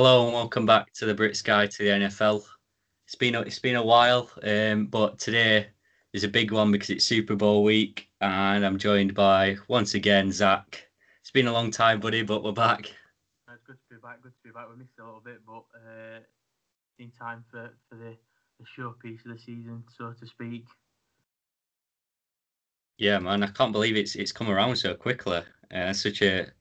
Hello 0.00 0.26
and 0.26 0.32
welcome 0.32 0.64
back 0.64 0.92
to 0.92 1.06
the 1.06 1.12
Brits 1.12 1.42
Guide 1.42 1.72
to 1.72 1.78
the 1.78 2.06
NFL. 2.06 2.44
It's 3.04 3.16
been 3.16 3.34
a, 3.34 3.40
it's 3.40 3.58
been 3.58 3.74
a 3.74 3.82
while, 3.82 4.30
um, 4.44 4.86
but 4.86 5.18
today 5.18 5.66
is 6.12 6.22
a 6.22 6.28
big 6.28 6.52
one 6.52 6.70
because 6.70 6.90
it's 6.90 7.04
Super 7.04 7.34
Bowl 7.34 7.64
week, 7.64 8.08
and 8.20 8.64
I'm 8.64 8.78
joined 8.78 9.12
by 9.12 9.56
once 9.66 9.94
again 9.94 10.30
Zach. 10.30 10.84
It's 11.20 11.32
been 11.32 11.48
a 11.48 11.52
long 11.52 11.72
time, 11.72 11.98
buddy, 11.98 12.22
but 12.22 12.44
we're 12.44 12.52
back. 12.52 12.82
It's 13.52 13.64
good 13.66 13.76
to 13.90 13.96
be 13.96 14.00
back. 14.00 14.22
Good 14.22 14.34
to 14.34 14.42
be 14.44 14.52
back. 14.52 14.68
We 14.70 14.76
missed 14.76 15.00
a 15.00 15.04
little 15.04 15.20
bit, 15.20 15.40
but 15.44 15.64
uh, 15.74 16.20
in 17.00 17.10
time 17.10 17.44
for, 17.50 17.68
for 17.88 17.96
the, 17.96 18.14
the 18.60 18.66
showpiece 18.78 19.24
of 19.26 19.32
the 19.32 19.38
season, 19.40 19.82
so 19.96 20.12
to 20.12 20.26
speak. 20.28 20.64
Yeah, 22.98 23.18
man, 23.18 23.42
I 23.42 23.48
can't 23.48 23.72
believe 23.72 23.96
it's 23.96 24.14
it's 24.14 24.30
come 24.30 24.48
around 24.48 24.76
so 24.76 24.94
quickly. 24.94 25.40
Uh, 25.74 25.92
such 25.92 26.22
a 26.22 26.52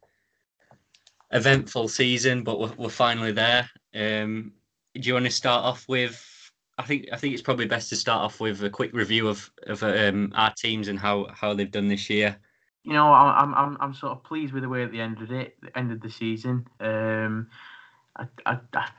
eventful 1.32 1.88
season, 1.88 2.44
but 2.44 2.60
we're, 2.60 2.74
we're 2.78 2.90
finally 2.90 3.32
there. 3.32 3.70
Um, 3.94 4.54
do 4.94 5.08
you 5.08 5.14
want 5.14 5.26
to 5.26 5.32
start 5.32 5.64
off 5.64 5.88
with? 5.88 6.24
I 6.78 6.84
think 6.84 7.08
I 7.12 7.18
think 7.18 7.34
it's 7.34 7.42
probably 7.42 7.66
best 7.66 7.90
to 7.90 7.96
start 7.96 8.24
off 8.24 8.40
with 8.40 8.64
a 8.64 8.70
quick 8.70 8.94
review 8.94 9.28
of 9.28 9.52
of 9.66 9.84
um, 9.84 10.32
our 10.36 10.54
teams 10.54 10.88
and 10.88 11.00
how 11.00 11.28
how 11.34 11.54
they've 11.54 11.72
done 11.72 11.88
this 11.88 12.10
year. 12.10 12.38
You 12.84 12.94
know, 12.94 13.12
I'm 13.12 13.54
I'm 13.54 13.78
I'm 13.80 13.94
sort 13.94 14.14
of 14.14 14.24
pleased 14.24 14.54
with 14.54 14.64
the 14.64 14.70
way 14.70 14.84
at 14.84 14.92
the 14.92 15.02
end 15.02 15.22
of 15.22 15.32
it, 15.32 15.58
the 15.62 15.78
end 15.78 15.92
of 15.92 16.02
the 16.02 16.10
season. 16.10 16.68
Um, 16.80 17.50
I, 18.16 18.28
I, 18.46 18.60
I 18.74 18.90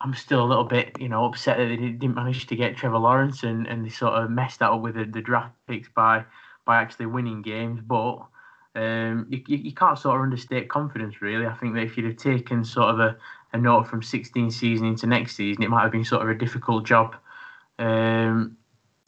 I'm 0.00 0.14
still 0.14 0.44
a 0.44 0.44
little 0.44 0.64
bit, 0.64 0.96
you 1.00 1.08
know, 1.08 1.24
upset 1.24 1.56
that 1.56 1.66
they 1.66 1.76
didn't 1.76 2.14
manage 2.14 2.46
to 2.48 2.56
get 2.56 2.76
Trevor 2.76 2.98
Lawrence 2.98 3.42
and, 3.42 3.66
and 3.66 3.84
they 3.84 3.88
sort 3.88 4.12
of 4.14 4.30
messed 4.30 4.58
that 4.58 4.70
up 4.70 4.82
with 4.82 4.96
the, 4.96 5.04
the 5.04 5.22
draft 5.22 5.54
picks 5.66 5.88
by 5.88 6.24
by 6.66 6.76
actually 6.76 7.06
winning 7.06 7.40
games. 7.40 7.80
But 7.80 8.18
um, 8.74 9.26
you, 9.30 9.42
you, 9.46 9.72
can't 9.72 9.98
sort 9.98 10.16
of 10.16 10.22
understate 10.22 10.68
confidence, 10.68 11.22
really. 11.22 11.46
I 11.46 11.54
think 11.54 11.74
that 11.74 11.82
if 11.82 11.96
you'd 11.96 12.06
have 12.06 12.16
taken 12.16 12.64
sort 12.64 12.90
of 12.90 13.00
a, 13.00 13.16
a 13.52 13.58
note 13.58 13.86
from 13.86 14.02
16 14.02 14.50
season 14.50 14.86
into 14.86 15.06
next 15.06 15.36
season, 15.36 15.62
it 15.62 15.70
might 15.70 15.82
have 15.82 15.92
been 15.92 16.04
sort 16.04 16.22
of 16.22 16.28
a 16.28 16.34
difficult 16.34 16.84
job 16.84 17.14
um, 17.78 18.56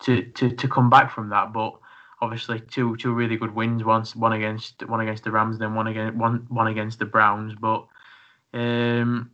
to, 0.03 0.23
to 0.23 0.51
to 0.51 0.69
come 0.69 0.89
back 0.89 1.13
from 1.13 1.31
that. 1.31 1.53
But 1.53 1.73
obviously, 2.21 2.61
two 2.61 2.97
two 2.97 3.13
really 3.13 3.37
good 3.37 3.55
wins. 3.55 3.83
Once 3.83 4.15
one 4.15 4.33
against 4.33 4.87
one 4.89 5.01
against 5.01 5.25
the 5.25 5.33
Rams, 5.33 5.59
then 5.59 5.75
one 5.75 5.89
against 5.89 6.17
one 6.17 6.47
one 6.49 6.69
against 6.69 7.01
the 7.01 7.07
Browns. 7.07 7.55
But 7.61 7.87
um, 8.55 9.33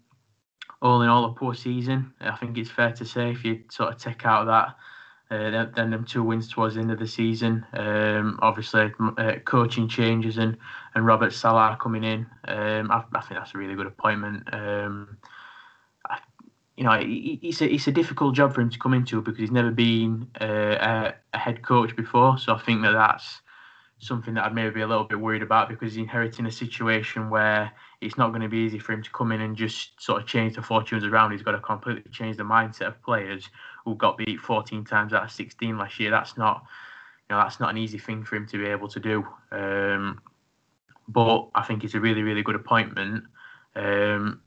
all 0.80 1.02
in 1.02 1.10
all, 1.10 1.26
a 1.26 1.34
poor 1.34 1.54
season. 1.54 2.14
I 2.20 2.36
think 2.36 2.56
it's 2.56 2.70
fair 2.70 2.92
to 2.92 3.04
say 3.04 3.32
if 3.32 3.44
you 3.44 3.64
sort 3.70 3.92
of 3.92 4.00
take 4.00 4.24
out 4.24 4.46
that 4.46 4.76
uh, 5.32 5.66
then 5.74 5.90
them 5.90 6.04
two 6.04 6.22
wins 6.22 6.48
towards 6.48 6.74
the 6.74 6.80
end 6.80 6.90
of 6.90 6.98
the 6.98 7.06
season. 7.06 7.64
Um, 7.72 8.38
obviously, 8.42 8.92
uh, 9.16 9.32
coaching 9.44 9.88
changes 9.88 10.36
and, 10.36 10.58
and 10.94 11.06
Robert 11.06 11.32
Saleh 11.32 11.78
coming 11.78 12.04
in. 12.04 12.26
Um, 12.44 12.90
I, 12.90 13.02
I, 13.14 13.20
think 13.22 13.40
that's 13.40 13.54
a 13.54 13.58
really 13.58 13.74
good 13.74 13.86
appointment. 13.86 14.52
Um, 14.52 15.16
you 16.76 16.84
know, 16.84 16.98
it's 17.00 17.62
a 17.62 17.72
it's 17.72 17.86
a 17.86 17.92
difficult 17.92 18.34
job 18.34 18.54
for 18.54 18.60
him 18.60 18.70
to 18.70 18.78
come 18.78 18.92
into 18.92 19.22
because 19.22 19.38
he's 19.38 19.50
never 19.50 19.70
been 19.70 20.28
uh, 20.40 21.12
a, 21.32 21.38
head 21.38 21.62
coach 21.62 21.96
before. 21.96 22.36
So 22.38 22.54
I 22.54 22.58
think 22.58 22.82
that 22.82 22.92
that's 22.92 23.40
something 24.00 24.34
that 24.34 24.44
I'd 24.44 24.54
maybe 24.54 24.74
be 24.74 24.80
a 24.80 24.86
little 24.86 25.04
bit 25.04 25.20
worried 25.20 25.42
about 25.42 25.68
because 25.68 25.92
he's 25.92 26.02
inheriting 26.02 26.44
a 26.44 26.52
situation 26.52 27.30
where 27.30 27.72
it's 28.00 28.18
not 28.18 28.30
going 28.30 28.42
to 28.42 28.48
be 28.48 28.58
easy 28.58 28.78
for 28.78 28.92
him 28.92 29.02
to 29.02 29.10
come 29.10 29.32
in 29.32 29.40
and 29.40 29.56
just 29.56 30.02
sort 30.02 30.20
of 30.20 30.26
change 30.26 30.56
the 30.56 30.62
fortunes 30.62 31.04
around. 31.04 31.30
He's 31.30 31.42
got 31.42 31.52
to 31.52 31.60
completely 31.60 32.10
change 32.10 32.36
the 32.36 32.42
mindset 32.42 32.88
of 32.88 33.02
players 33.02 33.48
who 33.84 33.94
got 33.96 34.16
beat 34.16 34.40
14 34.40 34.84
times 34.84 35.12
out 35.12 35.24
of 35.24 35.30
16 35.30 35.76
last 35.76 35.98
year. 35.98 36.10
That's 36.10 36.36
not, 36.36 36.64
you 37.28 37.36
know, 37.36 37.42
that's 37.42 37.60
not 37.60 37.70
an 37.70 37.78
easy 37.78 37.98
thing 37.98 38.24
for 38.24 38.36
him 38.36 38.46
to 38.48 38.58
be 38.58 38.66
able 38.66 38.88
to 38.88 39.00
do. 39.00 39.26
Um, 39.50 40.20
but 41.08 41.48
I 41.54 41.62
think 41.62 41.84
it's 41.84 41.94
a 41.94 42.00
really, 42.00 42.22
really 42.22 42.42
good 42.42 42.54
appointment. 42.54 43.24
Um, 43.74 44.40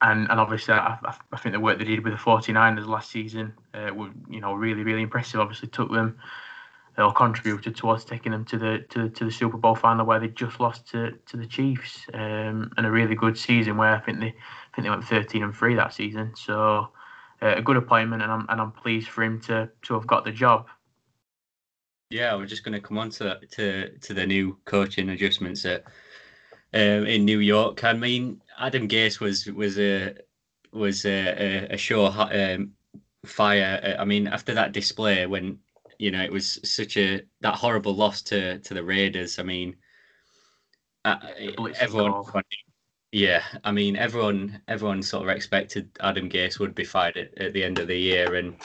and, 0.00 0.28
and 0.30 0.40
obviously, 0.40 0.74
I, 0.74 0.98
I, 1.32 1.36
think 1.36 1.54
the 1.54 1.60
work 1.60 1.78
they 1.78 1.84
did 1.84 2.02
with 2.04 2.12
the 2.12 2.18
49ers 2.18 2.86
last 2.86 3.10
season 3.10 3.54
uh, 3.72 3.90
were, 3.94 4.10
you 4.28 4.40
know, 4.40 4.52
really, 4.54 4.82
really 4.82 5.02
impressive. 5.02 5.40
Obviously, 5.40 5.68
took 5.68 5.92
them 5.92 6.18
or 6.98 7.12
contributed 7.12 7.74
towards 7.74 8.04
taking 8.04 8.32
them 8.32 8.44
to 8.44 8.58
the 8.58 8.84
to, 8.90 9.08
to 9.08 9.24
the 9.24 9.30
Super 9.30 9.56
Bowl 9.56 9.74
final 9.74 10.04
where 10.04 10.20
they 10.20 10.28
just 10.28 10.60
lost 10.60 10.88
to, 10.90 11.12
to 11.26 11.36
the 11.36 11.46
Chiefs. 11.46 12.04
Um, 12.12 12.72
and 12.76 12.84
a 12.84 12.90
really 12.90 13.14
good 13.14 13.38
season 13.38 13.76
where 13.76 13.94
I 13.94 14.00
think 14.00 14.20
they 14.20 14.26
I 14.26 14.74
think 14.74 14.84
they 14.84 14.90
went 14.90 15.04
13 15.04 15.42
and 15.42 15.54
three 15.54 15.74
that 15.76 15.94
season. 15.94 16.32
So 16.34 16.88
uh, 17.42 17.54
a 17.56 17.62
good 17.62 17.76
appointment, 17.76 18.22
and 18.22 18.30
I'm 18.30 18.46
and 18.48 18.60
I'm 18.60 18.72
pleased 18.72 19.08
for 19.08 19.22
him 19.24 19.40
to 19.42 19.68
to 19.82 19.94
have 19.94 20.06
got 20.06 20.24
the 20.24 20.32
job. 20.32 20.68
Yeah, 22.10 22.36
we're 22.36 22.46
just 22.46 22.64
going 22.64 22.74
to 22.74 22.80
come 22.80 22.98
on 22.98 23.10
to 23.10 23.40
to 23.52 23.98
to 23.98 24.14
the 24.14 24.26
new 24.26 24.58
coaching 24.64 25.08
adjustments 25.08 25.64
at 25.64 25.84
um, 26.74 27.06
in 27.06 27.24
New 27.24 27.40
York. 27.40 27.84
I 27.84 27.92
mean, 27.92 28.40
Adam 28.58 28.86
Gase 28.88 29.18
was 29.18 29.46
was 29.46 29.78
a 29.78 30.14
was 30.72 31.04
a, 31.04 31.68
a, 31.70 31.74
a 31.74 31.76
sure 31.76 32.10
um, 32.10 32.72
fire. 33.24 33.96
I 33.98 34.04
mean, 34.04 34.26
after 34.26 34.54
that 34.54 34.72
display, 34.72 35.26
when 35.26 35.58
you 35.98 36.10
know 36.10 36.22
it 36.22 36.32
was 36.32 36.60
such 36.64 36.96
a 36.96 37.22
that 37.40 37.56
horrible 37.56 37.94
loss 37.94 38.22
to 38.22 38.58
to 38.60 38.74
the 38.74 38.84
Raiders. 38.84 39.38
I 39.38 39.42
mean, 39.42 39.76
uh, 41.04 41.16
everyone 41.80 42.24
yeah, 43.12 43.42
I 43.62 43.72
mean, 43.72 43.96
everyone 43.96 44.62
everyone 44.68 45.02
sort 45.02 45.28
of 45.28 45.36
expected 45.36 45.90
Adam 46.00 46.30
Gase 46.30 46.58
would 46.58 46.74
be 46.74 46.84
fired 46.84 47.18
at, 47.18 47.38
at 47.38 47.52
the 47.52 47.62
end 47.62 47.78
of 47.78 47.86
the 47.86 47.96
year, 47.96 48.36
and 48.36 48.56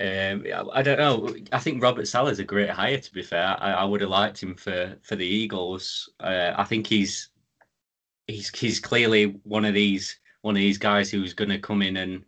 um, 0.00 0.46
I 0.72 0.82
don't 0.82 0.98
know. 0.98 1.34
I 1.50 1.58
think 1.58 1.82
Robert 1.82 2.06
Saleh 2.06 2.32
is 2.32 2.38
a 2.38 2.44
great 2.44 2.70
hire. 2.70 2.98
To 2.98 3.12
be 3.12 3.22
fair, 3.22 3.56
I, 3.60 3.72
I 3.72 3.84
would 3.84 4.00
have 4.00 4.10
liked 4.10 4.40
him 4.40 4.54
for 4.54 4.96
for 5.02 5.16
the 5.16 5.26
Eagles. 5.26 6.08
Uh, 6.20 6.52
I 6.56 6.62
think 6.62 6.86
he's 6.86 7.30
he's 8.28 8.56
he's 8.56 8.78
clearly 8.78 9.40
one 9.42 9.64
of 9.64 9.74
these 9.74 10.20
one 10.42 10.54
of 10.54 10.60
these 10.60 10.78
guys 10.78 11.10
who's 11.10 11.34
going 11.34 11.50
to 11.50 11.58
come 11.58 11.82
in 11.82 11.96
and 11.96 12.24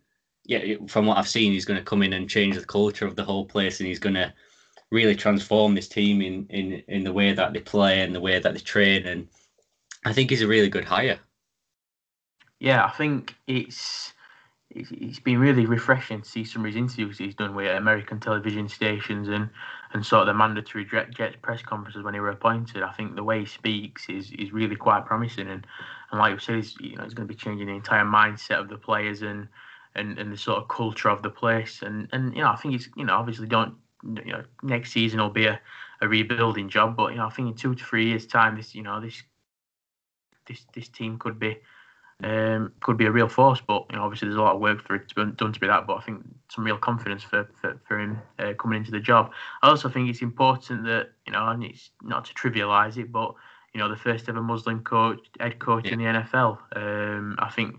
yeah, 0.47 0.77
from 0.89 1.07
what 1.07 1.17
I've 1.17 1.29
seen, 1.29 1.53
he's 1.53 1.65
going 1.65 1.79
to 1.79 1.85
come 1.85 2.03
in 2.03 2.13
and 2.13 2.29
change 2.29 2.57
the 2.57 2.67
culture 2.67 3.07
of 3.07 3.17
the 3.17 3.25
whole 3.25 3.47
place, 3.47 3.79
and 3.79 3.87
he's 3.87 4.01
going 4.01 4.15
to 4.17 4.35
really 4.91 5.15
transform 5.15 5.77
this 5.77 5.89
team 5.89 6.23
in 6.23 6.47
in 6.49 6.83
in 6.89 7.05
the 7.05 7.13
way 7.13 7.33
that 7.33 7.53
they 7.53 7.61
play 7.61 8.03
and 8.03 8.13
the 8.13 8.21
way 8.21 8.41
that 8.41 8.53
they 8.53 8.61
train 8.61 9.07
and 9.07 9.29
I 10.05 10.13
think 10.13 10.31
he's 10.31 10.43
a 10.43 10.47
really 10.47 10.69
good 10.69 10.85
hire. 10.85 11.19
Yeah, 12.61 12.85
I 12.85 12.91
think 12.91 13.35
it's 13.47 14.13
it's 14.71 15.21
been 15.21 15.39
really 15.39 15.67
refreshing 15.67 16.23
to 16.23 16.29
see 16.29 16.45
some 16.45 16.63
of 16.63 16.67
his 16.67 16.77
interviews 16.77 17.19
he's 17.19 17.35
done 17.35 17.55
with 17.55 17.71
American 17.71 18.19
television 18.19 18.69
stations 18.69 19.29
and, 19.29 19.49
and 19.93 20.05
sort 20.05 20.23
of 20.23 20.27
the 20.27 20.35
mandatory 20.35 20.85
Jets 20.85 21.37
press 21.43 21.63
conferences 21.63 22.03
when 22.03 22.15
he 22.15 22.19
were 22.19 22.31
appointed. 22.31 22.83
I 22.83 22.91
think 22.91 23.15
the 23.15 23.23
way 23.23 23.41
he 23.41 23.47
speaks 23.47 24.09
is, 24.09 24.33
is 24.33 24.53
really 24.53 24.75
quite 24.75 25.07
promising 25.07 25.49
and, 25.49 25.65
and 26.11 26.19
like 26.19 26.33
you 26.33 26.39
said, 26.41 26.57
he's, 26.57 26.77
you 26.81 26.97
know, 26.97 27.05
he's 27.05 27.15
going 27.15 27.29
to 27.29 27.33
be 27.33 27.39
changing 27.39 27.69
the 27.69 27.75
entire 27.75 28.05
mindset 28.05 28.59
of 28.59 28.69
the 28.69 28.77
players 28.77 29.23
and, 29.23 29.47
and, 29.95 30.19
and 30.19 30.33
the 30.33 30.37
sort 30.37 30.59
of 30.59 30.69
culture 30.69 31.09
of 31.09 31.23
the 31.23 31.31
place. 31.31 31.83
And, 31.83 32.09
and 32.13 32.35
you 32.35 32.43
know, 32.43 32.51
I 32.51 32.57
think 32.57 32.75
it's 32.75 32.89
you 32.97 33.05
know 33.05 33.15
obviously 33.15 33.47
don't 33.47 33.75
you 34.03 34.33
know 34.33 34.45
next 34.63 34.93
season 34.93 35.21
will 35.21 35.31
be 35.31 35.47
a, 35.47 35.61
a 36.01 36.09
rebuilding 36.09 36.69
job, 36.69 36.97
but 36.97 37.13
you 37.13 37.19
know 37.19 37.27
I 37.27 37.31
think 37.31 37.49
in 37.49 37.55
two 37.55 37.75
to 37.75 37.85
three 37.85 38.07
years 38.09 38.27
time 38.27 38.57
this 38.57 38.75
you 38.75 38.83
know 38.83 39.01
this 39.01 39.23
this 40.47 40.67
this 40.75 40.89
team 40.89 41.19
could 41.19 41.39
be 41.39 41.59
um, 42.23 42.73
could 42.81 42.97
be 42.97 43.07
a 43.07 43.11
real 43.11 43.29
force. 43.29 43.61
But 43.67 43.87
you 43.91 43.97
know, 43.97 44.05
obviously, 44.05 44.29
there's 44.29 44.39
a 44.39 44.43
lot 44.43 44.55
of 44.55 44.61
work 44.61 44.83
for 44.87 44.95
it 44.95 45.09
to 45.09 45.15
be 45.15 45.33
done 45.33 45.53
to 45.53 45.61
be 45.61 45.67
that. 45.67 45.87
But 45.87 45.99
I 45.99 46.01
think 46.03 46.23
some 46.51 46.65
real 46.65 46.79
confidence 46.79 47.23
for 47.23 47.49
for, 47.61 47.81
for 47.87 48.01
him 48.01 48.19
uh, 48.39 48.53
coming 48.55 48.79
into 48.79 48.91
the 48.91 49.01
job. 49.01 49.33
I 49.63 49.69
also 49.69 49.89
think 49.89 50.09
it's 50.09 50.23
important 50.23 50.85
that 50.85 51.11
you 51.27 51.33
know, 51.33 51.47
and 51.49 51.65
it's 51.65 51.91
not 52.03 52.25
to 52.27 52.35
trivialise 52.35 52.97
it, 52.97 53.11
but 53.11 53.35
you 53.75 53.81
know, 53.81 53.89
the 53.89 53.97
first 53.97 54.29
ever 54.29 54.41
Muslim 54.41 54.83
coach, 54.83 55.19
head 55.41 55.59
coach 55.59 55.87
yeah. 55.87 55.93
in 55.93 55.99
the 55.99 56.05
NFL. 56.05 56.59
Um, 56.77 57.37
I 57.39 57.51
think 57.51 57.77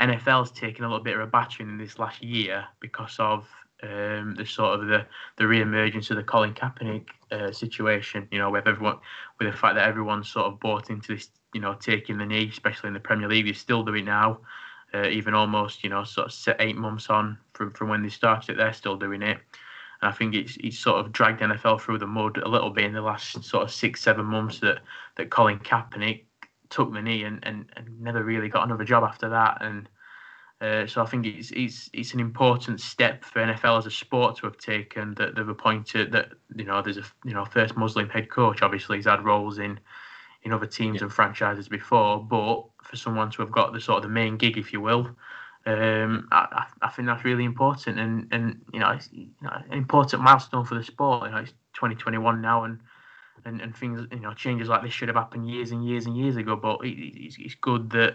NFL's 0.00 0.50
taken 0.50 0.84
a 0.84 0.88
little 0.88 1.04
bit 1.04 1.14
of 1.14 1.20
a 1.20 1.26
battering 1.26 1.68
in 1.68 1.78
this 1.78 1.98
last 1.98 2.22
year 2.22 2.66
because 2.80 3.16
of 3.18 3.46
um, 3.82 4.34
the 4.36 4.44
sort 4.44 4.80
of 4.80 4.86
the 4.88 5.06
the 5.36 5.46
re-emergence 5.46 6.10
of 6.10 6.16
the 6.16 6.22
Colin 6.22 6.54
Kaepernick 6.54 7.06
uh, 7.30 7.52
situation. 7.52 8.26
You 8.30 8.40
know, 8.40 8.50
with 8.50 8.66
everyone, 8.66 8.98
with 9.38 9.50
the 9.50 9.56
fact 9.56 9.76
that 9.76 9.86
everyone's 9.86 10.28
sort 10.28 10.46
of 10.46 10.58
bought 10.58 10.90
into 10.90 11.14
this 11.14 11.30
you 11.56 11.62
know, 11.62 11.72
taking 11.72 12.18
the 12.18 12.26
knee, 12.26 12.50
especially 12.52 12.88
in 12.88 12.92
the 12.92 13.00
Premier 13.00 13.28
League. 13.28 13.46
They 13.46 13.54
still 13.54 13.82
do 13.82 13.94
it 13.94 14.04
now, 14.04 14.40
uh, 14.92 15.06
even 15.06 15.32
almost, 15.32 15.82
you 15.82 15.88
know, 15.88 16.04
sort 16.04 16.26
of 16.26 16.56
eight 16.60 16.76
months 16.76 17.08
on 17.08 17.38
from, 17.54 17.72
from 17.72 17.88
when 17.88 18.02
they 18.02 18.10
started 18.10 18.52
it, 18.52 18.56
they're 18.58 18.74
still 18.74 18.98
doing 18.98 19.22
it. 19.22 19.38
And 20.02 20.10
I 20.10 20.12
think 20.12 20.34
it's, 20.34 20.58
it's 20.60 20.78
sort 20.78 21.00
of 21.02 21.12
dragged 21.12 21.40
NFL 21.40 21.80
through 21.80 21.96
the 21.96 22.06
mud 22.06 22.36
a 22.36 22.46
little 22.46 22.68
bit 22.68 22.84
in 22.84 22.92
the 22.92 23.00
last 23.00 23.42
sort 23.42 23.62
of 23.64 23.70
six, 23.70 24.02
seven 24.02 24.26
months 24.26 24.60
that, 24.60 24.80
that 25.16 25.30
Colin 25.30 25.58
Kaepernick 25.60 26.24
took 26.68 26.92
the 26.92 27.00
knee 27.00 27.24
and, 27.24 27.38
and, 27.44 27.70
and 27.74 28.02
never 28.02 28.22
really 28.22 28.50
got 28.50 28.66
another 28.66 28.84
job 28.84 29.02
after 29.02 29.30
that. 29.30 29.56
And 29.62 29.88
uh, 30.60 30.86
so 30.86 31.02
I 31.02 31.06
think 31.06 31.24
it's, 31.24 31.52
it's 31.52 31.88
it's 31.94 32.12
an 32.12 32.20
important 32.20 32.82
step 32.82 33.24
for 33.24 33.40
NFL 33.40 33.78
as 33.78 33.86
a 33.86 33.90
sport 33.90 34.36
to 34.36 34.46
have 34.46 34.58
taken 34.58 35.14
that 35.14 35.34
they've 35.34 35.48
appointed 35.48 36.12
that 36.12 36.32
you 36.54 36.64
know 36.64 36.80
there's 36.80 36.96
a 36.96 37.04
you 37.24 37.34
know 37.34 37.44
first 37.44 37.76
Muslim 37.76 38.08
head 38.08 38.30
coach. 38.30 38.62
Obviously, 38.62 38.96
he's 38.96 39.06
had 39.06 39.22
roles 39.22 39.58
in 39.58 39.78
in 40.46 40.52
other 40.52 40.66
teams 40.66 40.96
yeah. 40.96 41.02
and 41.02 41.12
franchises 41.12 41.68
before, 41.68 42.22
but 42.22 42.64
for 42.84 42.96
someone 42.96 43.30
to 43.32 43.42
have 43.42 43.50
got 43.50 43.72
the 43.72 43.80
sort 43.80 43.96
of 43.96 44.04
the 44.04 44.08
main 44.08 44.36
gig, 44.36 44.56
if 44.56 44.72
you 44.72 44.80
will, 44.80 45.10
um, 45.66 46.28
I, 46.30 46.66
I 46.80 46.88
think 46.90 47.08
that's 47.08 47.24
really 47.24 47.44
important, 47.44 47.98
and 47.98 48.28
and 48.30 48.60
you 48.72 48.78
know, 48.78 48.90
it's 48.90 49.08
you 49.12 49.28
know, 49.42 49.50
an 49.50 49.76
important 49.76 50.22
milestone 50.22 50.64
for 50.64 50.76
the 50.76 50.84
sport. 50.84 51.24
You 51.24 51.32
know, 51.32 51.38
it's 51.38 51.50
2021 51.74 52.40
now, 52.40 52.62
and 52.62 52.78
and, 53.44 53.60
and 53.60 53.76
things 53.76 54.06
you 54.12 54.20
know 54.20 54.32
changes 54.34 54.68
like 54.68 54.82
this 54.82 54.92
should 54.92 55.08
have 55.08 55.16
happened 55.16 55.50
years 55.50 55.72
and 55.72 55.84
years 55.84 56.06
and 56.06 56.16
years 56.16 56.36
ago. 56.36 56.54
But 56.54 56.78
it, 56.84 56.94
it's, 56.94 57.36
it's 57.40 57.56
good 57.56 57.90
that 57.90 58.14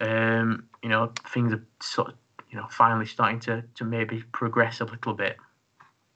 um, 0.00 0.64
you 0.82 0.88
know, 0.88 1.12
things 1.32 1.52
are 1.52 1.64
sort 1.80 2.08
of, 2.08 2.14
you 2.50 2.58
know, 2.58 2.66
finally 2.68 3.06
starting 3.06 3.38
to 3.40 3.62
to 3.76 3.84
maybe 3.84 4.24
progress 4.32 4.80
a 4.80 4.84
little 4.86 5.14
bit. 5.14 5.36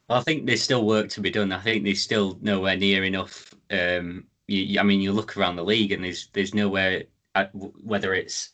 I 0.09 0.21
think 0.23 0.47
there's 0.47 0.63
still 0.63 0.85
work 0.85 1.09
to 1.11 1.21
be 1.21 1.31
done. 1.31 1.53
I 1.53 1.61
think 1.61 1.85
there's 1.85 2.03
still 2.03 2.37
nowhere 2.43 2.77
near 2.77 3.05
enough. 3.05 3.55
Um, 3.71 4.25
you, 4.47 4.81
I 4.81 4.83
mean, 4.83 5.01
you 5.01 5.13
look 5.13 5.37
around 5.37 5.57
the 5.57 5.65
league 5.65 5.93
and 5.93 6.05
there's 6.05 6.29
there's 6.33 6.55
nowhere 6.55 7.05
whether 7.53 8.15
it's 8.15 8.51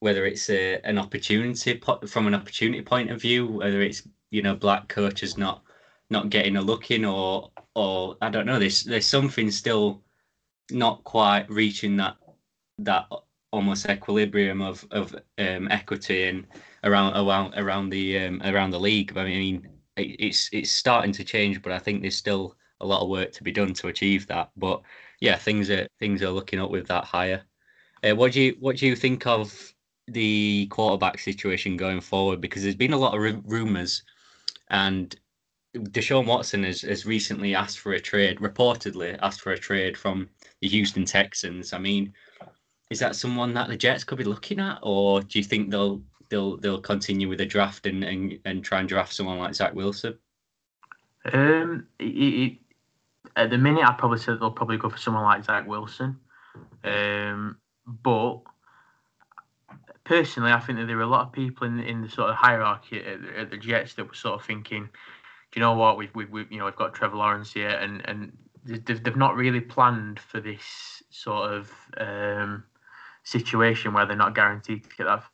whether 0.00 0.26
it's 0.26 0.48
a, 0.50 0.80
an 0.84 0.98
opportunity 0.98 1.80
from 2.06 2.26
an 2.26 2.34
opportunity 2.34 2.82
point 2.82 3.10
of 3.10 3.20
view, 3.20 3.46
whether 3.46 3.82
it's 3.82 4.06
you 4.30 4.42
know 4.42 4.54
black 4.54 4.88
coaches 4.88 5.36
not 5.36 5.62
not 6.10 6.30
getting 6.30 6.56
a 6.56 6.62
look 6.62 6.90
in, 6.90 7.04
or 7.04 7.50
or 7.74 8.16
I 8.20 8.30
don't 8.30 8.46
know. 8.46 8.58
There's 8.58 8.84
there's 8.84 9.06
something 9.06 9.50
still 9.50 10.02
not 10.70 11.04
quite 11.04 11.48
reaching 11.50 11.96
that 11.96 12.16
that 12.78 13.06
almost 13.50 13.88
equilibrium 13.88 14.60
of 14.60 14.86
of 14.90 15.14
um, 15.38 15.68
equity 15.70 16.24
and 16.24 16.46
around 16.84 17.14
around 17.16 17.54
around 17.56 17.90
the 17.90 18.18
um, 18.18 18.42
around 18.44 18.70
the 18.70 18.80
league. 18.80 19.16
I 19.16 19.24
mean, 19.24 19.68
it's 19.96 20.48
it's 20.52 20.70
starting 20.70 21.12
to 21.12 21.24
change, 21.24 21.62
but 21.62 21.72
I 21.72 21.78
think 21.78 22.02
there's 22.02 22.16
still 22.16 22.56
a 22.80 22.86
lot 22.86 23.02
of 23.02 23.08
work 23.08 23.32
to 23.32 23.42
be 23.42 23.52
done 23.52 23.74
to 23.74 23.88
achieve 23.88 24.26
that. 24.28 24.50
But 24.56 24.82
yeah, 25.20 25.36
things 25.36 25.70
are 25.70 25.88
things 25.98 26.22
are 26.22 26.30
looking 26.30 26.60
up 26.60 26.70
with 26.70 26.86
that 26.88 27.04
higher. 27.04 27.42
Uh, 28.02 28.14
what 28.14 28.32
do 28.32 28.40
you 28.40 28.56
what 28.60 28.76
do 28.76 28.86
you 28.86 28.94
think 28.94 29.26
of 29.26 29.72
the 30.06 30.66
quarterback 30.70 31.18
situation 31.18 31.76
going 31.76 32.00
forward? 32.00 32.40
Because 32.40 32.62
there's 32.62 32.74
been 32.74 32.92
a 32.92 32.98
lot 32.98 33.14
of 33.14 33.20
r- 33.20 33.42
rumors, 33.44 34.02
and 34.70 35.14
Deshaun 35.76 36.26
Watson 36.26 36.64
has, 36.64 36.82
has 36.82 37.04
recently 37.04 37.54
asked 37.54 37.80
for 37.80 37.92
a 37.92 38.00
trade, 38.00 38.38
reportedly 38.38 39.18
asked 39.22 39.40
for 39.40 39.52
a 39.52 39.58
trade 39.58 39.96
from 39.96 40.28
the 40.60 40.68
Houston 40.68 41.04
Texans. 41.04 41.72
I 41.72 41.78
mean, 41.78 42.12
is 42.90 42.98
that 43.00 43.16
someone 43.16 43.52
that 43.54 43.68
the 43.68 43.76
Jets 43.76 44.04
could 44.04 44.18
be 44.18 44.24
looking 44.24 44.60
at, 44.60 44.78
or 44.82 45.20
do 45.20 45.38
you 45.38 45.44
think 45.44 45.70
they'll 45.70 46.02
they'll 46.30 46.56
they'll 46.56 46.80
continue 46.80 47.28
with 47.28 47.38
the 47.38 47.46
draft 47.46 47.86
and, 47.86 48.04
and, 48.04 48.38
and 48.44 48.64
try 48.64 48.80
and 48.80 48.88
draft 48.88 49.12
someone 49.12 49.38
like 49.38 49.54
Zach 49.54 49.74
Wilson? 49.74 50.18
Um, 51.32 51.86
it, 51.98 52.58
at 53.36 53.50
the 53.50 53.58
minute, 53.58 53.84
I'd 53.84 53.98
probably 53.98 54.18
say 54.18 54.34
they'll 54.38 54.50
probably 54.50 54.78
go 54.78 54.88
for 54.88 54.98
someone 54.98 55.24
like 55.24 55.44
Zach 55.44 55.66
Wilson. 55.66 56.18
Um, 56.84 57.56
but 57.86 58.40
personally, 60.04 60.52
I 60.52 60.60
think 60.60 60.78
that 60.78 60.86
there 60.86 60.96
were 60.96 61.02
a 61.02 61.06
lot 61.06 61.26
of 61.26 61.32
people 61.32 61.66
in 61.66 61.80
in 61.80 62.02
the 62.02 62.08
sort 62.08 62.30
of 62.30 62.36
hierarchy 62.36 62.98
at, 62.98 63.18
at 63.36 63.50
the 63.50 63.56
Jets 63.56 63.94
that 63.94 64.08
were 64.08 64.14
sort 64.14 64.40
of 64.40 64.46
thinking, 64.46 64.84
do 64.84 65.60
you 65.60 65.60
know 65.60 65.74
what, 65.74 65.96
we've, 65.96 66.14
we've, 66.14 66.30
we've 66.30 66.50
you 66.50 66.58
know 66.58 66.64
we've 66.64 66.76
got 66.76 66.94
Trevor 66.94 67.16
Lawrence 67.16 67.52
here, 67.52 67.70
and 67.70 68.02
and 68.08 68.32
they've, 68.64 69.02
they've 69.02 69.16
not 69.16 69.36
really 69.36 69.60
planned 69.60 70.18
for 70.18 70.40
this 70.40 71.02
sort 71.10 71.52
of 71.52 71.72
um, 71.96 72.64
situation 73.24 73.92
where 73.92 74.06
they're 74.06 74.16
not 74.16 74.34
guaranteed 74.34 74.84
to 74.84 74.96
get 74.96 75.04
that 75.04 75.24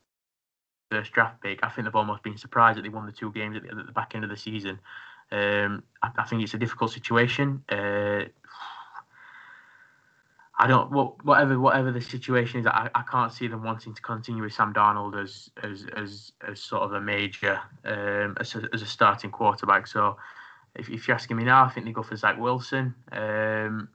first 0.91 1.13
draft 1.13 1.43
pick. 1.43 1.61
I 1.63 1.69
think 1.69 1.87
they've 1.87 1.95
almost 1.95 2.23
been 2.23 2.39
surprised 2.39 2.79
that 2.79 2.83
they 2.83 2.89
won 2.89 3.07
the 3.07 3.13
two 3.13 3.33
games 3.33 3.57
at 3.57 3.63
the, 3.63 3.71
at 3.71 3.87
the 3.87 3.93
back 3.93 4.15
end 4.15 4.25
of 4.25 4.31
the 4.31 4.37
season. 4.37 4.79
Um, 5.33 5.83
I, 6.03 6.11
I, 6.19 6.25
think 6.25 6.43
it's 6.43 6.55
a 6.55 6.59
difficult 6.59 6.93
situation. 6.93 7.65
Uh, 7.69 8.25
I 10.57 10.69
don't 10.69 10.91
whatever 11.25 11.59
whatever 11.59 11.91
the 11.91 12.01
situation 12.01 12.61
is. 12.61 12.67
I, 12.67 12.89
I 12.95 13.03
can't 13.11 13.33
see 13.33 13.49
them 13.49 13.65
wanting 13.65 13.95
to 13.95 14.03
continue 14.03 14.43
with 14.43 14.53
Sam 14.53 14.73
Darnold 14.73 15.21
as 15.21 15.51
as 15.63 15.87
as, 15.97 16.33
as 16.47 16.61
sort 16.61 16.83
of 16.83 16.93
a 16.93 17.01
major 17.01 17.61
um, 17.85 18.37
as, 18.39 18.55
a, 18.55 18.69
as 18.73 18.83
a 18.83 18.87
starting 18.87 19.31
quarterback. 19.31 19.89
So 19.89 20.17
if, 20.77 20.89
if 20.89 21.09
you're 21.09 21.17
asking 21.17 21.39
me 21.39 21.45
now, 21.45 21.65
I 21.65 21.71
think 21.71 21.87
they 21.87 21.93
go 21.93 22.03
for 22.03 22.17
Zach 22.17 22.39
Wilson. 22.39 22.95
Um, 23.11 23.89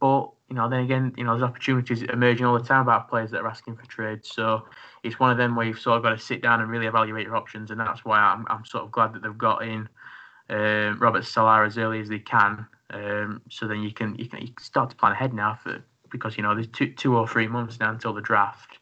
but 0.00 0.30
you 0.48 0.56
know, 0.56 0.68
then 0.68 0.80
again, 0.80 1.12
you 1.16 1.24
know, 1.24 1.32
there's 1.32 1.42
opportunities 1.42 2.02
emerging 2.02 2.46
all 2.46 2.58
the 2.58 2.64
time 2.64 2.80
about 2.80 3.08
players 3.08 3.30
that 3.32 3.42
are 3.42 3.48
asking 3.48 3.76
for 3.76 3.84
trades. 3.86 4.30
So 4.32 4.64
it's 5.02 5.20
one 5.20 5.30
of 5.30 5.36
them 5.36 5.54
where 5.54 5.66
you've 5.66 5.78
sort 5.78 5.98
of 5.98 6.02
got 6.02 6.10
to 6.10 6.18
sit 6.18 6.40
down 6.40 6.60
and 6.60 6.70
really 6.70 6.86
evaluate 6.86 7.26
your 7.26 7.36
options, 7.36 7.70
and 7.70 7.78
that's 7.78 8.04
why 8.04 8.18
I'm 8.18 8.46
I'm 8.48 8.64
sort 8.64 8.84
of 8.84 8.90
glad 8.90 9.12
that 9.12 9.22
they've 9.22 9.36
got 9.36 9.64
in 9.64 9.88
um, 10.50 10.98
Robert 10.98 11.24
Saleh 11.24 11.66
as 11.66 11.78
early 11.78 12.00
as 12.00 12.08
they 12.08 12.18
can. 12.18 12.66
Um, 12.90 13.42
so 13.50 13.66
then 13.66 13.82
you 13.82 13.92
can 13.92 14.14
you 14.16 14.28
can 14.28 14.40
you 14.40 14.48
can 14.48 14.64
start 14.64 14.90
to 14.90 14.96
plan 14.96 15.12
ahead 15.12 15.34
now 15.34 15.58
for 15.62 15.82
because 16.10 16.36
you 16.36 16.42
know 16.42 16.54
there's 16.54 16.68
two 16.68 16.92
two 16.92 17.16
or 17.16 17.26
three 17.26 17.48
months 17.48 17.80
now 17.80 17.90
until 17.90 18.12
the 18.12 18.20
draft. 18.20 18.78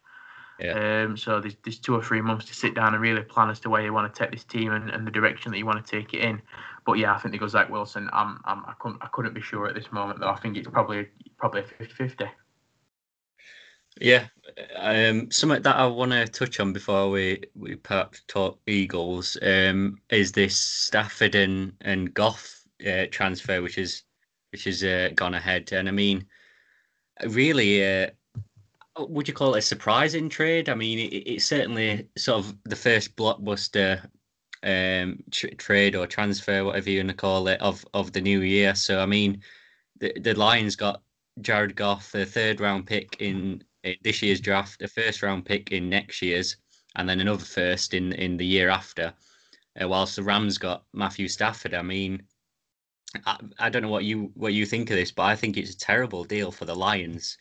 Yeah. 0.61 1.03
Um, 1.03 1.17
so 1.17 1.41
there's, 1.41 1.57
there's 1.65 1.81
two 1.81 1.97
or 1.97 2.03
three 2.03 2.21
months 2.21 2.45
to 2.47 2.55
sit 2.55 2.75
down 2.75 2.95
and 2.95 3.03
really 3.03 3.23
plan 3.23 3.51
as 3.51 3.59
to 3.61 3.71
where 3.71 3.83
you 3.83 3.93
want 3.93 4.13
to 4.13 4.17
take 4.17 4.31
this 4.31 4.45
team 4.45 4.73
and, 4.73 4.89
and 4.89 5.05
the 5.05 5.11
direction 5.11 5.51
that 5.51 5.59
you 5.59 5.67
want 5.67 5.85
to 5.85 5.91
take 5.91 6.15
it 6.15 6.21
in. 6.21 6.41
But 6.87 6.95
yeah, 6.95 7.13
I 7.13 7.19
think 7.19 7.33
they 7.33 7.39
go 7.39 7.49
Zach 7.49 7.69
Wilson. 7.71 8.09
I'm, 8.13 8.41
I'm, 8.45 8.65
I 8.67 8.75
couldn't 8.79 9.03
I 9.03 9.09
couldn't 9.09 9.35
be 9.35 9.41
sure 9.41 9.67
at 9.67 9.75
this 9.75 9.91
moment 9.91 10.21
though. 10.21 10.29
I 10.29 10.37
think 10.37 10.57
it's 10.57 10.69
probably 10.69 11.09
probably 11.39 11.63
a 11.63 11.85
50-50. 11.85 12.29
Yeah, 14.01 14.27
um, 14.77 15.31
something 15.31 15.63
that 15.63 15.77
I 15.77 15.87
want 15.87 16.13
to 16.13 16.27
touch 16.27 16.59
on 16.61 16.73
before 16.73 17.11
we 17.11 17.43
we 17.55 17.77
perhaps 17.77 18.23
talk 18.27 18.59
Eagles 18.67 19.37
um, 19.43 19.99
is 20.11 20.33
this 20.33 20.57
Stafford 20.57 21.35
and 21.35 21.73
and 21.81 22.13
Goff 22.13 22.65
uh, 22.87 23.07
transfer, 23.11 23.63
which 23.63 23.79
is 23.79 24.03
which 24.51 24.65
has 24.65 24.83
uh, 24.83 25.11
gone 25.15 25.35
ahead. 25.35 25.73
And 25.73 25.89
I 25.89 25.93
mean, 25.93 26.27
really, 27.27 27.85
uh, 27.85 28.11
would 28.99 29.29
you 29.29 29.35
call 29.35 29.55
it 29.55 29.59
a 29.59 29.63
surprising 29.63 30.29
trade? 30.29 30.69
I 30.69 30.75
mean, 30.75 30.99
it, 30.99 31.15
it's 31.17 31.45
certainly 31.45 32.09
sort 32.17 32.45
of 32.45 32.57
the 32.65 32.77
first 32.77 33.17
blockbuster 33.17 34.09
um, 34.65 35.23
tr- 35.31 35.55
trade 35.59 35.95
or 35.95 36.07
transfer, 36.07 36.65
whatever 36.65 36.91
you 36.91 36.99
want 37.01 37.11
to 37.11 37.17
call 37.17 37.49
it, 37.49 37.61
of 37.61 37.85
of 37.95 38.13
the 38.13 38.21
new 38.21 38.41
year. 38.41 38.75
So 38.75 39.01
I 39.01 39.07
mean, 39.07 39.43
the 40.01 40.13
the 40.21 40.35
Lions 40.35 40.77
got 40.77 41.03
Jared 41.41 41.77
Goff, 41.77 42.13
the 42.13 42.27
third 42.27 42.61
round 42.61 42.87
pick 42.87 43.17
in, 43.21 43.63
in 43.85 43.97
this 44.03 44.23
year's 44.23 44.41
draft, 44.41 44.83
a 44.83 44.89
first 44.89 45.23
round 45.23 45.45
pick 45.45 45.71
in 45.73 45.89
next 45.89 46.23
year's, 46.23 46.57
and 46.97 47.09
then 47.09 47.21
another 47.21 47.45
first 47.45 47.95
in 47.95 48.13
in 48.13 48.37
the 48.37 48.47
year 48.47 48.69
after. 48.71 49.15
Uh, 49.81 49.89
whilst 49.89 50.17
the 50.17 50.23
Rams 50.23 50.59
got 50.59 50.85
Matthew 50.93 51.27
Stafford. 51.29 51.75
I 51.75 51.83
mean, 51.83 52.23
I, 53.27 53.39
I 53.59 53.69
don't 53.69 53.83
know 53.83 53.89
what 53.89 54.05
you 54.05 54.31
what 54.35 54.55
you 54.55 54.67
think 54.67 54.91
of 54.91 54.97
this, 54.97 55.13
but 55.13 55.25
I 55.25 55.37
think 55.37 55.57
it's 55.57 55.75
a 55.75 55.79
terrible 55.79 56.25
deal 56.25 56.53
for 56.53 56.65
the 56.65 56.75
Lions, 56.75 57.37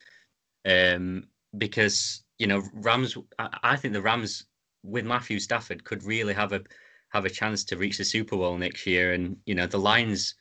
um, 0.65 1.25
because 1.57 2.23
you 2.39 2.47
know 2.47 2.63
Rams. 2.73 3.17
I, 3.39 3.57
I 3.63 3.75
think 3.75 3.93
the 3.93 4.01
Rams 4.01 4.45
with 4.83 5.05
Matthew 5.05 5.39
Stafford 5.39 5.83
could 5.83 6.03
really 6.03 6.33
have 6.33 6.53
a 6.53 6.61
have 7.09 7.25
a 7.25 7.29
chance 7.29 7.63
to 7.63 7.77
reach 7.77 7.97
the 7.97 8.05
Super 8.05 8.35
Bowl 8.35 8.57
next 8.57 8.85
year. 8.87 9.13
And 9.13 9.37
you 9.45 9.55
know, 9.55 9.67
the 9.67 9.79
Lions 9.79 10.35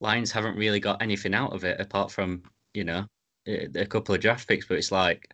Lions 0.00 0.32
haven't 0.32 0.56
really 0.56 0.80
got 0.80 1.02
anything 1.02 1.34
out 1.34 1.52
of 1.52 1.64
it 1.64 1.80
apart 1.80 2.10
from 2.10 2.42
you 2.74 2.84
know 2.84 3.06
a 3.46 3.86
couple 3.86 4.14
of 4.14 4.20
draft 4.20 4.48
picks. 4.48 4.66
But 4.66 4.78
it's 4.78 4.92
like 4.92 5.30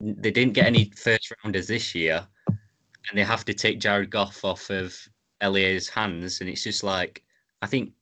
they 0.00 0.30
didn't 0.30 0.54
get 0.54 0.66
any 0.66 0.90
first 0.96 1.32
rounders 1.44 1.68
this 1.68 1.94
year, 1.94 2.26
and 2.48 3.18
they 3.18 3.24
have 3.24 3.44
to 3.46 3.54
take 3.54 3.80
Jared 3.80 4.10
Goff 4.10 4.44
off 4.44 4.70
of 4.70 4.96
LA's 5.42 5.88
hands. 5.88 6.40
And 6.40 6.50
it's 6.50 6.64
just 6.64 6.82
like 6.82 7.22
I 7.62 7.66
think, 7.66 7.92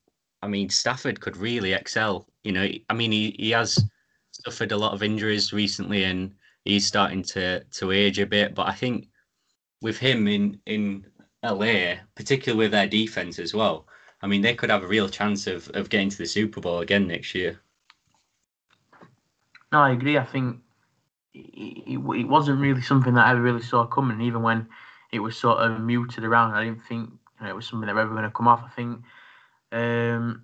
I 0.43 0.49
mean, 0.49 0.69
Stafford 0.69 1.21
could 1.21 1.37
really 1.37 1.73
excel. 1.73 2.27
You 2.43 2.53
know, 2.53 2.69
I 2.91 2.95
mean, 2.95 3.13
he, 3.13 3.35
he 3.39 3.51
has 3.51 3.83
suffered 4.33 4.73
a 4.73 4.77
lot 4.77 4.93
of 4.93 5.03
injuries 5.03 5.53
recently, 5.53 6.05
and 6.05 6.35
he's 6.65 6.87
starting 6.87 7.23
to 7.25 7.65
to 7.65 7.93
age 7.93 8.19
a 8.19 8.27
bit. 8.27 8.55
But 8.55 8.69
I 8.69 8.73
think 8.73 9.09
with 9.81 9.99
him 9.99 10.27
in 10.29 10.61
in 10.67 11.07
LA, 11.45 11.97
particularly 12.15 12.65
with 12.65 12.73
their 12.73 12.87
defense 12.87 13.39
as 13.39 13.55
well. 13.55 13.87
I 14.23 14.27
mean, 14.27 14.41
they 14.41 14.55
could 14.55 14.71
have 14.71 14.83
a 14.83 14.89
real 14.89 15.09
chance 15.09 15.47
of, 15.47 15.69
of 15.75 15.91
getting 15.91 16.09
to 16.09 16.17
the 16.17 16.27
Super 16.27 16.61
Bowl 16.61 16.79
again 16.79 17.07
next 17.07 17.35
year. 17.35 17.61
No, 19.71 19.81
I 19.81 19.91
agree. 19.91 20.17
I 20.17 20.25
think 20.25 20.61
it, 21.35 21.99
it, 21.99 22.29
wasn't 22.29 22.61
really 22.61 22.83
something 22.83 23.15
that 23.15 23.27
I 23.27 23.33
really 23.33 23.63
saw 23.63 23.85
coming, 23.87 24.21
even 24.21 24.43
when 24.43 24.69
it 25.13 25.19
was 25.19 25.37
sort 25.37 25.59
of 25.59 25.81
muted 25.81 26.25
around. 26.25 26.55
I 26.55 26.65
didn't 26.65 26.85
think 26.85 27.11
you 27.11 27.45
know, 27.45 27.51
it 27.51 27.57
was 27.57 27.67
something 27.67 27.87
that 27.87 27.95
was 27.95 28.03
ever 28.03 28.13
going 28.15 28.25
to 28.25 28.31
come 28.31 28.49
off. 28.49 28.63
I 28.65 28.71
think 28.71 29.01
um, 29.73 30.43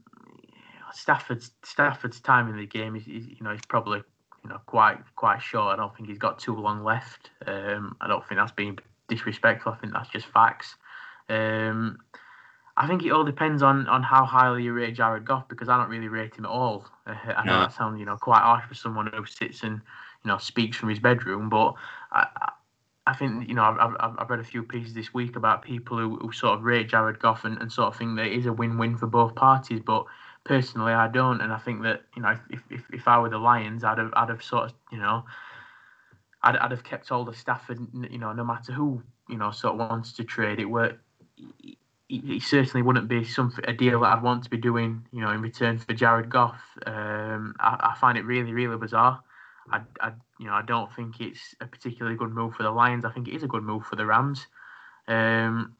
Stafford's 0.92 1.52
Stafford's 1.62 2.20
time 2.20 2.48
in 2.48 2.56
the 2.56 2.66
game 2.66 2.96
is, 2.96 3.06
is, 3.06 3.28
you 3.28 3.42
know 3.42 3.52
he's 3.52 3.66
probably 3.68 4.02
you 4.42 4.50
know 4.50 4.60
quite 4.66 4.98
quite 5.16 5.40
short. 5.40 5.72
I 5.72 5.76
don't 5.76 5.94
think 5.96 6.08
he's 6.08 6.18
got 6.18 6.38
too 6.38 6.56
long 6.56 6.82
left. 6.82 7.30
Um, 7.46 7.96
I 8.00 8.08
don't 8.08 8.26
think 8.26 8.40
that's 8.40 8.52
being 8.52 8.78
disrespectful. 9.08 9.72
I 9.72 9.76
think 9.76 9.92
that's 9.92 10.10
just 10.10 10.26
facts. 10.26 10.74
Um, 11.28 11.98
I 12.76 12.86
think 12.86 13.04
it 13.04 13.10
all 13.10 13.24
depends 13.24 13.62
on, 13.62 13.86
on 13.88 14.02
how 14.02 14.24
highly 14.24 14.62
you 14.62 14.72
rate 14.72 14.94
Jared 14.94 15.26
Goff 15.26 15.48
because 15.48 15.68
I 15.68 15.76
don't 15.76 15.90
really 15.90 16.08
rate 16.08 16.34
him 16.34 16.46
at 16.46 16.50
all. 16.50 16.86
Uh, 17.06 17.14
I 17.36 17.44
know 17.44 17.52
no. 17.52 17.60
that 17.60 17.72
sounds 17.74 18.00
you 18.00 18.06
know 18.06 18.16
quite 18.16 18.40
harsh 18.40 18.64
for 18.66 18.74
someone 18.74 19.10
who 19.12 19.26
sits 19.26 19.62
and 19.62 19.80
you 20.24 20.28
know 20.28 20.38
speaks 20.38 20.76
from 20.76 20.88
his 20.88 20.98
bedroom, 20.98 21.48
but 21.48 21.74
I, 22.12 22.52
I 23.06 23.14
think 23.14 23.48
you 23.48 23.54
know 23.54 23.62
I've, 23.62 23.96
I've, 24.18 24.30
read 24.30 24.40
a 24.40 24.44
few 24.44 24.62
pieces 24.62 24.94
this 24.94 25.12
week 25.12 25.36
about 25.36 25.62
people 25.62 25.98
who, 25.98 26.16
who 26.16 26.32
sort 26.32 26.58
of 26.58 26.64
rate 26.64 26.88
Jared 26.88 27.18
Goff 27.18 27.44
and, 27.44 27.58
and 27.58 27.72
sort 27.72 27.88
of 27.88 27.96
think 27.96 28.16
that 28.16 28.26
it 28.26 28.32
is 28.32 28.46
a 28.46 28.52
win-win 28.52 28.96
for 28.96 29.06
both 29.06 29.34
parties. 29.34 29.80
But 29.84 30.04
personally, 30.44 30.92
I 30.92 31.08
don't, 31.08 31.40
and 31.40 31.52
I 31.52 31.58
think 31.58 31.82
that 31.82 32.02
you 32.14 32.22
know 32.22 32.36
if 32.50 32.62
if, 32.70 32.84
if 32.92 33.08
I 33.08 33.18
were 33.18 33.30
the 33.30 33.38
Lions, 33.38 33.84
I'd 33.84 33.98
have 33.98 34.12
I'd 34.14 34.28
have 34.28 34.42
sort 34.42 34.64
of 34.64 34.72
you 34.92 34.98
know 34.98 35.24
I'd, 36.42 36.56
I'd 36.56 36.70
have 36.70 36.84
kept 36.84 37.10
all 37.10 37.24
the 37.24 37.34
Stafford, 37.34 37.78
you 38.10 38.18
know, 38.18 38.32
no 38.32 38.44
matter 38.44 38.72
who 38.72 39.02
you 39.28 39.38
know 39.38 39.50
sort 39.50 39.74
of 39.74 39.78
wants 39.80 40.12
to 40.14 40.24
trade 40.24 40.60
it. 40.60 40.66
Were 40.66 40.96
it 42.10 42.42
certainly 42.42 42.82
wouldn't 42.82 43.08
be 43.08 43.24
something 43.24 43.64
a 43.68 43.72
deal 43.72 44.00
that 44.00 44.16
I'd 44.16 44.22
want 44.22 44.42
to 44.44 44.50
be 44.50 44.56
doing, 44.56 45.06
you 45.12 45.20
know, 45.20 45.30
in 45.30 45.40
return 45.40 45.78
for 45.78 45.94
Jared 45.94 46.28
Goff. 46.28 46.60
Um, 46.84 47.54
I, 47.60 47.92
I, 47.92 47.96
find 48.00 48.18
it 48.18 48.24
really, 48.24 48.52
really 48.52 48.76
bizarre. 48.76 49.22
I, 49.70 49.80
I, 50.00 50.12
you 50.38 50.46
know, 50.46 50.54
I 50.54 50.62
don't 50.62 50.94
think 50.94 51.20
it's 51.20 51.54
a 51.60 51.66
particularly 51.66 52.16
good 52.16 52.32
move 52.32 52.54
for 52.54 52.62
the 52.62 52.70
Lions. 52.70 53.04
I 53.04 53.10
think 53.10 53.28
it 53.28 53.34
is 53.34 53.42
a 53.42 53.48
good 53.48 53.62
move 53.62 53.84
for 53.84 53.96
the 53.96 54.06
Rams. 54.06 54.46
Um, 55.08 55.76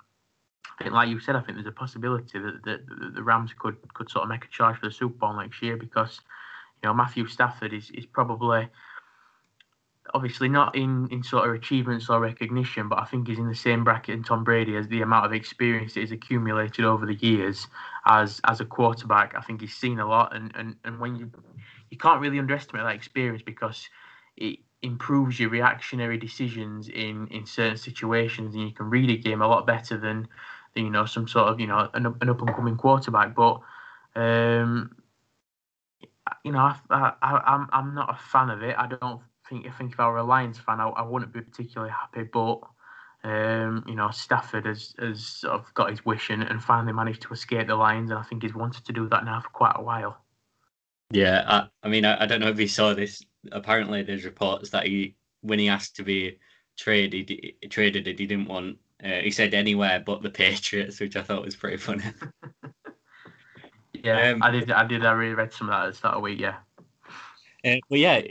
I 0.78 0.84
think, 0.84 0.94
like 0.94 1.08
you 1.08 1.20
said, 1.20 1.36
I 1.36 1.40
think 1.40 1.56
there's 1.56 1.66
a 1.66 1.72
possibility 1.72 2.38
that, 2.38 2.60
that, 2.64 2.86
that 2.86 3.14
the 3.14 3.22
Rams 3.22 3.52
could 3.58 3.76
could 3.94 4.10
sort 4.10 4.24
of 4.24 4.28
make 4.30 4.44
a 4.44 4.48
charge 4.48 4.78
for 4.78 4.86
the 4.86 4.92
Super 4.92 5.14
Bowl 5.14 5.34
next 5.34 5.62
year 5.62 5.76
because, 5.76 6.20
you 6.82 6.88
know, 6.88 6.94
Matthew 6.94 7.26
Stafford 7.26 7.72
is, 7.72 7.90
is 7.90 8.06
probably 8.06 8.68
obviously 10.14 10.48
not 10.48 10.74
in, 10.74 11.08
in 11.10 11.22
sort 11.22 11.48
of 11.48 11.54
achievements 11.54 12.08
or 12.08 12.20
recognition, 12.20 12.88
but 12.88 12.98
I 12.98 13.04
think 13.04 13.28
he's 13.28 13.38
in 13.38 13.48
the 13.48 13.54
same 13.54 13.84
bracket 13.84 14.14
in 14.14 14.24
Tom 14.24 14.44
Brady 14.44 14.76
as 14.76 14.88
the 14.88 15.02
amount 15.02 15.26
of 15.26 15.32
experience 15.32 15.94
that 15.94 16.00
he's 16.00 16.12
accumulated 16.12 16.84
over 16.84 17.06
the 17.06 17.14
years 17.14 17.66
as 18.06 18.40
as 18.44 18.60
a 18.60 18.64
quarterback. 18.64 19.34
I 19.36 19.40
think 19.42 19.60
he's 19.60 19.76
seen 19.76 20.00
a 20.00 20.06
lot, 20.06 20.34
and, 20.34 20.52
and, 20.56 20.76
and 20.84 20.98
when 20.98 21.16
you 21.16 21.30
you 21.90 21.98
can't 21.98 22.20
really 22.20 22.38
underestimate 22.38 22.84
that 22.84 22.94
experience 22.94 23.42
because 23.42 23.88
it 24.36 24.60
improves 24.82 25.38
your 25.38 25.50
reactionary 25.50 26.16
decisions 26.16 26.88
in 26.88 27.26
in 27.28 27.46
certain 27.46 27.76
situations, 27.76 28.54
and 28.54 28.64
you 28.64 28.72
can 28.72 28.88
read 28.90 29.10
a 29.10 29.16
game 29.16 29.42
a 29.42 29.48
lot 29.48 29.66
better 29.66 29.96
than, 29.98 30.28
than 30.74 30.84
you 30.84 30.90
know 30.90 31.04
some 31.04 31.28
sort 31.28 31.48
of 31.48 31.60
you 31.60 31.66
know 31.66 31.88
an, 31.94 32.06
an 32.20 32.30
up 32.30 32.40
and 32.40 32.54
coming 32.54 32.76
quarterback. 32.76 33.34
But 33.34 33.60
um, 34.16 34.90
you 36.44 36.52
know, 36.52 36.58
I, 36.90 37.12
I, 37.22 37.40
I'm 37.46 37.68
I'm 37.72 37.94
not 37.94 38.10
a 38.10 38.18
fan 38.18 38.50
of 38.50 38.62
it. 38.62 38.76
I 38.78 38.86
don't 38.86 39.20
think 39.48 39.66
I 39.66 39.70
think 39.70 39.92
if 39.92 40.00
I 40.00 40.08
were 40.08 40.18
a 40.18 40.24
Lions 40.24 40.58
fan, 40.58 40.80
I, 40.80 40.88
I 40.88 41.02
wouldn't 41.02 41.32
be 41.32 41.40
particularly 41.42 41.92
happy. 41.92 42.22
But 42.22 42.60
um, 43.22 43.84
you 43.86 43.94
know, 43.94 44.10
Stafford 44.10 44.66
has, 44.66 44.94
has 44.98 45.26
sort 45.26 45.54
of 45.54 45.72
got 45.74 45.90
his 45.90 46.04
wish 46.04 46.30
and, 46.30 46.42
and 46.42 46.62
finally 46.62 46.92
managed 46.92 47.22
to 47.22 47.32
escape 47.34 47.66
the 47.66 47.76
Lions, 47.76 48.10
and 48.10 48.18
I 48.18 48.22
think 48.22 48.42
he's 48.42 48.54
wanted 48.54 48.84
to 48.86 48.92
do 48.92 49.08
that 49.08 49.24
now 49.24 49.40
for 49.40 49.50
quite 49.50 49.74
a 49.76 49.82
while. 49.82 50.22
Yeah, 51.10 51.44
I, 51.46 51.68
I 51.82 51.88
mean, 51.88 52.04
I, 52.04 52.22
I 52.22 52.26
don't 52.26 52.40
know 52.40 52.48
if 52.48 52.60
you 52.60 52.68
saw 52.68 52.94
this. 52.94 53.22
Apparently, 53.52 54.02
there's 54.02 54.24
reports 54.24 54.70
that 54.70 54.86
he, 54.86 55.16
when 55.40 55.58
he 55.58 55.68
asked 55.68 55.96
to 55.96 56.04
be 56.04 56.38
traded, 56.76 57.28
he, 57.28 57.56
traded, 57.68 58.06
it, 58.06 58.18
he 58.18 58.26
didn't 58.26 58.48
want. 58.48 58.78
Uh, 59.02 59.20
he 59.22 59.30
said 59.30 59.54
anywhere 59.54 60.02
but 60.04 60.22
the 60.22 60.30
Patriots, 60.30 61.00
which 61.00 61.16
I 61.16 61.22
thought 61.22 61.44
was 61.44 61.56
pretty 61.56 61.78
funny. 61.78 62.04
yeah, 63.92 64.30
um, 64.30 64.42
I 64.42 64.50
did. 64.50 64.70
I 64.70 64.84
did. 64.84 65.04
I 65.04 65.12
really 65.12 65.34
read 65.34 65.52
some 65.52 65.68
of 65.68 65.72
that 65.72 65.86
at 65.86 65.92
the 65.92 65.96
start 65.96 66.14
of 66.14 66.20
the 66.20 66.24
week. 66.24 66.38
Yeah. 66.38 66.56
Uh, 67.64 67.76
well, 67.88 68.00
yeah, 68.00 68.22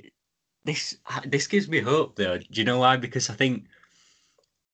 this 0.64 0.98
this 1.26 1.48
gives 1.48 1.68
me 1.68 1.80
hope 1.80 2.16
though. 2.16 2.38
Do 2.38 2.46
you 2.52 2.64
know 2.64 2.80
why? 2.80 2.98
Because 2.98 3.30
I 3.30 3.34
think 3.34 3.66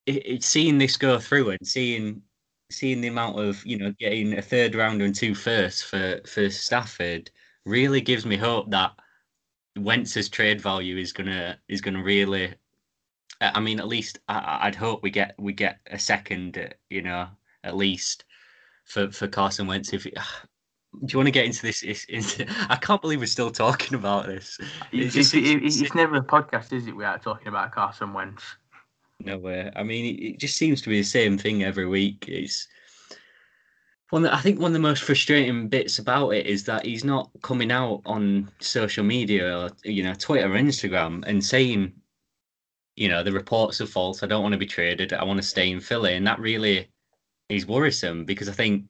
it, 0.05 0.25
it, 0.25 0.43
seeing 0.43 0.77
this 0.77 0.97
go 0.97 1.17
through 1.17 1.51
and 1.51 1.67
seeing 1.67 2.21
seeing 2.69 3.01
the 3.01 3.07
amount 3.07 3.39
of 3.39 3.65
you 3.65 3.77
know 3.77 3.93
getting 3.99 4.37
a 4.37 4.41
third 4.41 4.75
round 4.75 5.01
and 5.01 5.15
two 5.15 5.33
firsts 5.33 5.81
for 5.81 6.19
for 6.25 6.49
Stafford 6.49 7.31
really 7.65 8.01
gives 8.01 8.25
me 8.25 8.37
hope 8.37 8.69
that 8.71 8.91
Wentz's 9.77 10.29
trade 10.29 10.61
value 10.61 10.97
is 10.97 11.11
gonna 11.11 11.57
is 11.67 11.81
gonna 11.81 12.03
really. 12.03 12.53
I 13.41 13.59
mean, 13.59 13.79
at 13.79 13.87
least 13.87 14.19
I, 14.29 14.61
would 14.65 14.75
hope 14.75 15.03
we 15.03 15.11
get 15.11 15.35
we 15.37 15.51
get 15.51 15.79
a 15.87 15.99
second, 15.99 16.57
uh, 16.57 16.69
you 16.89 17.01
know, 17.01 17.27
at 17.63 17.75
least 17.75 18.23
for 18.85 19.11
for 19.11 19.27
Carson 19.27 19.67
Wentz. 19.67 19.91
If 19.91 20.07
ah, 20.17 20.41
do 21.03 21.11
you 21.11 21.17
want 21.17 21.27
to 21.27 21.31
get 21.31 21.45
into 21.45 21.61
this? 21.61 21.83
Into, 21.83 22.45
I 22.69 22.77
can't 22.77 23.01
believe 23.01 23.19
we're 23.19 23.25
still 23.25 23.51
talking 23.51 23.95
about 23.95 24.27
this. 24.27 24.57
It's, 24.91 25.15
it's, 25.15 25.33
it's, 25.33 25.81
it's 25.81 25.95
never 25.95 26.15
a 26.15 26.23
podcast, 26.23 26.71
is 26.71 26.87
it? 26.87 26.95
We 26.95 27.03
are 27.03 27.19
talking 27.19 27.47
about 27.47 27.71
Carson 27.71 28.13
Wentz. 28.13 28.43
No 29.19 29.37
way. 29.37 29.71
I 29.75 29.83
mean, 29.83 30.17
it, 30.21 30.39
just 30.39 30.57
seems 30.57 30.81
to 30.81 30.89
be 30.89 30.99
the 30.99 31.07
same 31.07 31.37
thing 31.37 31.63
every 31.63 31.87
week. 31.87 32.25
It's 32.27 32.67
one. 34.15 34.25
I 34.27 34.39
think 34.39 34.59
one 34.59 34.69
of 34.69 34.73
the 34.73 34.79
most 34.79 35.03
frustrating 35.03 35.67
bits 35.67 35.99
about 35.99 36.29
it 36.29 36.45
is 36.45 36.63
that 36.65 36.85
he's 36.85 37.03
not 37.03 37.29
coming 37.41 37.71
out 37.71 38.01
on 38.05 38.49
social 38.59 39.03
media 39.03 39.57
or 39.59 39.69
you 39.83 40.03
know 40.03 40.13
Twitter 40.15 40.51
or 40.51 40.57
Instagram 40.57 41.23
and 41.27 41.43
saying, 41.43 41.93
you 42.95 43.09
know, 43.09 43.23
the 43.23 43.33
reports 43.33 43.81
are 43.81 43.85
false. 43.85 44.23
I 44.23 44.27
don't 44.27 44.41
want 44.41 44.53
to 44.53 44.57
be 44.57 44.65
traded. 44.65 45.11
I 45.13 45.25
want 45.25 45.37
to 45.41 45.47
stay 45.47 45.69
in 45.69 45.81
Philly, 45.81 46.15
and 46.15 46.25
that 46.27 46.39
really 46.39 46.89
is 47.49 47.67
worrisome 47.67 48.25
because 48.25 48.49
I 48.49 48.53
think 48.53 48.85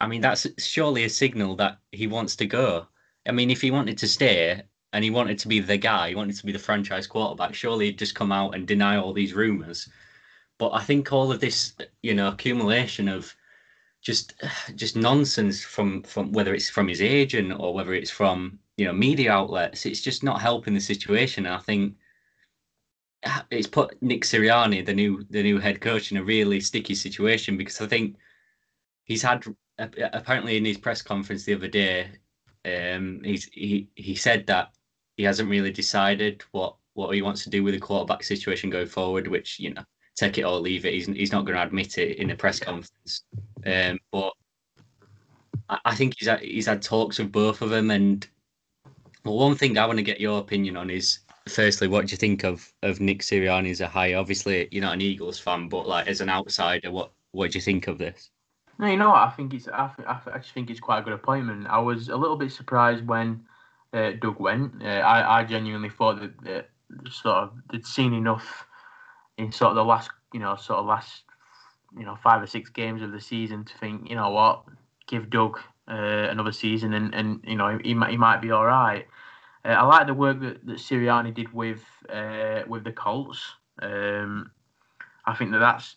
I 0.00 0.06
mean, 0.06 0.20
that's 0.20 0.46
surely 0.58 1.04
a 1.04 1.10
signal 1.10 1.56
that 1.56 1.78
he 1.90 2.06
wants 2.06 2.36
to 2.36 2.46
go. 2.46 2.86
I 3.26 3.32
mean, 3.32 3.50
if 3.50 3.60
he 3.60 3.72
wanted 3.72 3.98
to 3.98 4.08
stay 4.08 4.62
and 4.92 5.04
he 5.04 5.10
wanted 5.10 5.38
to 5.40 5.48
be 5.48 5.60
the 5.60 5.76
guy, 5.76 6.10
he 6.10 6.14
wanted 6.14 6.36
to 6.36 6.46
be 6.46 6.52
the 6.52 6.58
franchise 6.58 7.06
quarterback, 7.08 7.54
surely 7.54 7.86
he'd 7.86 7.98
just 7.98 8.14
come 8.14 8.30
out 8.32 8.54
and 8.54 8.66
deny 8.66 8.96
all 8.96 9.12
these 9.12 9.34
rumors. 9.34 9.88
But 10.58 10.70
I 10.70 10.82
think 10.84 11.12
all 11.12 11.32
of 11.32 11.40
this, 11.40 11.74
you 12.02 12.14
know, 12.14 12.28
accumulation 12.28 13.08
of 13.08 13.34
just 14.00 14.34
just 14.74 14.96
nonsense 14.96 15.62
from 15.62 16.02
from 16.02 16.32
whether 16.32 16.54
it's 16.54 16.70
from 16.70 16.88
his 16.88 17.02
agent 17.02 17.52
or 17.58 17.74
whether 17.74 17.94
it's 17.94 18.10
from 18.10 18.58
you 18.76 18.84
know 18.84 18.92
media 18.92 19.32
outlets, 19.32 19.86
it's 19.86 20.00
just 20.00 20.22
not 20.22 20.40
helping 20.40 20.74
the 20.74 20.80
situation. 20.80 21.46
And 21.46 21.54
I 21.54 21.58
think 21.58 21.94
it's 23.50 23.66
put 23.66 24.00
Nick 24.02 24.22
Sirianni, 24.22 24.84
the 24.84 24.94
new 24.94 25.24
the 25.30 25.42
new 25.42 25.58
head 25.58 25.80
coach, 25.80 26.12
in 26.12 26.18
a 26.18 26.24
really 26.24 26.60
sticky 26.60 26.94
situation 26.94 27.56
because 27.56 27.80
I 27.80 27.86
think 27.86 28.16
he's 29.04 29.22
had 29.22 29.44
apparently 29.78 30.56
in 30.56 30.64
his 30.64 30.78
press 30.78 31.02
conference 31.02 31.44
the 31.44 31.54
other 31.54 31.68
day, 31.68 32.10
um, 32.64 33.20
he's 33.24 33.44
he 33.52 33.88
he 33.96 34.14
said 34.14 34.46
that 34.46 34.70
he 35.16 35.24
hasn't 35.24 35.50
really 35.50 35.72
decided 35.72 36.42
what 36.52 36.76
what 36.94 37.14
he 37.14 37.22
wants 37.22 37.44
to 37.44 37.50
do 37.50 37.62
with 37.64 37.74
the 37.74 37.80
quarterback 37.80 38.22
situation 38.22 38.70
going 38.70 38.86
forward. 38.86 39.26
Which 39.28 39.58
you 39.58 39.74
know, 39.74 39.84
take 40.18 40.38
it 40.38 40.44
or 40.44 40.58
leave 40.58 40.84
it. 40.84 40.94
He's 40.94 41.06
he's 41.06 41.32
not 41.32 41.44
going 41.44 41.56
to 41.56 41.62
admit 41.62 41.98
it 41.98 42.18
in 42.18 42.28
the 42.28 42.34
press 42.34 42.58
conference. 42.58 43.22
Um, 43.64 43.98
but 44.10 44.32
I, 45.68 45.78
I 45.84 45.94
think 45.94 46.14
he's 46.18 46.28
had, 46.28 46.40
he's 46.40 46.66
had 46.66 46.82
talks 46.82 47.18
with 47.18 47.32
both 47.32 47.62
of 47.62 47.70
them. 47.70 47.90
And 47.90 48.26
well, 49.24 49.36
one 49.36 49.56
thing 49.56 49.78
I 49.78 49.86
want 49.86 49.98
to 49.98 50.04
get 50.04 50.20
your 50.20 50.40
opinion 50.40 50.76
on 50.76 50.90
is 50.90 51.20
firstly, 51.48 51.88
what 51.88 52.06
do 52.06 52.12
you 52.12 52.16
think 52.16 52.44
of 52.44 52.72
of 52.82 53.00
Nick 53.00 53.20
Sirianni 53.20 53.70
as 53.70 53.80
a 53.80 53.88
hire? 53.88 54.18
Obviously, 54.18 54.68
you're 54.70 54.82
not 54.82 54.94
an 54.94 55.02
Eagles 55.02 55.38
fan, 55.38 55.68
but 55.68 55.86
like 55.86 56.08
as 56.08 56.20
an 56.20 56.28
outsider, 56.30 56.90
what 56.90 57.12
what 57.32 57.52
do 57.52 57.58
you 57.58 57.62
think 57.62 57.86
of 57.86 57.98
this? 57.98 58.30
No, 58.78 58.86
you 58.86 58.96
know 58.96 59.10
what? 59.10 59.22
I 59.22 59.30
think 59.30 59.54
it's. 59.54 59.68
I, 59.68 59.90
th- 59.96 60.08
I 60.08 60.20
actually 60.34 60.52
think 60.54 60.70
it's 60.70 60.80
quite 60.80 61.00
a 61.00 61.02
good 61.02 61.12
appointment. 61.12 61.66
I 61.68 61.78
was 61.78 62.08
a 62.08 62.16
little 62.16 62.36
bit 62.36 62.52
surprised 62.52 63.06
when 63.06 63.44
uh, 63.92 64.12
Doug 64.20 64.38
went. 64.38 64.82
Uh, 64.82 64.86
I, 64.86 65.40
I 65.40 65.44
genuinely 65.44 65.90
thought 65.90 66.20
that, 66.20 66.40
that 66.44 66.68
sort 67.10 67.36
of 67.36 67.52
they'd 67.70 67.84
seen 67.84 68.14
enough 68.14 68.66
in 69.38 69.52
sort 69.52 69.70
of 69.70 69.76
the 69.76 69.84
last, 69.84 70.10
you 70.34 70.40
know, 70.40 70.56
sort 70.56 70.80
of 70.80 70.86
last, 70.86 71.22
you 71.96 72.04
know, 72.04 72.16
five 72.22 72.42
or 72.42 72.46
six 72.46 72.68
games 72.68 73.00
of 73.00 73.12
the 73.12 73.20
season 73.20 73.64
to 73.64 73.78
think, 73.78 74.10
you 74.10 74.16
know 74.16 74.30
what, 74.30 74.64
give 75.06 75.30
Doug 75.30 75.58
uh, 75.88 76.28
another 76.30 76.52
season 76.52 76.92
and, 76.92 77.14
and 77.14 77.40
you 77.44 77.56
know 77.56 77.78
he 77.82 77.94
might 77.94 78.10
he 78.10 78.16
might 78.16 78.42
be 78.42 78.50
all 78.50 78.66
right. 78.66 79.06
Uh, 79.64 79.68
I 79.68 79.82
like 79.84 80.06
the 80.06 80.14
work 80.14 80.40
that, 80.40 80.64
that 80.66 80.76
Sirianni 80.76 81.34
did 81.34 81.52
with 81.52 81.82
uh, 82.12 82.62
with 82.68 82.84
the 82.84 82.92
Colts. 82.92 83.40
Um, 83.80 84.50
I 85.24 85.34
think 85.34 85.52
that 85.52 85.58
that's 85.58 85.96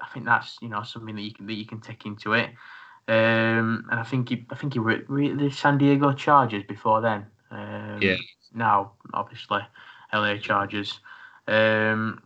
I 0.00 0.06
think 0.08 0.26
that's 0.26 0.56
you 0.62 0.68
know 0.68 0.82
something 0.82 1.16
that 1.16 1.22
you 1.22 1.32
can 1.32 1.46
that 1.46 1.54
you 1.54 1.66
can 1.66 1.80
take 1.80 2.06
into 2.06 2.34
it. 2.34 2.50
Um, 3.08 3.86
and 3.90 4.00
I 4.00 4.02
think 4.02 4.28
he 4.28 4.46
I 4.50 4.56
think 4.56 4.74
he 4.74 4.78
were, 4.78 5.02
were 5.08 5.34
the 5.34 5.50
San 5.50 5.78
Diego 5.78 6.12
Chargers 6.12 6.64
before 6.64 7.00
then. 7.00 7.26
Um, 7.50 7.98
yeah. 8.00 8.16
Now, 8.54 8.92
obviously, 9.12 9.60
LA 10.12 10.38
Chargers. 10.38 11.00
Um, 11.46 12.22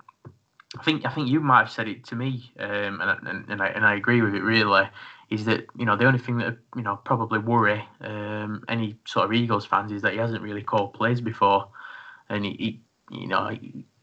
I 0.78 0.82
think 0.82 1.04
I 1.04 1.10
think 1.10 1.28
you 1.28 1.40
might 1.40 1.60
have 1.60 1.70
said 1.70 1.88
it 1.88 2.04
to 2.06 2.16
me, 2.16 2.52
um, 2.60 3.00
and, 3.00 3.28
and, 3.28 3.50
and 3.50 3.62
I 3.62 3.68
and 3.68 3.84
I 3.84 3.94
agree 3.96 4.22
with 4.22 4.34
it. 4.34 4.42
Really, 4.42 4.88
is 5.28 5.44
that 5.46 5.66
you 5.76 5.84
know 5.84 5.96
the 5.96 6.06
only 6.06 6.20
thing 6.20 6.38
that 6.38 6.58
you 6.76 6.82
know 6.82 6.96
probably 6.96 7.40
worry 7.40 7.84
um, 8.02 8.62
any 8.68 8.96
sort 9.04 9.24
of 9.24 9.32
Eagles 9.32 9.66
fans 9.66 9.90
is 9.90 10.02
that 10.02 10.12
he 10.12 10.18
hasn't 10.18 10.42
really 10.42 10.62
called 10.62 10.94
plays 10.94 11.20
before, 11.20 11.68
and 12.28 12.44
he, 12.44 12.52
he 13.10 13.16
you 13.18 13.26
know 13.26 13.50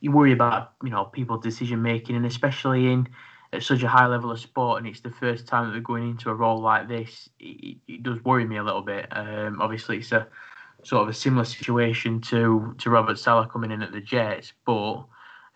you 0.02 0.12
worry 0.12 0.34
about 0.34 0.74
you 0.84 0.90
know 0.90 1.06
people's 1.06 1.42
decision 1.42 1.82
making, 1.82 2.18
and 2.18 2.26
especially 2.26 2.92
in 2.92 3.08
at 3.54 3.64
such 3.64 3.84
a 3.84 3.88
high 3.88 4.08
level 4.08 4.30
of 4.30 4.40
sport, 4.40 4.80
and 4.80 4.88
it's 4.88 5.00
the 5.00 5.10
first 5.10 5.48
time 5.48 5.66
that 5.66 5.72
they're 5.72 5.80
going 5.80 6.10
into 6.10 6.30
a 6.30 6.36
role 6.36 6.60
like 6.60 6.90
this, 6.90 7.30
it, 7.40 7.78
it 7.88 8.04
does 8.04 8.22
worry 8.26 8.46
me 8.46 8.58
a 8.58 8.64
little 8.64 8.82
bit. 8.82 9.08
Um, 9.12 9.62
obviously, 9.62 10.00
it's 10.00 10.12
a 10.12 10.28
sort 10.84 11.04
of 11.04 11.08
a 11.08 11.14
similar 11.14 11.46
situation 11.46 12.20
to 12.22 12.76
to 12.80 12.90
Robert 12.90 13.18
Saleh 13.18 13.50
coming 13.50 13.72
in 13.72 13.82
at 13.82 13.94
the 13.94 14.02
Jets, 14.02 14.52
but 14.66 15.06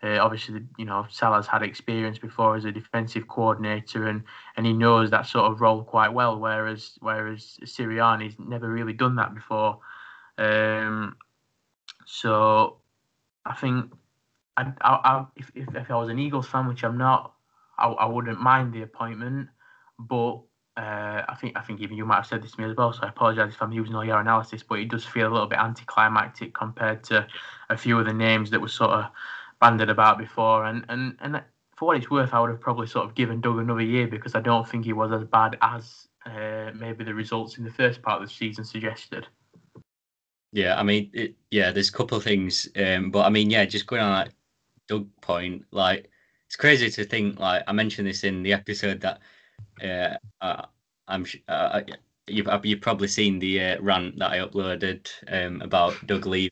uh, 0.04 0.18
obviously, 0.20 0.62
you 0.76 0.84
know, 0.84 1.06
Saleh's 1.08 1.46
had 1.46 1.62
experience 1.62 2.18
before 2.18 2.56
as 2.56 2.64
a 2.64 2.72
defensive 2.72 3.28
coordinator, 3.28 4.08
and, 4.08 4.24
and 4.56 4.66
he 4.66 4.72
knows 4.72 5.10
that 5.10 5.26
sort 5.26 5.50
of 5.50 5.60
role 5.60 5.84
quite 5.84 6.12
well. 6.12 6.38
Whereas 6.38 6.98
whereas 7.00 7.58
Sirianni's 7.64 8.36
never 8.38 8.68
really 8.68 8.92
done 8.92 9.14
that 9.16 9.34
before. 9.34 9.78
Um, 10.38 11.16
so 12.04 12.78
I 13.46 13.54
think 13.54 13.92
I, 14.56 14.72
I, 14.80 14.90
I 14.90 15.26
if, 15.36 15.52
if, 15.54 15.74
if 15.74 15.90
I 15.90 15.96
was 15.96 16.08
an 16.08 16.18
Eagles 16.18 16.48
fan, 16.48 16.66
which 16.66 16.82
I'm 16.82 16.98
not, 16.98 17.34
I, 17.78 17.86
I 17.86 18.06
wouldn't 18.06 18.40
mind 18.40 18.72
the 18.72 18.82
appointment, 18.82 19.48
but 20.00 20.40
uh, 20.76 21.22
I 21.28 21.36
think 21.40 21.56
I 21.56 21.60
think 21.60 21.80
even 21.80 21.96
you 21.96 22.04
might 22.04 22.16
have 22.16 22.26
said 22.26 22.42
this 22.42 22.52
to 22.52 22.60
me 22.60 22.68
as 22.68 22.76
well. 22.76 22.92
So 22.92 23.04
I 23.04 23.10
apologise 23.10 23.54
if 23.54 23.62
I'm 23.62 23.72
using 23.72 23.94
all 23.94 24.04
your 24.04 24.18
analysis, 24.18 24.64
but 24.64 24.80
it 24.80 24.88
does 24.88 25.04
feel 25.04 25.28
a 25.28 25.32
little 25.32 25.46
bit 25.46 25.60
anticlimactic 25.60 26.54
compared 26.54 27.04
to 27.04 27.24
a 27.70 27.76
few 27.76 28.00
of 28.00 28.06
the 28.06 28.12
names 28.12 28.50
that 28.50 28.60
were 28.60 28.68
sort 28.68 28.90
of 28.90 29.04
banded 29.62 29.88
about 29.88 30.18
before. 30.18 30.66
And 30.66 30.84
and 30.90 31.16
and 31.20 31.40
for 31.76 31.86
what 31.86 31.96
it's 31.96 32.10
worth, 32.10 32.34
I 32.34 32.40
would 32.40 32.50
have 32.50 32.60
probably 32.60 32.86
sort 32.86 33.06
of 33.06 33.14
given 33.14 33.40
Doug 33.40 33.58
another 33.58 33.82
year 33.82 34.06
because 34.06 34.34
I 34.34 34.40
don't 34.40 34.68
think 34.68 34.84
he 34.84 34.92
was 34.92 35.12
as 35.12 35.24
bad 35.24 35.56
as 35.62 36.08
uh, 36.26 36.72
maybe 36.74 37.04
the 37.04 37.14
results 37.14 37.56
in 37.56 37.64
the 37.64 37.70
first 37.70 38.02
part 38.02 38.20
of 38.20 38.28
the 38.28 38.34
season 38.34 38.64
suggested. 38.64 39.26
Yeah, 40.52 40.78
I 40.78 40.82
mean, 40.82 41.10
it, 41.14 41.34
yeah, 41.50 41.70
there's 41.70 41.88
a 41.88 41.92
couple 41.92 42.18
of 42.18 42.24
things, 42.24 42.68
um, 42.76 43.10
but 43.10 43.24
I 43.24 43.30
mean, 43.30 43.48
yeah, 43.48 43.64
just 43.64 43.86
going 43.86 44.02
on 44.02 44.12
that 44.12 44.34
Doug 44.86 45.08
point, 45.22 45.64
like 45.70 46.10
it's 46.46 46.56
crazy 46.56 46.90
to 46.90 47.04
think. 47.04 47.38
Like 47.38 47.62
I 47.66 47.72
mentioned 47.72 48.06
this 48.06 48.24
in 48.24 48.42
the 48.42 48.52
episode 48.52 49.00
that 49.00 49.20
uh, 49.82 50.16
uh, 50.44 50.66
I'm 51.08 51.24
uh, 51.48 51.80
you've 52.26 52.48
you've 52.64 52.80
probably 52.82 53.08
seen 53.08 53.38
the 53.38 53.60
uh, 53.60 53.80
rant 53.80 54.18
that 54.18 54.32
I 54.32 54.38
uploaded 54.38 55.08
um, 55.28 55.62
about 55.62 55.94
Doug 56.06 56.26
leaving. 56.26 56.50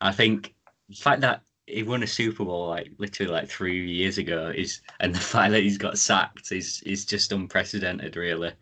I 0.00 0.12
think 0.12 0.54
the 0.88 0.96
fact 0.96 1.20
that 1.20 1.42
he 1.66 1.82
won 1.82 2.02
a 2.02 2.06
Super 2.06 2.44
Bowl 2.44 2.68
like 2.68 2.92
literally 2.98 3.32
like 3.32 3.48
three 3.48 3.90
years 3.90 4.18
ago 4.18 4.52
is, 4.54 4.80
and 5.00 5.14
the 5.14 5.20
fact 5.20 5.52
that 5.52 5.62
he's 5.62 5.78
got 5.78 5.98
sacked 5.98 6.52
is 6.52 6.82
is 6.86 7.04
just 7.06 7.32
unprecedented, 7.32 8.16
really. 8.16 8.52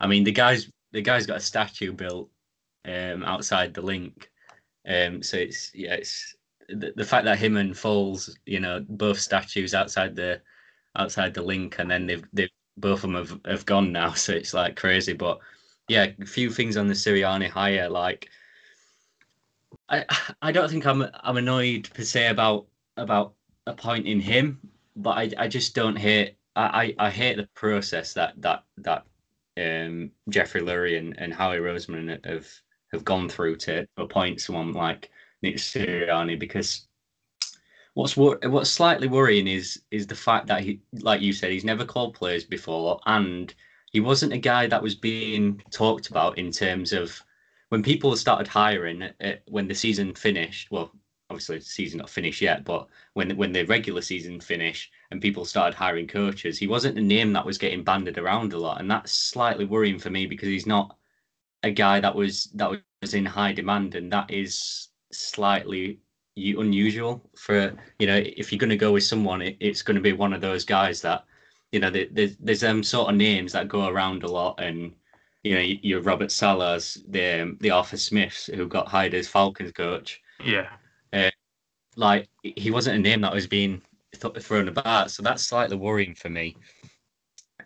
I 0.00 0.06
mean, 0.06 0.24
the 0.24 0.32
guy's 0.32 0.70
the 0.92 1.02
guy's 1.02 1.26
got 1.26 1.38
a 1.38 1.40
statue 1.40 1.92
built 1.92 2.30
um, 2.86 3.24
outside 3.24 3.74
the 3.74 3.82
Linc, 3.82 4.30
Um, 4.88 5.22
so 5.22 5.36
it's 5.38 5.72
yeah, 5.74 5.94
it's 5.94 6.34
the, 6.68 6.92
the 6.96 7.04
fact 7.04 7.24
that 7.26 7.38
him 7.38 7.56
and 7.56 7.74
Foles, 7.74 8.30
you 8.46 8.60
know, 8.60 8.84
both 8.88 9.20
statues 9.20 9.74
outside 9.74 10.16
the 10.16 10.42
outside 10.96 11.34
the 11.34 11.42
Linc, 11.42 11.78
and 11.78 11.90
then 11.90 12.06
they've 12.06 12.24
they've 12.32 12.50
both 12.78 13.04
of 13.04 13.12
them 13.12 13.14
have, 13.14 13.40
have 13.46 13.66
gone 13.66 13.92
now. 13.92 14.12
So 14.16 14.32
it's 14.34 14.54
like 14.54 14.76
crazy. 14.76 15.12
But 15.14 15.38
yeah, 15.88 16.08
a 16.20 16.26
few 16.26 16.50
things 16.50 16.76
on 16.76 16.88
the 16.88 16.94
Sirianni 16.94 17.48
hire. 17.50 17.88
Like 17.90 18.28
I 19.88 20.04
I 20.42 20.52
don't 20.52 20.70
think 20.70 20.86
I'm 20.86 21.04
I'm 21.14 21.36
annoyed 21.36 21.88
per 21.94 22.02
se 22.02 22.28
about 22.28 22.66
about 22.96 23.34
appointing 23.66 24.20
him, 24.20 24.60
but 24.96 25.18
I 25.18 25.30
I 25.38 25.48
just 25.48 25.74
don't 25.74 25.96
hate 25.96 26.36
I, 26.54 26.94
I, 26.98 27.06
I 27.06 27.10
hate 27.10 27.36
the 27.36 27.48
process 27.54 28.12
that 28.14 28.34
that 28.42 28.64
that 28.78 29.04
um 29.58 30.10
Jeffrey 30.28 30.60
Lurie 30.60 30.98
and, 30.98 31.18
and 31.18 31.32
Howie 31.32 31.58
Roseman 31.58 32.24
have 32.26 32.48
have 32.92 33.04
gone 33.04 33.28
through 33.28 33.56
to 33.56 33.86
appoint 33.96 34.40
someone 34.40 34.72
like 34.72 35.10
Nick 35.42 35.56
Sirianni 35.56 36.38
because 36.38 36.86
what's 37.94 38.16
what's 38.16 38.70
slightly 38.70 39.08
worrying 39.08 39.46
is 39.48 39.82
is 39.90 40.06
the 40.06 40.14
fact 40.14 40.46
that 40.48 40.62
he, 40.62 40.80
like 41.00 41.20
you 41.20 41.32
said, 41.32 41.50
he's 41.50 41.64
never 41.64 41.84
called 41.84 42.14
players 42.14 42.44
before, 42.44 43.00
and 43.06 43.54
he 43.90 44.00
wasn't 44.00 44.32
a 44.32 44.38
guy 44.38 44.66
that 44.66 44.82
was 44.82 44.94
being 44.94 45.62
talked 45.70 46.10
about 46.10 46.38
in 46.38 46.50
terms 46.52 46.92
of 46.92 47.22
when 47.68 47.82
people 47.82 48.16
started 48.16 48.48
hiring 48.48 49.02
uh, 49.02 49.32
when 49.48 49.68
the 49.68 49.74
season 49.74 50.14
finished. 50.14 50.70
Well, 50.70 50.92
obviously 51.30 51.58
the 51.58 51.64
season 51.64 51.98
not 51.98 52.10
finished 52.10 52.40
yet, 52.40 52.64
but 52.64 52.86
when 53.14 53.36
when 53.36 53.52
the 53.52 53.64
regular 53.64 54.00
season 54.00 54.40
finished 54.40 54.92
and 55.10 55.20
people 55.20 55.44
started 55.44 55.76
hiring 55.76 56.06
coaches, 56.06 56.58
he 56.58 56.66
wasn't 56.66 56.98
a 56.98 57.02
name 57.02 57.32
that 57.32 57.46
was 57.46 57.58
getting 57.58 57.84
banded 57.84 58.18
around 58.18 58.52
a 58.52 58.58
lot, 58.58 58.80
and 58.80 58.90
that's 58.90 59.12
slightly 59.12 59.64
worrying 59.64 59.98
for 59.98 60.10
me 60.10 60.26
because 60.26 60.48
he's 60.48 60.66
not 60.66 60.96
a 61.62 61.70
guy 61.70 62.00
that 62.00 62.14
was 62.14 62.46
that 62.54 62.70
was 63.02 63.14
in 63.14 63.24
high 63.26 63.52
demand, 63.52 63.94
and 63.94 64.12
that 64.12 64.30
is 64.30 64.88
slightly 65.12 66.00
unusual 66.36 67.30
for 67.34 67.72
you 67.98 68.06
know 68.06 68.22
if 68.36 68.52
you're 68.52 68.58
going 68.58 68.70
to 68.70 68.76
go 68.76 68.92
with 68.92 69.04
someone, 69.04 69.42
it, 69.42 69.56
it's 69.60 69.82
going 69.82 69.94
to 69.96 70.00
be 70.00 70.12
one 70.12 70.32
of 70.32 70.40
those 70.40 70.64
guys 70.64 71.00
that 71.02 71.24
you 71.72 71.80
know 71.80 71.90
there's 71.90 72.36
there's 72.38 72.60
them 72.60 72.82
sort 72.82 73.10
of 73.10 73.16
names 73.16 73.52
that 73.52 73.68
go 73.68 73.88
around 73.88 74.22
a 74.22 74.28
lot, 74.30 74.60
and 74.60 74.94
you 75.46 75.54
know 75.54 75.60
your 75.60 76.00
Robert 76.00 76.30
Salehs, 76.30 76.98
the 77.08 77.56
the 77.60 77.70
Arthur 77.70 77.96
Smiths 77.96 78.46
who 78.46 78.66
got 78.66 78.88
hired 78.88 79.14
as 79.14 79.28
Falcons 79.28 79.72
coach. 79.72 80.20
Yeah, 80.44 80.68
uh, 81.12 81.30
like 81.96 82.28
he 82.42 82.70
wasn't 82.70 82.96
a 82.96 83.00
name 83.00 83.20
that 83.20 83.34
was 83.34 83.46
being 83.46 83.80
th- 84.12 84.42
thrown 84.42 84.68
about, 84.68 85.10
so 85.10 85.22
that's 85.22 85.44
slightly 85.44 85.76
worrying 85.76 86.14
for 86.14 86.28
me. 86.28 86.56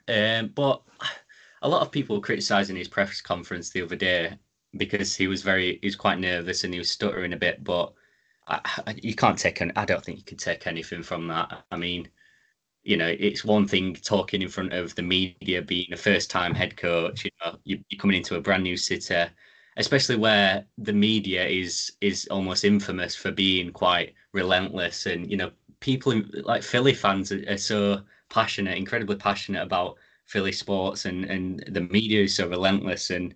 Um, 0.08 0.48
but 0.48 0.82
a 1.62 1.68
lot 1.68 1.82
of 1.82 1.90
people 1.90 2.16
were 2.16 2.22
criticizing 2.22 2.76
his 2.76 2.88
press 2.88 3.20
conference 3.20 3.70
the 3.70 3.82
other 3.82 3.96
day 3.96 4.36
because 4.76 5.16
he 5.16 5.26
was 5.26 5.42
very 5.42 5.78
he 5.80 5.86
was 5.86 5.96
quite 5.96 6.18
nervous 6.18 6.64
and 6.64 6.72
he 6.72 6.78
was 6.78 6.90
stuttering 6.90 7.32
a 7.32 7.36
bit 7.36 7.62
but 7.64 7.92
I, 8.46 8.60
I, 8.86 8.94
you 9.02 9.14
can't 9.14 9.38
take 9.38 9.60
an, 9.60 9.72
I 9.76 9.84
don't 9.84 10.04
think 10.04 10.18
you 10.18 10.24
can 10.24 10.38
take 10.38 10.66
anything 10.66 11.02
from 11.02 11.26
that 11.28 11.64
I 11.70 11.76
mean 11.76 12.08
you 12.82 12.96
know 12.96 13.14
it's 13.18 13.44
one 13.44 13.66
thing 13.66 13.94
talking 13.94 14.42
in 14.42 14.48
front 14.48 14.72
of 14.72 14.94
the 14.94 15.02
media 15.02 15.62
being 15.62 15.92
a 15.92 15.96
first 15.96 16.30
time 16.30 16.54
head 16.54 16.76
coach 16.76 17.24
you 17.24 17.30
know 17.44 17.56
you, 17.64 17.76
are 17.76 17.98
coming 17.98 18.16
into 18.16 18.36
a 18.36 18.40
brand 18.40 18.62
new 18.62 18.76
city 18.76 19.26
especially 19.76 20.16
where 20.16 20.64
the 20.78 20.92
media 20.92 21.46
is 21.46 21.92
is 22.00 22.26
almost 22.30 22.64
infamous 22.64 23.14
for 23.16 23.30
being 23.32 23.72
quite 23.72 24.14
relentless. 24.32 25.06
And 25.06 25.30
you 25.30 25.36
know 25.36 25.50
people 25.80 26.20
like 26.44 26.62
Philly 26.62 26.94
fans 26.94 27.32
are, 27.32 27.42
are 27.48 27.56
so 27.56 28.02
passionate 28.28 28.76
incredibly 28.76 29.16
passionate 29.16 29.62
about 29.62 29.96
Philly 30.26 30.52
sports 30.52 31.04
and 31.06 31.24
and 31.24 31.64
the 31.68 31.82
media 31.82 32.22
is 32.22 32.34
so 32.36 32.48
relentless. 32.48 33.10
And 33.10 33.34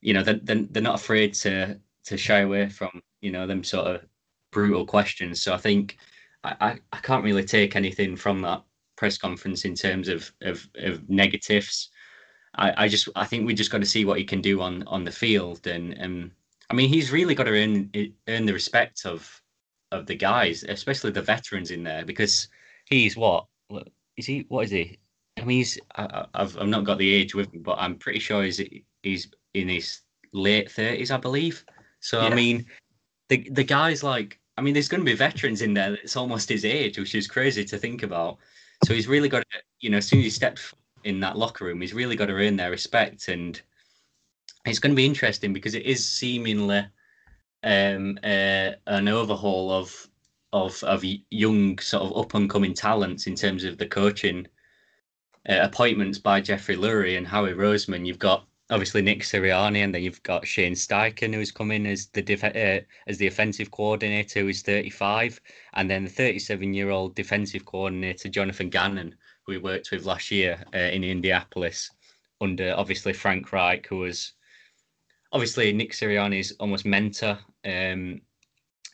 you 0.00 0.14
know 0.14 0.22
they're, 0.22 0.40
they're 0.70 0.82
not 0.82 0.96
afraid 1.00 1.34
to 1.34 1.78
to 2.04 2.16
shy 2.16 2.40
away 2.40 2.68
from 2.68 3.02
you 3.20 3.30
know 3.30 3.46
them 3.46 3.64
sort 3.64 3.86
of 3.86 4.04
brutal 4.52 4.86
questions. 4.86 5.42
So 5.42 5.54
I 5.54 5.58
think 5.58 5.98
I, 6.44 6.78
I 6.92 6.98
can't 6.98 7.24
really 7.24 7.44
take 7.44 7.76
anything 7.76 8.16
from 8.16 8.40
that 8.42 8.62
press 8.98 9.16
conference 9.16 9.64
in 9.64 9.74
terms 9.74 10.08
of 10.08 10.30
of, 10.42 10.68
of 10.76 11.08
negatives 11.08 11.90
I, 12.56 12.84
I 12.84 12.88
just 12.88 13.08
I 13.14 13.24
think 13.24 13.46
we 13.46 13.54
just 13.54 13.70
got 13.70 13.80
to 13.80 13.94
see 13.94 14.04
what 14.04 14.18
he 14.18 14.24
can 14.24 14.40
do 14.40 14.60
on 14.60 14.82
on 14.86 15.04
the 15.04 15.12
field 15.12 15.66
and 15.66 15.92
and 15.94 16.30
I 16.68 16.74
mean 16.74 16.88
he's 16.88 17.12
really 17.12 17.34
got 17.34 17.44
to 17.44 17.52
earn 17.62 17.90
earn 18.26 18.44
the 18.46 18.52
respect 18.52 19.06
of 19.06 19.20
of 19.92 20.06
the 20.06 20.16
guys 20.16 20.64
especially 20.64 21.12
the 21.12 21.22
veterans 21.22 21.70
in 21.70 21.82
there 21.82 22.04
because 22.04 22.48
he's 22.86 23.16
what 23.16 23.46
is 24.16 24.26
he 24.26 24.44
what 24.48 24.64
is 24.64 24.70
he 24.72 24.98
I 25.38 25.44
mean, 25.44 25.58
he's 25.58 25.78
I, 25.94 26.26
have 26.34 26.56
I've 26.58 26.68
not 26.68 26.84
got 26.84 26.98
the 26.98 27.14
age 27.14 27.34
with 27.34 27.52
me, 27.52 27.60
but 27.60 27.76
I'm 27.78 27.96
pretty 27.96 28.18
sure 28.18 28.42
he's 28.42 28.60
he's 29.02 29.28
in 29.54 29.68
his 29.68 30.00
late 30.32 30.70
thirties, 30.70 31.10
I 31.12 31.16
believe. 31.16 31.64
So 32.00 32.20
yeah. 32.20 32.28
I 32.28 32.34
mean, 32.34 32.66
the 33.28 33.48
the 33.50 33.64
guys 33.64 34.02
like 34.02 34.40
I 34.56 34.60
mean, 34.60 34.74
there's 34.74 34.88
going 34.88 35.00
to 35.00 35.10
be 35.10 35.14
veterans 35.14 35.62
in 35.62 35.74
there 35.74 35.92
that's 35.92 36.16
almost 36.16 36.48
his 36.48 36.64
age, 36.64 36.98
which 36.98 37.14
is 37.14 37.28
crazy 37.28 37.64
to 37.64 37.78
think 37.78 38.02
about. 38.02 38.38
So 38.84 38.94
he's 38.94 39.08
really 39.08 39.28
got 39.28 39.40
to, 39.50 39.58
you 39.80 39.90
know, 39.90 39.98
as 39.98 40.06
soon 40.06 40.20
as 40.20 40.24
he 40.24 40.30
steps 40.30 40.74
in 41.04 41.20
that 41.20 41.36
locker 41.36 41.64
room, 41.64 41.80
he's 41.80 41.94
really 41.94 42.16
got 42.16 42.26
to 42.26 42.34
earn 42.34 42.56
their 42.56 42.70
respect, 42.70 43.28
and 43.28 43.60
it's 44.64 44.78
going 44.78 44.92
to 44.92 44.96
be 44.96 45.06
interesting 45.06 45.52
because 45.52 45.74
it 45.74 45.84
is 45.84 46.06
seemingly 46.08 46.86
um, 47.64 48.18
uh, 48.22 48.72
an 48.86 49.08
overhaul 49.08 49.70
of 49.70 50.08
of 50.52 50.82
of 50.84 51.04
young 51.30 51.78
sort 51.78 52.02
of 52.02 52.16
up 52.16 52.34
and 52.34 52.48
coming 52.48 52.72
talents 52.72 53.26
in 53.26 53.34
terms 53.34 53.64
of 53.64 53.76
the 53.78 53.86
coaching 53.86 54.46
uh, 55.48 55.58
appointments 55.60 56.18
by 56.18 56.40
Jeffrey 56.40 56.76
Lurie 56.76 57.18
and 57.18 57.26
Howie 57.26 57.52
Roseman. 57.52 58.06
You've 58.06 58.18
got 58.18 58.47
obviously 58.70 59.02
Nick 59.02 59.20
Sirianni, 59.20 59.78
and 59.84 59.94
then 59.94 60.02
you've 60.02 60.22
got 60.22 60.46
Shane 60.46 60.74
Steichen, 60.74 61.34
who's 61.34 61.50
come 61.50 61.70
in 61.70 61.86
as 61.86 62.06
the 62.08 62.22
def- 62.22 62.44
uh, 62.44 62.80
as 63.06 63.18
the 63.18 63.26
offensive 63.26 63.70
coordinator, 63.70 64.40
who's 64.40 64.62
35, 64.62 65.40
and 65.74 65.90
then 65.90 66.04
the 66.04 66.10
37 66.10 66.74
year 66.74 66.90
old 66.90 67.14
defensive 67.14 67.64
coordinator 67.64 68.28
Jonathan 68.28 68.68
Gannon, 68.68 69.14
who 69.44 69.52
we 69.52 69.58
worked 69.58 69.90
with 69.90 70.04
last 70.04 70.30
year 70.30 70.62
uh, 70.74 70.78
in 70.78 71.04
Indianapolis 71.04 71.90
under 72.40 72.74
obviously 72.76 73.12
Frank 73.12 73.52
Reich, 73.52 73.86
who 73.86 73.98
was 73.98 74.34
obviously 75.32 75.72
Nick 75.72 75.92
Sirianni's 75.92 76.52
almost 76.60 76.86
mentor. 76.86 77.38
Um, 77.64 78.20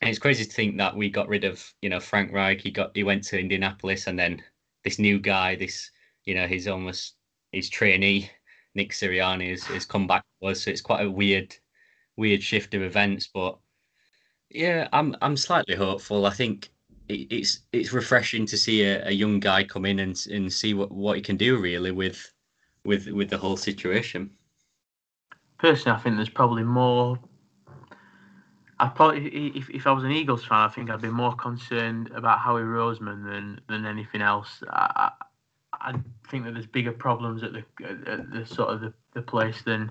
and 0.00 0.10
it's 0.10 0.18
crazy 0.18 0.44
to 0.44 0.50
think 0.50 0.76
that 0.78 0.96
we 0.96 1.08
got 1.08 1.28
rid 1.28 1.44
of 1.44 1.72
you 1.82 1.88
know 1.88 2.00
Frank 2.00 2.32
Reich. 2.32 2.60
He 2.60 2.70
got 2.70 2.90
he 2.94 3.02
went 3.02 3.24
to 3.24 3.38
Indianapolis, 3.38 4.06
and 4.06 4.18
then 4.18 4.42
this 4.84 4.98
new 4.98 5.18
guy, 5.18 5.56
this 5.56 5.90
you 6.24 6.34
know, 6.34 6.46
he's 6.46 6.68
almost 6.68 7.14
his 7.52 7.68
trainee, 7.68 8.30
Nick 8.74 8.92
Sirianni, 8.92 9.50
has, 9.50 9.64
has 9.64 9.86
come 9.86 10.06
back 10.06 10.24
to 10.40 10.48
us. 10.48 10.62
So 10.62 10.70
it's 10.70 10.80
quite 10.80 11.04
a 11.04 11.10
weird, 11.10 11.54
weird 12.16 12.42
shift 12.42 12.74
of 12.74 12.82
events. 12.82 13.28
But 13.32 13.58
yeah, 14.50 14.88
I'm 14.92 15.16
I'm 15.22 15.36
slightly 15.36 15.74
hopeful. 15.74 16.26
I 16.26 16.30
think 16.30 16.70
it, 17.08 17.32
it's 17.32 17.60
it's 17.72 17.92
refreshing 17.92 18.46
to 18.46 18.56
see 18.56 18.82
a, 18.84 19.08
a 19.08 19.12
young 19.12 19.40
guy 19.40 19.64
come 19.64 19.84
in 19.84 20.00
and 20.00 20.26
and 20.30 20.52
see 20.52 20.74
what, 20.74 20.90
what 20.92 21.16
he 21.16 21.22
can 21.22 21.36
do 21.36 21.58
really 21.58 21.90
with 21.90 22.32
with 22.84 23.06
with 23.08 23.30
the 23.30 23.38
whole 23.38 23.56
situation. 23.56 24.30
Personally, 25.58 25.98
I 25.98 26.02
think 26.02 26.16
there's 26.16 26.28
probably 26.28 26.64
more. 26.64 27.18
I 28.80 28.88
probably, 28.88 29.28
if, 29.56 29.70
if 29.70 29.86
I 29.86 29.92
was 29.92 30.02
an 30.02 30.10
Eagles 30.10 30.44
fan, 30.44 30.58
I 30.58 30.68
think 30.68 30.90
I'd 30.90 31.00
be 31.00 31.08
more 31.08 31.34
concerned 31.36 32.10
about 32.12 32.40
Howie 32.40 32.62
Roseman 32.62 33.24
than 33.24 33.60
than 33.68 33.86
anything 33.86 34.20
else. 34.20 34.62
I, 34.68 35.12
I 35.84 35.94
think 36.30 36.44
that 36.44 36.54
there's 36.54 36.66
bigger 36.66 36.92
problems 36.92 37.42
at 37.42 37.52
the 37.52 37.64
at 37.86 38.30
the 38.30 38.46
sort 38.46 38.70
of 38.70 38.80
the, 38.80 38.92
the 39.14 39.22
place 39.22 39.62
than 39.62 39.90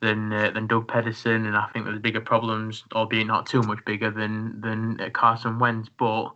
than 0.00 0.32
uh, 0.32 0.50
than 0.50 0.66
Doug 0.66 0.86
Pederson, 0.86 1.46
and 1.46 1.56
I 1.56 1.66
think 1.72 1.86
there's 1.86 1.98
bigger 1.98 2.20
problems, 2.20 2.84
albeit 2.94 3.26
not 3.26 3.46
too 3.46 3.62
much 3.62 3.84
bigger 3.84 4.10
than 4.10 4.60
than 4.60 5.00
uh, 5.00 5.10
Carson 5.10 5.58
Wentz. 5.58 5.88
But 5.88 6.26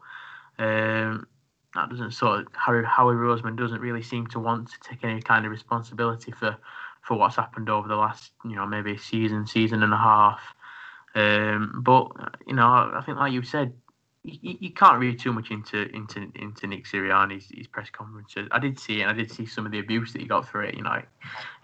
um, 0.58 1.26
that 1.74 1.90
doesn't 1.90 2.12
sort 2.12 2.40
of 2.40 2.46
Harry 2.54 2.84
Howie 2.84 3.14
Roseman 3.14 3.56
doesn't 3.56 3.80
really 3.80 4.02
seem 4.02 4.26
to 4.28 4.40
want 4.40 4.70
to 4.70 4.80
take 4.80 5.04
any 5.04 5.20
kind 5.20 5.44
of 5.44 5.52
responsibility 5.52 6.32
for 6.32 6.56
for 7.02 7.16
what's 7.16 7.36
happened 7.36 7.68
over 7.68 7.88
the 7.88 7.96
last 7.96 8.32
you 8.44 8.56
know 8.56 8.66
maybe 8.66 8.92
a 8.92 8.98
season 8.98 9.46
season 9.46 9.82
and 9.82 9.92
a 9.92 9.98
half. 9.98 10.40
Um, 11.14 11.82
but 11.82 12.08
you 12.46 12.54
know 12.54 12.66
I 12.66 13.02
think 13.04 13.18
like 13.18 13.32
you 13.32 13.42
said 13.42 13.72
you, 14.24 14.56
you 14.60 14.70
can't 14.72 14.98
read 14.98 15.18
too 15.18 15.32
much 15.32 15.50
into 15.50 15.88
into 15.94 16.30
into 16.34 16.66
Nick 16.66 16.86
Sirianni's 16.86 17.48
his 17.50 17.66
press 17.66 17.88
conferences. 17.90 18.48
I 18.50 18.58
did 18.58 18.78
see 18.78 19.00
it, 19.00 19.02
and 19.02 19.10
I 19.10 19.14
did 19.14 19.30
see 19.30 19.46
some 19.46 19.66
of 19.66 19.72
the 19.72 19.78
abuse 19.78 20.12
that 20.12 20.20
he 20.20 20.28
got 20.28 20.48
for 20.48 20.62
it. 20.62 20.74
You 20.74 20.82
know, 20.82 21.02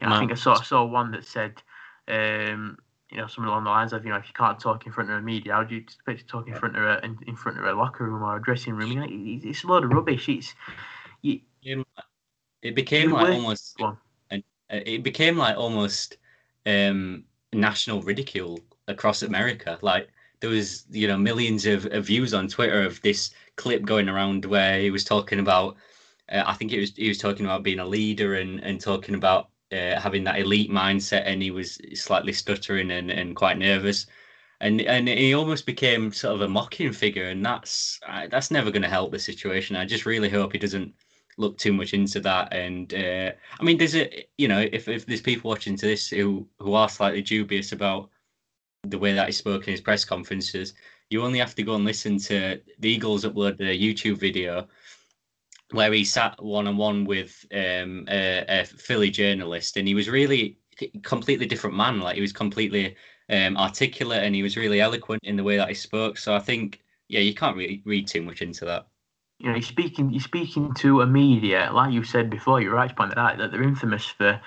you 0.01 0.07
know 0.07 0.15
I 0.15 0.19
think 0.19 0.33
I 0.33 0.37
saw 0.37 0.55
I 0.55 0.63
saw 0.63 0.85
one 0.85 1.11
that 1.13 1.25
said, 1.25 1.63
um, 2.09 2.79
you 3.11 3.19
know, 3.19 3.27
something 3.27 3.49
along 3.49 3.65
the 3.65 3.71
lines 3.71 3.93
of, 3.93 4.05
you 4.05 4.11
know, 4.11 4.17
if 4.17 4.27
you 4.27 4.35
can't 4.35 4.59
talk 4.59 4.87
in 4.87 4.93
front 4.93 5.11
of 5.11 5.17
a 5.17 5.23
media, 5.23 5.53
how 5.53 5.65
do 5.65 5.75
you 5.75 5.81
expect 5.81 6.21
to 6.21 6.27
talk 6.27 6.49
in 6.49 6.55
front 6.55 6.77
of 6.77 6.83
a 6.83 7.05
in, 7.05 7.19
in 7.27 7.37
front 7.37 7.59
of 7.59 7.65
a 7.65 7.73
locker 7.73 8.05
room 8.05 8.23
or 8.23 8.37
a 8.37 8.43
dressing 8.43 8.75
room? 8.75 8.91
You 8.91 9.01
know, 9.01 9.05
it, 9.05 9.47
it's 9.49 9.65
a 9.65 9.67
load 9.67 9.85
of 9.85 9.91
rubbish. 9.91 10.29
It's 10.29 10.55
you, 11.23 11.41
it 12.63 12.75
became 12.75 13.13
like 13.13 13.35
almost 13.35 13.81
and 14.31 14.43
uh, 14.71 14.81
it 14.87 15.03
became 15.03 15.37
like 15.37 15.57
almost 15.57 16.17
um, 16.67 17.25
national 17.53 18.03
ridicule 18.03 18.59
across 18.89 19.23
America. 19.23 19.79
Like 19.83 20.09
there 20.45 20.51
was, 20.51 20.85
you 20.91 21.09
know, 21.09 21.17
millions 21.17 21.65
of, 21.65 21.87
of 21.87 22.05
views 22.05 22.35
on 22.35 22.49
Twitter 22.49 22.83
of 22.83 23.01
this 23.01 23.31
clip 23.57 23.83
going 23.83 24.11
around 24.11 24.45
where 24.45 24.79
he 24.79 24.91
was 24.91 25.03
talking 25.03 25.39
about. 25.39 25.77
Uh, 26.31 26.43
I 26.45 26.53
think 26.53 26.71
it 26.71 26.81
was 26.81 26.95
he 26.95 27.09
was 27.09 27.17
talking 27.17 27.47
about 27.47 27.63
being 27.63 27.79
a 27.79 27.87
leader 27.87 28.35
and 28.35 28.61
and 28.61 28.79
talking 28.79 29.15
about 29.15 29.49
uh, 29.73 29.99
having 29.99 30.23
that 30.25 30.39
elite 30.39 30.71
mindset, 30.71 31.23
and 31.25 31.41
he 31.41 31.51
was 31.51 31.79
slightly 31.95 32.35
stuttering 32.35 32.91
and, 32.91 33.11
and 33.11 33.35
quite 33.35 33.57
nervous, 33.57 34.07
and 34.61 34.83
and 34.83 35.09
he 35.09 35.33
almost 35.33 35.65
became 35.65 36.13
sort 36.13 36.35
of 36.35 36.43
a 36.43 36.49
mocking 36.49 36.93
figure, 36.93 37.29
and 37.31 37.43
that's 37.43 37.99
uh, 38.07 38.27
that's 38.31 38.51
never 38.51 38.71
going 38.71 38.83
to 38.83 38.97
help 38.97 39.13
the 39.13 39.19
situation. 39.19 39.77
I 39.77 39.87
just 39.87 40.05
really 40.05 40.29
hope 40.29 40.53
he 40.53 40.59
doesn't 40.59 40.93
look 41.39 41.57
too 41.57 41.73
much 41.73 41.95
into 41.95 42.21
that. 42.21 42.53
And 42.53 42.93
uh, 42.93 43.33
I 43.59 43.63
mean, 43.65 43.79
there's 43.79 43.97
a 43.97 44.27
you 44.37 44.49
know, 44.49 44.61
if 44.61 44.89
if 44.89 45.07
there's 45.07 45.23
people 45.23 45.49
watching 45.49 45.77
to 45.79 45.87
this 45.87 46.11
who 46.11 46.47
who 46.59 46.75
are 46.75 46.91
slightly 46.91 47.23
dubious 47.23 47.73
about 47.73 48.11
the 48.91 48.99
way 48.99 49.13
that 49.13 49.27
he 49.27 49.33
spoke 49.33 49.67
in 49.67 49.73
his 49.73 49.81
press 49.81 50.05
conferences, 50.05 50.75
you 51.11 51.23
only 51.23 51.39
have 51.39 51.55
to 51.55 51.63
go 51.63 51.75
and 51.75 51.85
listen 51.85 52.19
to 52.19 52.61
the 52.79 52.89
Eagles 52.89 53.25
upload 53.25 53.59
the 53.59 53.65
YouTube 53.65 54.19
video 54.19 54.69
where 55.71 55.93
he 55.93 56.05
sat 56.05 56.41
one 56.43 56.69
on 56.69 56.77
one 56.77 57.05
with 57.05 57.45
um, 57.53 58.07
a, 58.09 58.45
a, 58.49 58.65
Philly 58.65 59.11
journalist, 59.11 59.77
and 59.77 59.89
he 59.89 59.95
was 59.95 60.09
really 60.09 60.59
completely 61.03 61.47
different 61.47 61.77
man. 61.77 62.01
Like 62.01 62.15
he 62.15 62.21
was 62.21 62.33
completely 62.33 62.97
um, 63.29 63.57
articulate, 63.57 64.23
and 64.23 64.35
he 64.35 64.43
was 64.43 64.57
really 64.57 64.81
eloquent 64.81 65.23
in 65.25 65.37
the 65.37 65.45
way 65.45 65.57
that 65.57 65.69
he 65.69 65.75
spoke. 65.75 66.19
So 66.19 66.35
I 66.35 66.39
think, 66.39 66.83
yeah, 67.09 67.21
you 67.21 67.35
can't 67.35 67.57
really 67.57 67.83
read 67.85 68.07
too 68.07 68.23
much 68.23 68.43
into 68.43 68.65
that. 68.67 68.87
You 69.41 69.49
know, 69.49 69.57
you're 69.57 69.63
speaking, 69.63 70.11
you're 70.11 70.21
speaking 70.21 70.73
to 70.75 71.01
a 71.01 71.07
media, 71.07 71.71
like 71.73 71.93
you 71.93 72.05
said 72.05 72.31
before. 72.31 72.61
You're 72.61 72.75
right 72.75 72.89
to 72.89 72.95
point 72.95 73.11
that 73.11 73.19
out 73.19 73.39
that 73.39 73.51
they're 73.51 73.63
infamous 73.63 74.07
for 74.07 74.41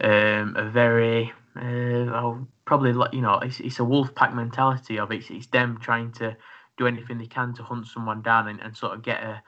um, 0.00 0.56
a 0.56 0.68
very, 0.70 1.32
uh, 1.56 2.40
probably 2.70 2.92
you 3.12 3.20
know, 3.20 3.40
it's, 3.40 3.58
it's 3.58 3.80
a 3.80 3.84
wolf 3.84 4.14
pack 4.14 4.32
mentality 4.32 4.96
of 4.96 5.10
it. 5.10 5.16
It's, 5.16 5.30
it's 5.30 5.46
them 5.48 5.80
trying 5.82 6.12
to 6.12 6.36
do 6.78 6.86
anything 6.86 7.18
they 7.18 7.26
can 7.26 7.52
to 7.54 7.64
hunt 7.64 7.88
someone 7.88 8.22
down 8.22 8.46
and, 8.46 8.60
and 8.60 8.76
sort 8.76 8.94
of 8.94 9.02
get 9.02 9.20
a 9.24 9.42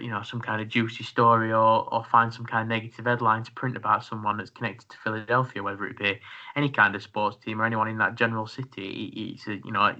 you 0.00 0.08
know, 0.08 0.22
some 0.22 0.40
kind 0.40 0.62
of 0.62 0.68
juicy 0.68 1.04
story 1.04 1.52
or, 1.52 1.92
or 1.92 2.02
find 2.04 2.32
some 2.32 2.46
kind 2.46 2.62
of 2.62 2.68
negative 2.68 3.04
headline 3.04 3.42
to 3.42 3.52
print 3.52 3.76
about 3.76 4.06
someone 4.06 4.38
that's 4.38 4.48
connected 4.48 4.88
to 4.88 4.96
Philadelphia, 5.04 5.62
whether 5.62 5.84
it 5.84 5.98
be 5.98 6.18
any 6.54 6.70
kind 6.70 6.94
of 6.94 7.02
sports 7.02 7.36
team 7.44 7.60
or 7.60 7.66
anyone 7.66 7.88
in 7.88 7.98
that 7.98 8.14
general 8.14 8.46
city. 8.46 9.34
It's 9.34 9.46
a, 9.48 9.56
you 9.62 9.72
know, 9.72 9.94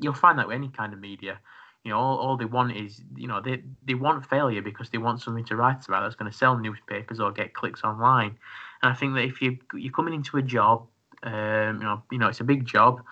you'll 0.00 0.14
find 0.14 0.36
that 0.40 0.48
with 0.48 0.56
any 0.56 0.70
kind 0.70 0.92
of 0.92 0.98
media. 0.98 1.38
You 1.84 1.92
know, 1.92 1.98
all, 1.98 2.18
all 2.18 2.36
they 2.36 2.44
want 2.44 2.76
is, 2.76 3.02
you 3.14 3.28
know, 3.28 3.40
they, 3.40 3.62
they 3.86 3.94
want 3.94 4.26
failure 4.26 4.62
because 4.62 4.90
they 4.90 4.98
want 4.98 5.20
something 5.20 5.44
to 5.44 5.54
write 5.54 5.86
about 5.86 6.02
that's 6.02 6.16
going 6.16 6.32
to 6.32 6.36
sell 6.36 6.58
newspapers 6.58 7.20
or 7.20 7.30
get 7.30 7.54
clicks 7.54 7.84
online. 7.84 8.36
And 8.82 8.90
I 8.90 8.96
think 8.96 9.14
that 9.14 9.24
if 9.24 9.40
you 9.40 9.58
you're 9.74 9.92
coming 9.92 10.14
into 10.14 10.38
a 10.38 10.42
job, 10.42 10.88
um, 11.24 11.78
you 11.78 11.84
know, 11.84 12.02
you 12.12 12.18
know, 12.18 12.28
it's 12.28 12.40
a 12.40 12.44
big 12.44 12.64
job. 12.66 13.02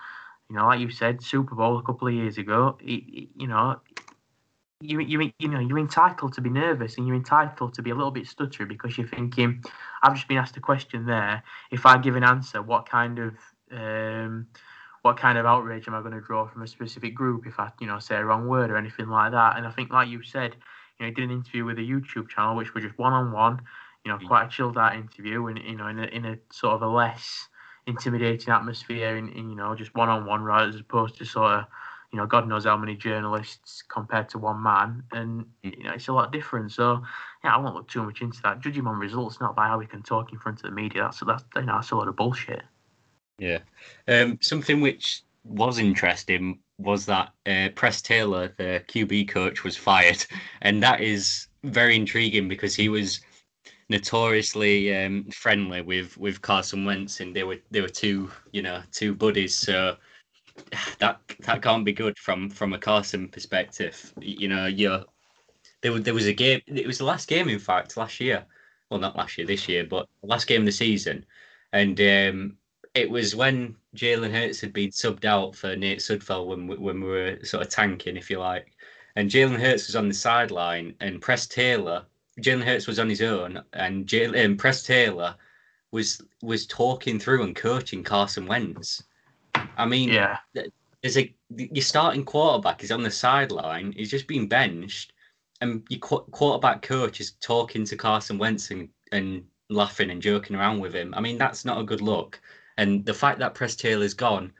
You 0.48 0.56
know, 0.56 0.66
like 0.66 0.80
you 0.80 0.90
said, 0.90 1.22
Super 1.22 1.54
Bowl 1.54 1.78
a 1.78 1.82
couple 1.82 2.08
of 2.08 2.14
years 2.14 2.36
ago. 2.38 2.76
It, 2.80 3.02
it, 3.08 3.28
you 3.36 3.46
know, 3.46 3.80
you 4.80 5.00
you 5.00 5.32
you 5.38 5.48
know 5.48 5.60
you're 5.60 5.78
entitled 5.78 6.34
to 6.34 6.40
be 6.40 6.50
nervous 6.50 6.98
and 6.98 7.06
you're 7.06 7.16
entitled 7.16 7.74
to 7.74 7.82
be 7.82 7.90
a 7.90 7.94
little 7.94 8.10
bit 8.10 8.26
stuttery 8.26 8.68
because 8.68 8.98
you're 8.98 9.08
thinking, 9.08 9.64
I've 10.02 10.14
just 10.14 10.28
been 10.28 10.36
asked 10.36 10.56
a 10.56 10.60
question 10.60 11.06
there. 11.06 11.42
If 11.70 11.86
I 11.86 11.96
give 11.98 12.16
an 12.16 12.24
answer, 12.24 12.60
what 12.60 12.88
kind 12.88 13.18
of 13.18 13.34
um, 13.70 14.46
what 15.00 15.16
kind 15.16 15.38
of 15.38 15.46
outrage 15.46 15.88
am 15.88 15.94
I 15.94 16.00
going 16.00 16.12
to 16.12 16.20
draw 16.20 16.46
from 16.46 16.62
a 16.62 16.66
specific 16.66 17.14
group 17.14 17.46
if 17.46 17.58
I 17.58 17.72
you 17.80 17.86
know 17.86 17.98
say 17.98 18.16
a 18.16 18.24
wrong 18.24 18.46
word 18.46 18.70
or 18.70 18.76
anything 18.76 19.08
like 19.08 19.32
that? 19.32 19.56
And 19.56 19.66
I 19.66 19.70
think, 19.70 19.90
like 19.90 20.08
you 20.08 20.22
said, 20.22 20.54
you 20.98 21.06
know, 21.06 21.06
he 21.06 21.12
did 21.12 21.24
an 21.24 21.30
interview 21.30 21.64
with 21.64 21.78
a 21.78 21.82
YouTube 21.82 22.28
channel 22.28 22.56
which 22.56 22.74
was 22.74 22.84
just 22.84 22.98
one 22.98 23.14
on 23.14 23.32
one, 23.32 23.62
you 24.04 24.12
know, 24.12 24.18
mm. 24.18 24.26
quite 24.26 24.46
a 24.46 24.48
chilled 24.50 24.76
out 24.76 24.96
interview 24.96 25.46
and 25.46 25.58
you 25.58 25.76
know 25.76 25.86
in 25.86 25.98
a, 25.98 26.06
in 26.06 26.24
a 26.26 26.36
sort 26.50 26.74
of 26.74 26.82
a 26.82 26.88
less 26.88 27.48
intimidating 27.86 28.52
atmosphere 28.52 29.16
and, 29.16 29.34
you 29.34 29.56
know 29.56 29.74
just 29.74 29.94
one 29.94 30.08
on 30.08 30.24
one 30.24 30.42
right 30.42 30.68
as 30.68 30.76
opposed 30.76 31.16
to 31.18 31.24
sort 31.24 31.52
of 31.52 31.64
you 32.12 32.18
know, 32.18 32.26
God 32.26 32.46
knows 32.46 32.64
how 32.64 32.76
many 32.76 32.94
journalists 32.94 33.82
compared 33.82 34.28
to 34.30 34.38
one 34.38 34.62
man, 34.62 35.02
and 35.12 35.46
mm. 35.64 35.76
you 35.76 35.84
know, 35.84 35.92
it's 35.92 36.08
a 36.08 36.12
lot 36.12 36.30
different. 36.30 36.70
So, 36.70 37.02
yeah, 37.42 37.54
I 37.54 37.58
won't 37.58 37.74
look 37.74 37.88
too 37.88 38.02
much 38.02 38.20
into 38.20 38.40
that. 38.42 38.60
Judging 38.60 38.86
on 38.86 38.98
results, 38.98 39.40
not 39.40 39.56
by 39.56 39.66
how 39.66 39.78
we 39.78 39.86
can 39.86 40.02
talk 40.02 40.30
in 40.30 40.38
front 40.38 40.58
of 40.58 40.64
the 40.64 40.70
media. 40.70 41.02
That's 41.02 41.20
that's 41.20 41.44
you 41.56 41.62
know, 41.62 41.76
that's 41.76 41.90
a 41.90 41.96
lot 41.96 42.08
of 42.08 42.16
bullshit. 42.16 42.62
Yeah, 43.38 43.58
um, 44.08 44.38
something 44.42 44.82
which 44.82 45.22
was 45.44 45.78
interesting 45.78 46.58
was 46.78 47.06
that 47.06 47.32
uh, 47.46 47.70
Press 47.74 48.02
Taylor, 48.02 48.52
the 48.58 48.84
QB 48.88 49.28
coach, 49.28 49.64
was 49.64 49.76
fired, 49.76 50.24
and 50.60 50.82
that 50.82 51.00
is 51.00 51.48
very 51.64 51.96
intriguing 51.96 52.46
because 52.46 52.74
he 52.74 52.90
was 52.90 53.20
notoriously 53.92 54.94
um, 54.94 55.24
friendly 55.30 55.82
with 55.82 56.16
with 56.18 56.42
Carson 56.42 56.84
Wentz, 56.84 57.20
and 57.20 57.34
they 57.34 57.44
were 57.44 57.58
they 57.70 57.80
were 57.80 57.88
two 57.88 58.30
you 58.52 58.62
know 58.62 58.82
two 58.90 59.14
buddies. 59.14 59.54
So 59.54 59.96
that 60.98 61.20
that 61.40 61.62
can't 61.62 61.84
be 61.84 61.92
good 61.92 62.18
from 62.18 62.50
from 62.50 62.72
a 62.72 62.78
Carson 62.78 63.28
perspective. 63.28 64.12
You 64.20 64.48
know, 64.48 64.66
you 64.66 65.04
there 65.82 65.92
was 65.92 66.02
there 66.02 66.14
was 66.14 66.26
a 66.26 66.32
game. 66.32 66.60
It 66.66 66.86
was 66.86 66.98
the 66.98 67.04
last 67.04 67.28
game, 67.28 67.48
in 67.48 67.58
fact, 67.58 67.96
last 67.96 68.20
year. 68.20 68.44
Well, 68.90 69.00
not 69.00 69.16
last 69.16 69.38
year, 69.38 69.46
this 69.46 69.68
year, 69.68 69.84
but 69.84 70.08
last 70.22 70.46
game 70.46 70.62
of 70.62 70.66
the 70.66 70.72
season, 70.72 71.24
and 71.72 71.98
um, 72.00 72.56
it 72.94 73.08
was 73.10 73.34
when 73.34 73.76
Jalen 73.96 74.32
Hurts 74.32 74.60
had 74.60 74.72
been 74.72 74.90
subbed 74.90 75.24
out 75.24 75.56
for 75.56 75.74
Nate 75.76 76.00
Sudfeld 76.00 76.46
when 76.46 76.66
we, 76.66 76.76
when 76.76 77.00
we 77.00 77.08
were 77.08 77.38
sort 77.42 77.62
of 77.62 77.70
tanking, 77.70 78.18
if 78.18 78.28
you 78.30 78.38
like, 78.38 78.72
and 79.16 79.30
Jalen 79.30 79.60
Hurts 79.60 79.86
was 79.86 79.96
on 79.96 80.08
the 80.08 80.14
sideline, 80.14 80.94
and 81.00 81.20
Press 81.20 81.46
Taylor. 81.46 82.04
Jalen 82.40 82.64
Hurts 82.64 82.86
was 82.86 82.98
on 82.98 83.08
his 83.08 83.22
own, 83.22 83.62
and 83.72 84.06
Jalen 84.06 84.44
um, 84.44 84.56
Press 84.56 84.82
Taylor 84.82 85.36
was 85.90 86.22
was 86.42 86.66
talking 86.66 87.18
through 87.18 87.42
and 87.42 87.54
coaching 87.54 88.02
Carson 88.02 88.46
Wentz 88.46 89.02
I 89.76 89.86
mean, 89.86 90.08
yeah, 90.08 90.38
there's 91.02 91.18
a 91.18 91.34
your 91.50 91.82
starting 91.82 92.24
quarterback 92.24 92.82
is 92.82 92.90
on 92.90 93.02
the 93.02 93.10
sideline. 93.10 93.92
He's 93.92 94.10
just 94.10 94.26
been 94.26 94.48
benched, 94.48 95.12
and 95.60 95.82
your 95.88 96.00
quarterback 96.00 96.82
coach 96.82 97.20
is 97.20 97.32
talking 97.40 97.84
to 97.86 97.96
Carson 97.96 98.38
Wentz 98.38 98.70
and, 98.70 98.88
and 99.10 99.44
laughing 99.68 100.10
and 100.10 100.22
joking 100.22 100.56
around 100.56 100.80
with 100.80 100.94
him. 100.94 101.14
I 101.16 101.20
mean, 101.20 101.38
that's 101.38 101.64
not 101.64 101.80
a 101.80 101.84
good 101.84 102.00
look. 102.00 102.40
And 102.78 103.04
the 103.04 103.14
fact 103.14 103.38
that 103.40 103.54
Press 103.54 103.76
Taylor's 103.76 104.14
gone 104.14 104.52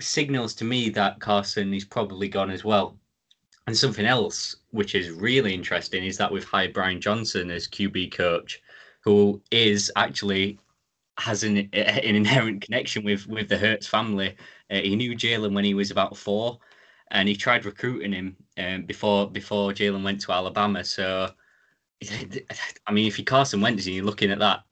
signals 0.00 0.54
to 0.56 0.64
me 0.64 0.90
that 0.90 1.20
Carson 1.20 1.72
is 1.72 1.84
probably 1.84 2.28
gone 2.28 2.50
as 2.50 2.64
well. 2.64 2.98
And 3.66 3.76
something 3.76 4.04
else 4.06 4.56
which 4.70 4.94
is 4.94 5.10
really 5.10 5.54
interesting 5.54 6.04
is 6.04 6.18
that 6.18 6.30
we've 6.30 6.44
hired 6.44 6.74
Brian 6.74 7.00
Johnson 7.00 7.50
as 7.50 7.68
QB 7.68 8.12
coach, 8.12 8.60
who 9.00 9.40
is 9.50 9.90
actually 9.96 10.58
has 11.18 11.44
an, 11.44 11.56
an 11.72 12.14
inherent 12.16 12.62
connection 12.62 13.04
with 13.04 13.26
with 13.26 13.48
the 13.48 13.58
Hurts 13.58 13.86
family. 13.86 14.36
Uh, 14.70 14.76
he 14.76 14.96
knew 14.96 15.14
Jalen 15.16 15.54
when 15.54 15.64
he 15.64 15.74
was 15.74 15.90
about 15.90 16.16
four, 16.16 16.58
and 17.10 17.28
he 17.28 17.36
tried 17.36 17.64
recruiting 17.64 18.12
him 18.12 18.36
um, 18.58 18.82
before 18.84 19.30
before 19.30 19.72
Jalen 19.72 20.04
went 20.04 20.20
to 20.22 20.32
Alabama. 20.32 20.84
So, 20.84 21.30
I 22.86 22.92
mean, 22.92 23.06
if 23.06 23.18
you 23.18 23.24
Carson 23.24 23.60
Wentz 23.60 23.86
and 23.86 23.94
you're 23.94 24.04
looking 24.04 24.30
at 24.30 24.38
that, 24.40 24.64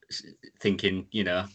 thinking, 0.61 1.07
you 1.11 1.25
know, 1.25 1.47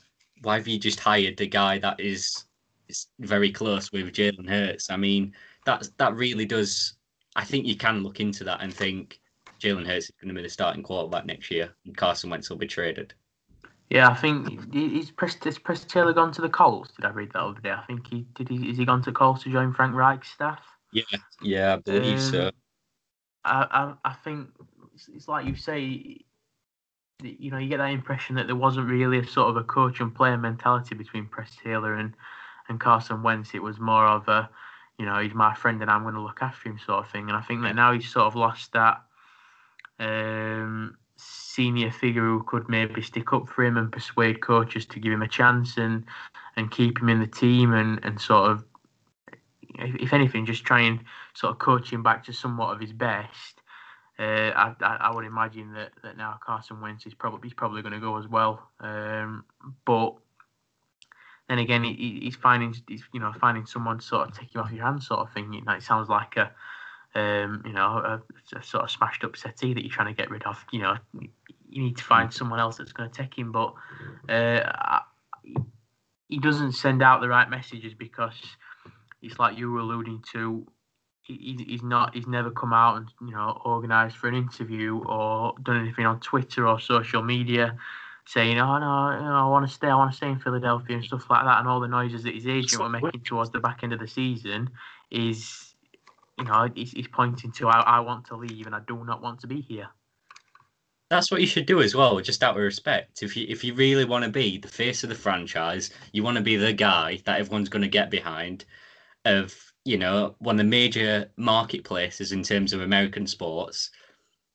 why 0.42 0.58
have 0.58 0.68
you 0.68 0.80
just 0.80 1.00
hired 1.00 1.38
the 1.38 1.48
guy 1.48 1.80
that 1.80 2.00
is, 2.00 2.46
is 2.88 3.08
very 3.20 3.52
close 3.52 3.92
with 3.92 4.14
Jalen 4.14 4.50
Hurts? 4.50 4.90
I 4.90 4.98
mean, 4.98 5.34
that 5.66 5.90
that 5.98 6.16
really 6.16 6.46
does. 6.46 6.94
I 7.38 7.44
think 7.44 7.66
you 7.68 7.78
can 7.78 8.04
look 8.04 8.20
into 8.20 8.44
that 8.46 8.62
and 8.62 8.74
think 8.74 9.20
Jalen 9.62 9.86
Hurts 9.86 10.06
is 10.06 10.12
going 10.20 10.30
to 10.30 10.34
be 10.34 10.42
the 10.42 10.50
starting 10.50 10.84
quarterback 10.84 11.26
next 11.26 11.50
year, 11.52 11.70
and 11.86 11.96
Carson 11.96 12.30
Wentz 12.30 12.50
will 12.50 12.58
be 12.58 12.68
traded. 12.68 13.14
Yeah, 13.90 14.10
I 14.10 14.16
think 14.16 14.74
he's 14.74 15.12
Press, 15.12 15.38
has 15.46 15.58
Press 15.58 15.86
Taylor 15.86 16.12
gone 16.12 16.34
to 16.34 16.42
the 16.42 16.50
Colts. 16.50 16.92
Did 16.96 17.06
I 17.06 17.10
read 17.12 17.32
that 17.34 17.42
over 17.42 17.62
there? 17.62 17.78
I 17.78 17.86
think 17.86 18.08
he 18.08 18.26
did. 18.36 18.50
He 18.50 18.70
is 18.70 18.78
he 18.78 18.86
gone 18.86 19.02
to 19.04 19.12
Colts 19.14 19.44
to 19.44 19.52
join 19.52 19.74
Frank 19.74 19.96
Reich's 19.96 20.28
staff? 20.28 20.60
Yeah, 20.92 21.04
yeah, 21.42 21.74
I 21.76 21.78
believe 21.78 22.18
um, 22.18 22.20
so. 22.20 22.52
I, 23.46 23.94
I 24.04 24.10
I 24.10 24.14
think 24.14 24.50
it's, 24.94 25.08
it's 25.08 25.28
like 25.28 25.46
you 25.46 25.56
say. 25.56 26.18
You 27.24 27.50
know, 27.50 27.58
you 27.58 27.68
get 27.68 27.78
that 27.78 27.90
impression 27.90 28.36
that 28.36 28.46
there 28.46 28.56
wasn't 28.56 28.90
really 28.90 29.18
a 29.18 29.26
sort 29.26 29.50
of 29.50 29.58
a 29.58 29.64
coach 29.64 30.02
and 30.02 30.14
player 30.14 30.38
mentality 30.38 30.94
between 30.94 31.26
Press 31.26 31.50
Taylor 31.64 31.96
and 31.96 32.14
and 32.70 32.80
Carson 32.80 33.24
Wentz. 33.24 33.56
It 33.56 33.64
was 33.64 33.80
more 33.80 34.06
of 34.06 34.28
a, 34.28 34.50
you 34.98 35.06
know, 35.06 35.20
he's 35.20 35.34
my 35.34 35.54
friend 35.54 35.82
and 35.82 35.92
I'm 35.92 36.04
going 36.04 36.16
to 36.16 36.22
look 36.22 36.40
after 36.42 36.70
him 36.70 36.80
sort 36.84 37.06
of 37.06 37.12
thing. 37.12 37.30
And 37.30 37.38
I 37.38 37.42
think 37.42 37.62
that 37.64 37.76
now 37.76 37.94
he's 37.94 38.10
sort 38.10 38.26
of 38.26 38.36
lost 38.36 38.74
that. 38.74 39.02
Um, 40.00 40.98
senior 41.18 41.92
figure 41.92 42.24
who 42.24 42.44
could 42.44 42.70
maybe 42.70 43.02
stick 43.02 43.34
up 43.34 43.48
for 43.48 43.66
him 43.66 43.78
and 43.78 43.92
persuade 43.92 44.42
coaches 44.42 44.86
to 44.86 45.00
give 45.00 45.12
him 45.12 45.24
a 45.24 45.28
chance 45.28 45.78
and 45.78 46.06
and 46.56 46.70
keep 46.70 47.00
him 47.00 47.10
in 47.10 47.20
the 47.20 47.28
team 47.28 47.74
and 47.74 48.00
and 48.06 48.22
sort 48.22 48.52
of 48.52 48.64
if 49.80 50.14
anything 50.14 50.46
just 50.46 50.64
try 50.64 50.82
and 50.82 51.00
sort 51.34 51.52
of 51.52 51.60
coach 51.60 51.92
him 51.92 52.04
back 52.04 52.24
to 52.24 52.34
somewhat 52.34 52.74
of 52.74 52.80
his 52.80 52.94
best. 52.94 53.62
Uh, 54.20 54.52
I, 54.56 54.74
I, 54.82 54.98
I 55.02 55.16
would 55.16 55.26
imagine 55.26 55.74
that, 55.74 55.92
that 56.02 56.18
now 56.18 56.40
Carson 56.44 56.82
Wentz 56.82 57.06
is 57.06 57.14
probably 57.14 57.50
he's 57.50 57.54
probably 57.54 57.84
going 57.84 57.94
to 57.94 58.00
go 58.00 58.18
as 58.18 58.28
well. 58.28 58.70
Um, 58.80 59.46
but 59.86 60.16
then 61.50 61.60
again, 61.60 61.84
he, 61.84 62.20
he's 62.24 62.36
finding 62.36 62.76
he's 62.88 63.04
you 63.14 63.20
know 63.20 63.32
finding 63.40 63.66
someone 63.66 64.02
sort 64.02 64.28
of 64.28 64.38
take 64.38 64.54
you 64.54 64.60
off 64.60 64.72
your 64.72 64.86
hands, 64.86 65.08
sort 65.08 65.22
of 65.22 65.34
thing. 65.34 65.54
You 65.54 65.64
know, 65.64 65.74
it 65.74 65.84
sounds 65.84 66.10
like 66.10 66.36
a 66.36 66.52
um, 67.16 67.64
you 67.66 67.74
know 67.74 67.82
a, 67.82 68.22
a, 68.58 68.64
sort 68.64 68.84
of 68.84 68.92
smashed 68.92 69.24
up 69.24 69.38
settee 69.38 69.74
that 69.74 69.82
you're 69.82 69.92
trying 69.92 70.14
to 70.14 70.22
get 70.22 70.30
rid 70.30 70.44
of. 70.44 70.64
You 70.72 70.82
know, 70.82 70.98
you 71.14 71.84
need 71.84 71.98
to 71.98 72.04
find 72.04 72.34
someone 72.34 72.60
else 72.60 72.78
that's 72.78 72.92
going 72.92 73.10
to 73.10 73.16
take 73.16 73.38
him, 73.38 73.52
but 73.52 73.74
uh, 74.28 75.00
he 76.28 76.38
doesn't 76.40 76.74
send 76.74 77.02
out 77.02 77.22
the 77.22 77.30
right 77.30 77.50
messages 77.50 77.94
because 77.94 78.36
it's 79.22 79.40
like 79.40 79.58
you 79.58 79.72
were 79.72 79.80
alluding 79.80 80.24
to. 80.34 80.68
He, 81.22 81.58
he's 81.66 81.84
not. 81.84 82.14
He's 82.14 82.28
never 82.28 82.52
come 82.52 82.74
out 82.74 82.98
and 82.98 83.08
you 83.22 83.32
know 83.32 83.62
organised 83.66 84.18
for 84.18 84.28
an 84.28 84.36
interview 84.36 84.98
or 84.98 85.54
done 85.64 85.80
anything 85.80 86.06
on 86.06 86.20
Twitter 86.20 86.68
or 86.68 86.80
social 86.80 87.24
media 87.24 87.78
saying, 88.28 88.60
"Oh 88.60 88.78
no, 88.78 89.18
you 89.18 89.26
know, 89.26 89.36
I 89.36 89.48
want 89.48 89.68
to 89.68 89.74
stay. 89.74 89.88
I 89.88 89.96
want 89.96 90.12
to 90.12 90.18
stay 90.18 90.28
in 90.28 90.40
Philadelphia 90.40 90.98
and 90.98 91.06
stuff 91.06 91.30
like 91.30 91.46
that." 91.46 91.60
And 91.60 91.68
all 91.68 91.80
the 91.80 91.88
noises 91.88 92.24
that 92.24 92.36
his 92.36 92.46
agent 92.46 92.82
were 92.82 92.90
making 92.90 93.22
towards 93.22 93.52
the 93.52 93.60
back 93.60 93.80
end 93.84 93.94
of 93.94 94.00
the 94.00 94.08
season 94.08 94.70
is, 95.10 95.76
you 96.38 96.44
know, 96.44 96.70
he's, 96.76 96.92
he's 96.92 97.08
pointing 97.08 97.52
to, 97.54 97.70
I, 97.70 97.80
"I 97.80 98.00
want 98.02 98.26
to 98.28 98.36
leave 98.36 98.66
and 98.66 98.76
I 98.76 98.82
do 98.88 99.04
not 99.06 99.22
want 99.22 99.40
to 99.42 99.48
be 99.48 99.62
here." 99.62 99.88
That's 101.10 101.32
what 101.32 101.40
you 101.40 101.48
should 101.48 101.66
do 101.66 101.82
as 101.82 101.96
well, 101.96 102.20
just 102.20 102.44
out 102.44 102.58
of 102.58 102.62
respect. 102.62 103.24
If 103.24 103.38
you 103.38 103.46
if 103.48 103.64
you 103.64 103.74
really 103.74 104.04
want 104.04 104.26
to 104.26 104.30
be 104.30 104.58
the 104.58 104.68
face 104.68 105.04
of 105.04 105.10
the 105.10 105.16
franchise, 105.16 105.90
you 106.12 106.22
want 106.22 106.36
to 106.36 106.44
be 106.44 106.58
the 106.58 106.74
guy 106.74 107.22
that 107.26 107.40
everyone's 107.40 107.70
going 107.70 107.84
to 107.84 107.88
get 107.88 108.12
behind. 108.12 108.66
Of 109.24 109.56
you 109.86 109.98
know 109.98 110.36
one 110.40 110.56
of 110.56 110.58
the 110.58 110.64
major 110.66 111.32
marketplaces 111.38 112.34
in 112.34 112.44
terms 112.44 112.74
of 112.74 112.82
American 112.82 113.26
sports, 113.26 113.90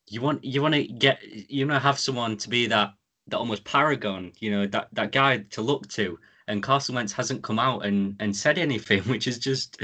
you 0.07 0.21
want 0.21 0.43
you 0.43 0.61
want 0.61 0.75
to 0.75 0.83
get 0.83 1.23
you 1.23 1.65
want 1.65 1.81
to 1.81 1.87
have 1.87 1.97
someone 1.97 2.37
to 2.37 2.49
be 2.49 2.67
that 2.67 2.93
that 3.27 3.37
almost 3.37 3.63
paragon, 3.63 4.31
you 4.39 4.51
know 4.51 4.67
that 4.67 4.89
that 4.93 5.11
guy 5.11 5.37
to 5.51 5.61
look 5.61 5.87
to. 5.89 6.19
And 6.47 6.61
Carson 6.61 6.95
Wentz 6.95 7.13
hasn't 7.13 7.43
come 7.43 7.59
out 7.59 7.85
and 7.85 8.15
and 8.19 8.35
said 8.35 8.57
anything, 8.57 9.01
which 9.09 9.27
is 9.27 9.39
just 9.39 9.81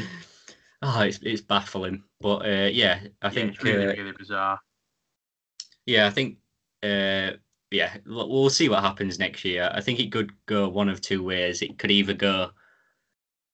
oh, 0.81 1.01
it's 1.01 1.19
it's 1.21 1.41
baffling. 1.41 2.03
But 2.19 2.45
uh, 2.45 2.69
yeah, 2.71 2.99
I 3.21 3.27
yeah, 3.27 3.29
think 3.29 3.63
really, 3.63 3.85
uh, 3.85 3.93
really 3.93 4.13
bizarre. 4.17 4.59
Yeah, 5.85 6.07
I 6.07 6.09
think 6.09 6.37
uh, 6.83 7.31
yeah, 7.71 7.97
we'll 8.05 8.49
see 8.49 8.69
what 8.69 8.83
happens 8.83 9.19
next 9.19 9.45
year. 9.45 9.69
I 9.73 9.81
think 9.81 9.99
it 9.99 10.11
could 10.11 10.31
go 10.45 10.67
one 10.69 10.89
of 10.89 11.01
two 11.01 11.23
ways. 11.23 11.61
It 11.61 11.77
could 11.77 11.91
either 11.91 12.13
go. 12.13 12.51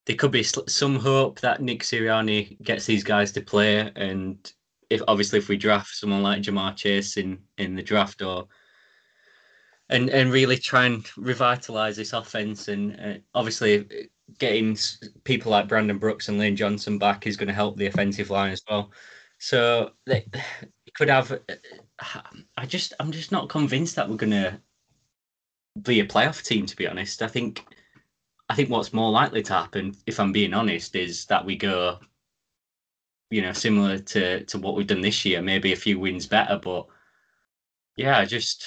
There 0.05 0.15
could 0.15 0.31
be 0.31 0.43
some 0.43 0.99
hope 0.99 1.39
that 1.39 1.61
Nick 1.61 1.81
Sirianni 1.81 2.61
gets 2.61 2.85
these 2.85 3.03
guys 3.03 3.31
to 3.33 3.41
play, 3.41 3.91
and 3.95 4.51
if 4.89 5.01
obviously 5.07 5.39
if 5.39 5.49
we 5.49 5.57
draft 5.57 5.95
someone 5.95 6.23
like 6.23 6.43
Ja'Marr 6.43 6.75
Chase 6.75 7.17
in 7.17 7.39
in 7.57 7.75
the 7.75 7.83
draft, 7.83 8.21
or 8.21 8.47
and 9.89 10.09
and 10.09 10.31
really 10.31 10.57
try 10.57 10.85
and 10.85 11.05
revitalize 11.17 11.95
this 11.95 12.13
offense, 12.13 12.67
and 12.67 12.99
uh, 12.99 13.19
obviously 13.33 14.09
getting 14.39 14.77
people 15.23 15.51
like 15.51 15.67
Brandon 15.67 15.97
Brooks 15.97 16.29
and 16.29 16.39
Lane 16.39 16.55
Johnson 16.55 16.97
back 16.97 17.27
is 17.27 17.37
going 17.37 17.47
to 17.47 17.53
help 17.53 17.77
the 17.77 17.85
offensive 17.85 18.31
line 18.31 18.51
as 18.51 18.63
well. 18.67 18.91
So 19.37 19.91
they, 20.05 20.25
could 20.95 21.09
have 21.09 21.39
I 22.57 22.65
just 22.65 22.93
I'm 22.99 23.11
just 23.11 23.31
not 23.31 23.49
convinced 23.49 23.95
that 23.95 24.09
we're 24.09 24.15
gonna 24.15 24.61
be 25.81 25.99
a 25.99 26.05
playoff 26.05 26.43
team. 26.43 26.65
To 26.65 26.75
be 26.75 26.87
honest, 26.87 27.21
I 27.21 27.27
think 27.27 27.65
I 28.49 28.55
think 28.55 28.69
what's 28.69 28.93
more 28.93 29.11
likely 29.11 29.43
to 29.43 29.53
happen, 29.53 29.95
if 30.05 30.19
I'm 30.19 30.31
being 30.31 30.53
honest, 30.53 30.95
is 30.95 31.25
that 31.25 31.45
we 31.45 31.55
go, 31.55 31.99
you 33.29 33.41
know, 33.41 33.53
similar 33.53 33.99
to 33.99 34.43
to 34.45 34.57
what 34.57 34.75
we've 34.75 34.87
done 34.87 35.01
this 35.01 35.25
year, 35.25 35.41
maybe 35.41 35.73
a 35.73 35.77
few 35.77 35.99
wins 35.99 36.27
better. 36.27 36.59
But 36.61 36.87
yeah, 37.97 38.23
just 38.25 38.65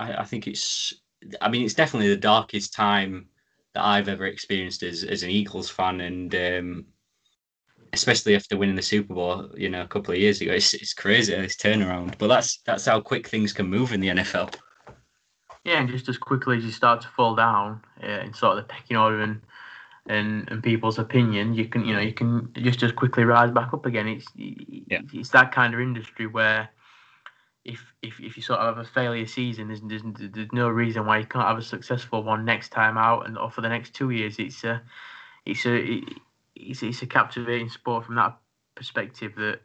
I, 0.00 0.22
I 0.22 0.24
think 0.24 0.46
it's 0.48 0.94
I 1.40 1.48
mean 1.48 1.64
it's 1.64 1.74
definitely 1.74 2.08
the 2.08 2.16
darkest 2.16 2.72
time 2.72 3.28
that 3.74 3.84
I've 3.84 4.08
ever 4.08 4.26
experienced 4.26 4.82
as 4.82 5.04
as 5.04 5.22
an 5.22 5.30
Eagles 5.30 5.70
fan, 5.70 6.00
and 6.00 6.34
um, 6.34 6.86
especially 7.92 8.34
after 8.34 8.56
winning 8.56 8.76
the 8.76 8.82
Super 8.82 9.14
Bowl, 9.14 9.50
you 9.56 9.68
know, 9.68 9.82
a 9.82 9.88
couple 9.88 10.12
of 10.12 10.20
years 10.20 10.40
ago. 10.40 10.52
It's, 10.52 10.74
it's 10.74 10.94
crazy 10.94 11.34
this 11.34 11.56
turnaround, 11.56 12.18
but 12.18 12.28
that's 12.28 12.58
that's 12.66 12.86
how 12.86 13.00
quick 13.00 13.28
things 13.28 13.52
can 13.52 13.66
move 13.66 13.92
in 13.92 14.00
the 14.00 14.08
NFL. 14.08 14.54
Yeah, 15.64 15.80
and 15.80 15.88
just 15.88 16.08
as 16.08 16.16
quickly 16.16 16.56
as 16.56 16.64
you 16.64 16.72
start 16.72 17.02
to 17.02 17.08
fall 17.08 17.34
down 17.34 17.82
uh, 18.02 18.20
in 18.24 18.32
sort 18.32 18.58
of 18.58 18.64
the 18.64 18.72
pecking 18.72 18.96
order 18.96 19.20
and 19.20 19.40
and 20.06 20.50
and 20.50 20.62
people's 20.62 20.98
opinion, 20.98 21.54
you 21.54 21.66
can 21.66 21.84
you 21.84 21.94
know 21.94 22.00
you 22.00 22.14
can 22.14 22.50
just 22.54 22.82
as 22.82 22.92
quickly 22.92 23.24
rise 23.24 23.50
back 23.50 23.74
up 23.74 23.86
again. 23.86 24.08
It's 24.08 24.26
yeah. 24.34 25.02
it's 25.12 25.30
that 25.30 25.52
kind 25.52 25.74
of 25.74 25.80
industry 25.80 26.26
where 26.26 26.70
if 27.70 27.94
if 28.02 28.20
if 28.20 28.36
you 28.36 28.42
sort 28.42 28.60
of 28.60 28.76
have 28.76 28.84
a 28.84 28.88
failure 28.88 29.26
season, 29.26 29.68
there's, 29.68 29.80
there's 29.82 30.02
there's 30.32 30.52
no 30.52 30.68
reason 30.68 31.06
why 31.06 31.18
you 31.18 31.26
can't 31.26 31.46
have 31.46 31.58
a 31.58 31.62
successful 31.62 32.22
one 32.22 32.44
next 32.44 32.70
time 32.70 32.98
out, 32.98 33.26
and 33.26 33.38
or 33.38 33.50
for 33.50 33.60
the 33.60 33.68
next 33.68 33.94
two 33.94 34.10
years. 34.10 34.38
It's 34.38 34.64
a 34.64 34.82
it's 35.46 35.64
a 35.66 35.74
it, 35.74 36.04
it's, 36.56 36.82
it's 36.82 37.02
a 37.02 37.06
captivating 37.06 37.68
sport 37.68 38.04
from 38.04 38.16
that 38.16 38.36
perspective 38.74 39.34
that 39.36 39.60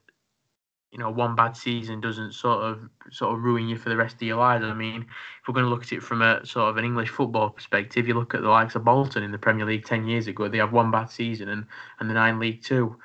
you 0.91 0.99
know 0.99 1.09
one 1.09 1.35
bad 1.35 1.57
season 1.57 1.99
doesn't 1.99 2.33
sort 2.33 2.63
of 2.63 2.89
sort 3.11 3.33
of 3.33 3.43
ruin 3.43 3.67
you 3.67 3.77
for 3.77 3.89
the 3.89 3.97
rest 3.97 4.15
of 4.15 4.21
your 4.21 4.37
lives. 4.37 4.63
I 4.63 4.73
mean, 4.73 5.01
if 5.01 5.47
we're 5.47 5.53
going 5.53 5.65
to 5.65 5.69
look 5.69 5.83
at 5.83 5.91
it 5.91 6.03
from 6.03 6.21
a 6.21 6.45
sort 6.45 6.69
of 6.69 6.77
an 6.77 6.85
English 6.85 7.09
football 7.09 7.49
perspective, 7.49 8.07
you 8.07 8.13
look 8.13 8.33
at 8.33 8.41
the 8.41 8.49
likes 8.49 8.75
of 8.75 8.83
Bolton 8.83 9.23
in 9.23 9.31
the 9.31 9.37
Premier 9.37 9.65
League 9.65 9.85
ten 9.85 10.07
years 10.07 10.27
ago. 10.27 10.47
They 10.47 10.59
have 10.59 10.73
one 10.73 10.91
bad 10.91 11.09
season 11.09 11.49
and 11.49 11.65
and 11.99 12.09
the 12.09 12.13
nine 12.13 12.39
League 12.39 12.63
Two. 12.63 12.97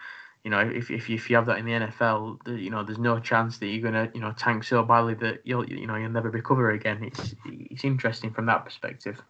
You 0.45 0.51
know, 0.51 0.61
if 0.61 0.91
if 0.91 1.09
you, 1.09 1.17
if 1.17 1.29
you 1.29 1.37
have 1.37 1.47
that 1.47 1.59
in 1.59 1.67
the 1.67 1.73
NFL, 1.73 2.61
you 2.61 2.71
know, 2.71 2.83
there's 2.83 2.99
no 2.99 3.21
chance 3.21 3.59
that 3.59 3.67
you're 3.67 3.83
gonna 3.83 4.11
you 4.15 4.21
know 4.21 4.33
tank 4.33 4.65
so 4.65 4.83
badly 4.83 5.15
that 5.15 5.41
you'll 5.45 5.69
you 5.69 5.87
know 5.87 5.97
you'll 5.97 6.11
never 6.11 6.31
recover 6.31 6.71
again. 6.71 7.05
It's 7.05 7.35
it's 7.45 7.85
interesting 7.85 8.33
from 8.33 8.47
that 8.47 8.65
perspective. 8.65 9.21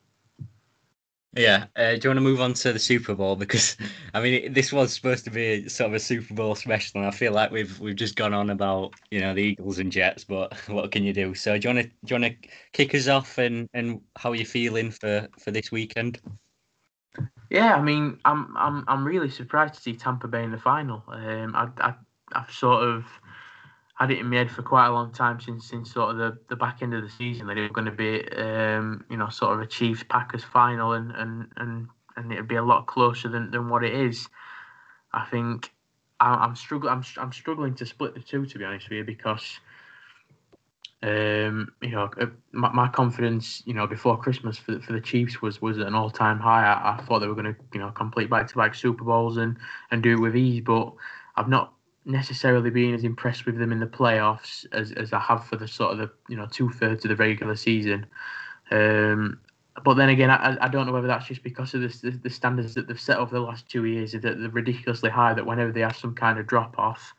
Yeah. 1.32 1.66
Uh, 1.76 1.92
do 1.92 2.00
you 2.02 2.08
want 2.10 2.16
to 2.16 2.22
move 2.22 2.40
on 2.40 2.54
to 2.54 2.72
the 2.72 2.78
Super 2.78 3.14
Bowl 3.14 3.36
because 3.44 3.76
I 4.14 4.20
mean 4.20 4.52
this 4.52 4.72
was 4.72 4.92
supposed 4.92 5.24
to 5.24 5.30
be 5.30 5.68
sort 5.68 5.90
of 5.90 5.94
a 5.94 6.00
Super 6.00 6.34
Bowl 6.34 6.54
special, 6.54 7.00
and 7.00 7.06
I 7.06 7.12
feel 7.12 7.32
like 7.32 7.50
we've 7.50 7.78
we've 7.80 7.96
just 7.96 8.16
gone 8.16 8.34
on 8.34 8.50
about 8.50 8.94
you 9.10 9.20
know 9.20 9.34
the 9.34 9.42
Eagles 9.42 9.78
and 9.78 9.92
Jets, 9.92 10.24
but 10.24 10.54
what 10.68 10.90
can 10.90 11.04
you 11.04 11.12
do? 11.12 11.34
So 11.34 11.56
do 11.58 11.68
you 11.68 11.74
want 11.74 11.86
to 11.86 11.92
do 12.06 12.14
you 12.14 12.20
want 12.20 12.42
to 12.42 12.48
kick 12.72 12.94
us 12.94 13.08
off 13.08 13.38
and 13.38 13.68
and 13.74 14.00
how 14.16 14.30
are 14.30 14.36
you 14.36 14.46
feeling 14.46 14.90
for 14.90 15.28
for 15.38 15.50
this 15.50 15.70
weekend? 15.70 16.20
Yeah, 17.50 17.74
I 17.74 17.82
mean 17.82 18.18
I'm 18.24 18.56
I'm 18.56 18.84
I'm 18.86 19.04
really 19.04 19.30
surprised 19.30 19.74
to 19.74 19.80
see 19.80 19.94
Tampa 19.94 20.28
Bay 20.28 20.44
in 20.44 20.52
the 20.52 20.58
final. 20.58 21.02
Um, 21.08 21.54
I 21.56 21.68
I 21.80 21.94
I've 22.32 22.50
sort 22.52 22.84
of 22.84 23.04
had 23.94 24.10
it 24.10 24.18
in 24.18 24.30
my 24.30 24.36
head 24.36 24.50
for 24.50 24.62
quite 24.62 24.86
a 24.86 24.92
long 24.92 25.12
time 25.12 25.40
since 25.40 25.66
since 25.66 25.92
sort 25.92 26.12
of 26.12 26.16
the, 26.16 26.38
the 26.48 26.56
back 26.56 26.80
end 26.80 26.94
of 26.94 27.02
the 27.02 27.10
season 27.10 27.46
that 27.48 27.58
it 27.58 27.62
was 27.62 27.72
going 27.72 27.84
to 27.86 27.90
be 27.90 28.26
um, 28.32 29.04
you 29.10 29.16
know 29.16 29.28
sort 29.28 29.54
of 29.54 29.60
a 29.60 29.66
Chiefs 29.66 30.04
Packers 30.08 30.44
final 30.44 30.92
and 30.92 31.10
and 31.12 31.48
and 31.56 31.88
and 32.16 32.32
it'd 32.32 32.48
be 32.48 32.56
a 32.56 32.62
lot 32.62 32.86
closer 32.86 33.28
than, 33.28 33.50
than 33.50 33.68
what 33.68 33.84
it 33.84 33.94
is. 33.94 34.28
I 35.12 35.24
think 35.26 35.72
I, 36.20 36.44
am 36.44 36.54
struggling. 36.54 36.92
I'm 36.92 37.04
I'm 37.16 37.32
struggling 37.32 37.74
to 37.74 37.86
split 37.86 38.14
the 38.14 38.20
two 38.20 38.46
to 38.46 38.58
be 38.58 38.64
honest 38.64 38.88
with 38.88 38.98
you 38.98 39.04
because 39.04 39.58
um, 41.02 41.72
you 41.80 41.90
know 41.90 42.10
uh, 42.20 42.26
my, 42.52 42.70
my 42.72 42.88
confidence 42.88 43.62
you 43.64 43.72
know 43.72 43.86
before 43.86 44.18
Christmas 44.18 44.58
for 44.58 44.80
for 44.80 44.92
the 44.92 45.00
Chiefs 45.00 45.40
was 45.40 45.62
was 45.62 45.78
at 45.78 45.86
an 45.86 45.94
all 45.94 46.10
time 46.10 46.38
high. 46.38 46.66
I, 46.66 46.96
I 46.96 47.02
thought 47.02 47.20
they 47.20 47.26
were 47.26 47.34
going 47.34 47.54
to 47.54 47.56
you 47.72 47.80
know 47.80 47.90
complete 47.90 48.28
back 48.28 48.48
to 48.48 48.56
back 48.56 48.74
Super 48.74 49.04
Bowls 49.04 49.36
and 49.36 49.56
and 49.90 50.02
do 50.02 50.12
it 50.12 50.20
with 50.20 50.36
ease, 50.36 50.62
but 50.64 50.92
I've 51.36 51.48
not 51.48 51.72
necessarily 52.04 52.70
been 52.70 52.94
as 52.94 53.04
impressed 53.04 53.46
with 53.46 53.58
them 53.58 53.72
in 53.72 53.80
the 53.80 53.86
playoffs 53.86 54.66
as, 54.72 54.92
as 54.92 55.12
I 55.12 55.20
have 55.20 55.46
for 55.46 55.56
the 55.56 55.68
sort 55.68 55.92
of 55.92 55.98
the 55.98 56.10
you 56.28 56.36
know 56.36 56.46
two 56.50 56.70
thirds 56.70 57.04
of 57.04 57.10
the 57.10 57.16
regular 57.16 57.56
season. 57.56 58.06
Um, 58.70 59.40
but 59.84 59.94
then 59.94 60.08
again, 60.10 60.30
I, 60.30 60.56
I 60.60 60.68
don't 60.68 60.86
know 60.86 60.92
whether 60.92 61.06
that's 61.06 61.26
just 61.26 61.42
because 61.42 61.74
of 61.74 61.80
the, 61.80 62.10
the 62.22 62.30
standards 62.30 62.74
that 62.74 62.88
they've 62.88 63.00
set 63.00 63.18
over 63.18 63.34
the 63.34 63.40
last 63.40 63.68
two 63.68 63.84
years 63.84 64.12
that 64.12 64.22
they're 64.22 64.34
ridiculously 64.50 65.10
high. 65.10 65.34
That 65.34 65.46
whenever 65.46 65.72
they 65.72 65.80
have 65.80 65.96
some 65.96 66.14
kind 66.14 66.38
of 66.38 66.46
drop 66.46 66.78
off, 66.78 67.14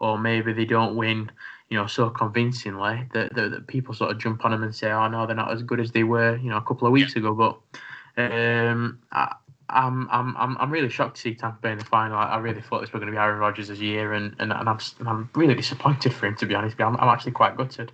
or 0.00 0.18
maybe 0.18 0.52
they 0.52 0.64
don't 0.64 0.96
win, 0.96 1.30
you 1.72 1.78
know, 1.78 1.86
so 1.86 2.10
convincingly 2.10 3.08
that, 3.14 3.34
that, 3.34 3.50
that, 3.50 3.66
people 3.66 3.94
sort 3.94 4.10
of 4.10 4.18
jump 4.18 4.44
on 4.44 4.50
them 4.50 4.62
and 4.62 4.74
say, 4.74 4.90
"Oh 4.90 5.08
no, 5.08 5.26
they're 5.26 5.34
not 5.34 5.50
as 5.50 5.62
good 5.62 5.80
as 5.80 5.90
they 5.90 6.04
were," 6.04 6.36
you 6.36 6.50
know, 6.50 6.58
a 6.58 6.62
couple 6.62 6.86
of 6.86 6.92
weeks 6.92 7.14
yeah. 7.14 7.20
ago. 7.20 7.34
But 7.34 8.22
um, 8.22 8.98
I, 9.10 9.36
I'm 9.70 10.06
I'm 10.10 10.36
I'm 10.36 10.58
I'm 10.58 10.70
really 10.70 10.90
shocked 10.90 11.16
to 11.16 11.22
see 11.22 11.34
Tampa 11.34 11.62
Bay 11.62 11.72
in 11.72 11.78
the 11.78 11.84
final. 11.86 12.18
I, 12.18 12.24
I 12.24 12.38
really 12.40 12.60
thought 12.60 12.82
this 12.82 12.92
was 12.92 13.00
going 13.00 13.06
to 13.06 13.12
be 13.12 13.16
Aaron 13.16 13.38
Rodgers' 13.38 13.80
year, 13.80 14.12
and, 14.12 14.36
and, 14.38 14.52
and 14.52 14.68
I'm 14.68 14.78
I'm 15.06 15.30
really 15.34 15.54
disappointed 15.54 16.12
for 16.12 16.26
him 16.26 16.36
to 16.36 16.46
be 16.46 16.54
honest. 16.54 16.78
I'm 16.78 16.94
I'm 16.98 17.08
actually 17.08 17.32
quite 17.32 17.56
gutted. 17.56 17.90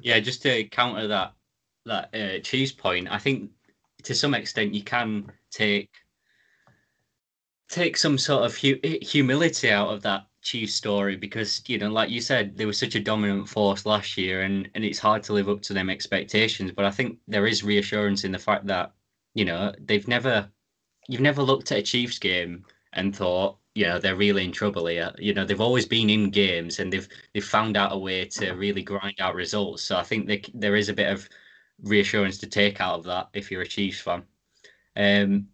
Yeah, 0.00 0.18
just 0.20 0.40
to 0.44 0.64
counter 0.64 1.08
that 1.08 1.34
that 1.84 2.14
uh, 2.14 2.38
Chiefs 2.38 2.72
point, 2.72 3.08
I 3.10 3.18
think 3.18 3.50
to 4.04 4.14
some 4.14 4.32
extent 4.32 4.72
you 4.72 4.82
can 4.82 5.30
take 5.50 5.90
take 7.68 7.98
some 7.98 8.16
sort 8.16 8.46
of 8.46 8.56
hu- 8.56 8.80
humility 9.02 9.70
out 9.70 9.88
of 9.88 10.00
that 10.04 10.27
Chiefs 10.42 10.74
story 10.74 11.16
because 11.16 11.62
you 11.66 11.78
know, 11.78 11.90
like 11.90 12.10
you 12.10 12.20
said, 12.20 12.56
they 12.56 12.66
were 12.66 12.72
such 12.72 12.94
a 12.94 13.00
dominant 13.00 13.48
force 13.48 13.86
last 13.86 14.16
year, 14.16 14.42
and 14.42 14.68
and 14.74 14.84
it's 14.84 14.98
hard 14.98 15.22
to 15.24 15.32
live 15.32 15.48
up 15.48 15.62
to 15.62 15.72
them 15.74 15.90
expectations. 15.90 16.72
But 16.72 16.84
I 16.84 16.90
think 16.90 17.18
there 17.26 17.46
is 17.46 17.64
reassurance 17.64 18.24
in 18.24 18.32
the 18.32 18.38
fact 18.38 18.66
that 18.66 18.92
you 19.34 19.44
know 19.44 19.72
they've 19.80 20.08
never 20.08 20.50
you've 21.08 21.20
never 21.20 21.42
looked 21.42 21.72
at 21.72 21.78
a 21.78 21.82
Chiefs 21.82 22.18
game 22.18 22.64
and 22.92 23.14
thought, 23.14 23.58
you 23.74 23.84
know, 23.84 23.98
they're 23.98 24.16
really 24.16 24.44
in 24.44 24.52
trouble 24.52 24.86
here. 24.86 25.12
You 25.18 25.34
know, 25.34 25.44
they've 25.44 25.60
always 25.60 25.86
been 25.86 26.10
in 26.10 26.30
games 26.30 26.78
and 26.78 26.92
they've 26.92 27.08
they've 27.32 27.44
found 27.44 27.76
out 27.76 27.92
a 27.92 27.98
way 27.98 28.24
to 28.26 28.52
really 28.52 28.82
grind 28.82 29.20
out 29.20 29.34
results. 29.34 29.82
So 29.82 29.96
I 29.96 30.02
think 30.02 30.26
they, 30.26 30.42
there 30.54 30.76
is 30.76 30.88
a 30.88 30.94
bit 30.94 31.10
of 31.10 31.28
reassurance 31.82 32.38
to 32.38 32.46
take 32.46 32.80
out 32.80 32.98
of 32.98 33.04
that 33.04 33.28
if 33.32 33.50
you're 33.50 33.62
a 33.62 33.66
Chiefs 33.66 34.00
fan. 34.00 34.22
Um, 34.96 35.48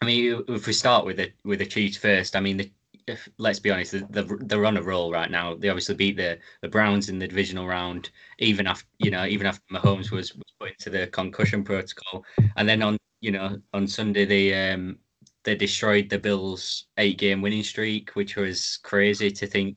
I 0.00 0.06
mean, 0.06 0.44
if 0.48 0.66
we 0.66 0.72
start 0.72 1.04
with 1.06 1.18
the 1.18 1.32
with 1.44 1.60
the 1.60 1.66
Chiefs 1.66 1.96
first, 1.96 2.34
I 2.36 2.40
mean, 2.40 2.56
the, 2.56 2.70
if, 3.06 3.28
let's 3.38 3.58
be 3.58 3.70
honest, 3.70 3.94
they're, 4.10 4.26
they're 4.40 4.66
on 4.66 4.76
a 4.76 4.82
roll 4.82 5.12
right 5.12 5.30
now. 5.30 5.54
They 5.54 5.68
obviously 5.68 5.94
beat 5.94 6.16
the, 6.16 6.38
the 6.60 6.68
Browns 6.68 7.08
in 7.08 7.18
the 7.18 7.28
divisional 7.28 7.66
round, 7.66 8.10
even 8.38 8.66
after 8.66 8.86
you 8.98 9.10
know, 9.10 9.24
even 9.26 9.46
after 9.46 9.62
Mahomes 9.72 10.10
was, 10.10 10.34
was 10.34 10.44
put 10.60 10.70
into 10.70 10.90
the 10.90 11.06
concussion 11.08 11.64
protocol, 11.64 12.24
and 12.56 12.68
then 12.68 12.82
on 12.82 12.96
you 13.20 13.30
know 13.32 13.58
on 13.72 13.86
Sunday 13.86 14.24
they 14.24 14.72
um 14.72 14.98
they 15.44 15.54
destroyed 15.54 16.08
the 16.08 16.18
Bills' 16.18 16.86
eight 16.98 17.18
game 17.18 17.42
winning 17.42 17.64
streak, 17.64 18.10
which 18.10 18.36
was 18.36 18.78
crazy 18.82 19.30
to 19.30 19.46
think. 19.46 19.76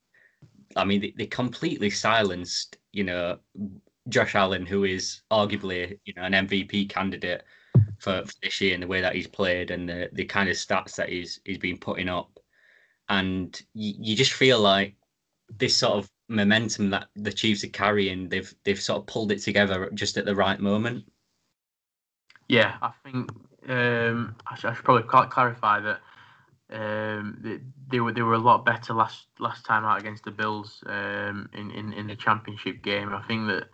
I 0.75 0.83
mean, 0.83 1.01
they, 1.01 1.13
they 1.17 1.25
completely 1.25 1.89
silenced 1.89 2.77
you 2.91 3.03
know 3.03 3.37
Josh 4.09 4.35
Allen, 4.35 4.65
who 4.65 4.83
is 4.83 5.21
arguably 5.31 5.99
you 6.05 6.13
know 6.15 6.23
an 6.23 6.33
MVP 6.33 6.89
candidate 6.89 7.43
for, 7.99 8.23
for 8.25 8.33
this 8.41 8.61
year, 8.61 8.73
and 8.73 8.83
the 8.83 8.87
way 8.87 9.01
that 9.01 9.15
he's 9.15 9.27
played 9.27 9.71
and 9.71 9.89
the 9.89 10.09
the 10.13 10.25
kind 10.25 10.49
of 10.49 10.55
stats 10.55 10.95
that 10.95 11.09
he's 11.09 11.39
he's 11.45 11.57
been 11.57 11.77
putting 11.77 12.09
up 12.09 12.34
and 13.09 13.61
you, 13.73 13.93
you 13.97 14.15
just 14.15 14.33
feel 14.33 14.59
like 14.59 14.95
this 15.57 15.75
sort 15.75 15.97
of 15.97 16.09
momentum 16.27 16.89
that 16.89 17.07
the 17.15 17.31
Chiefs 17.31 17.63
are 17.63 17.69
carrying, 17.69 18.29
they've 18.29 18.53
they've 18.63 18.81
sort 18.81 18.99
of 18.99 19.07
pulled 19.07 19.31
it 19.31 19.39
together 19.39 19.89
just 19.93 20.17
at 20.17 20.25
the 20.25 20.35
right 20.35 20.59
moment. 20.59 21.05
Yeah, 22.47 22.75
I 22.81 22.91
think 23.03 23.31
um, 23.67 24.35
I, 24.47 24.55
should, 24.55 24.69
I, 24.69 24.73
should, 24.73 24.85
probably 24.85 25.27
clarify 25.29 25.79
that 25.79 25.99
um, 26.71 27.37
they, 27.41 27.59
they, 27.89 27.99
were 27.99 28.11
they 28.11 28.21
were 28.21 28.33
a 28.33 28.39
lot 28.39 28.65
better 28.65 28.93
last 28.93 29.27
last 29.39 29.65
time 29.65 29.85
out 29.85 29.99
against 29.99 30.23
the 30.23 30.31
Bills 30.31 30.83
um, 30.87 31.49
in, 31.53 31.71
in 31.71 31.93
in 31.93 32.07
the 32.07 32.15
championship 32.15 32.83
game. 32.83 33.13
I 33.13 33.21
think 33.23 33.47
that. 33.47 33.69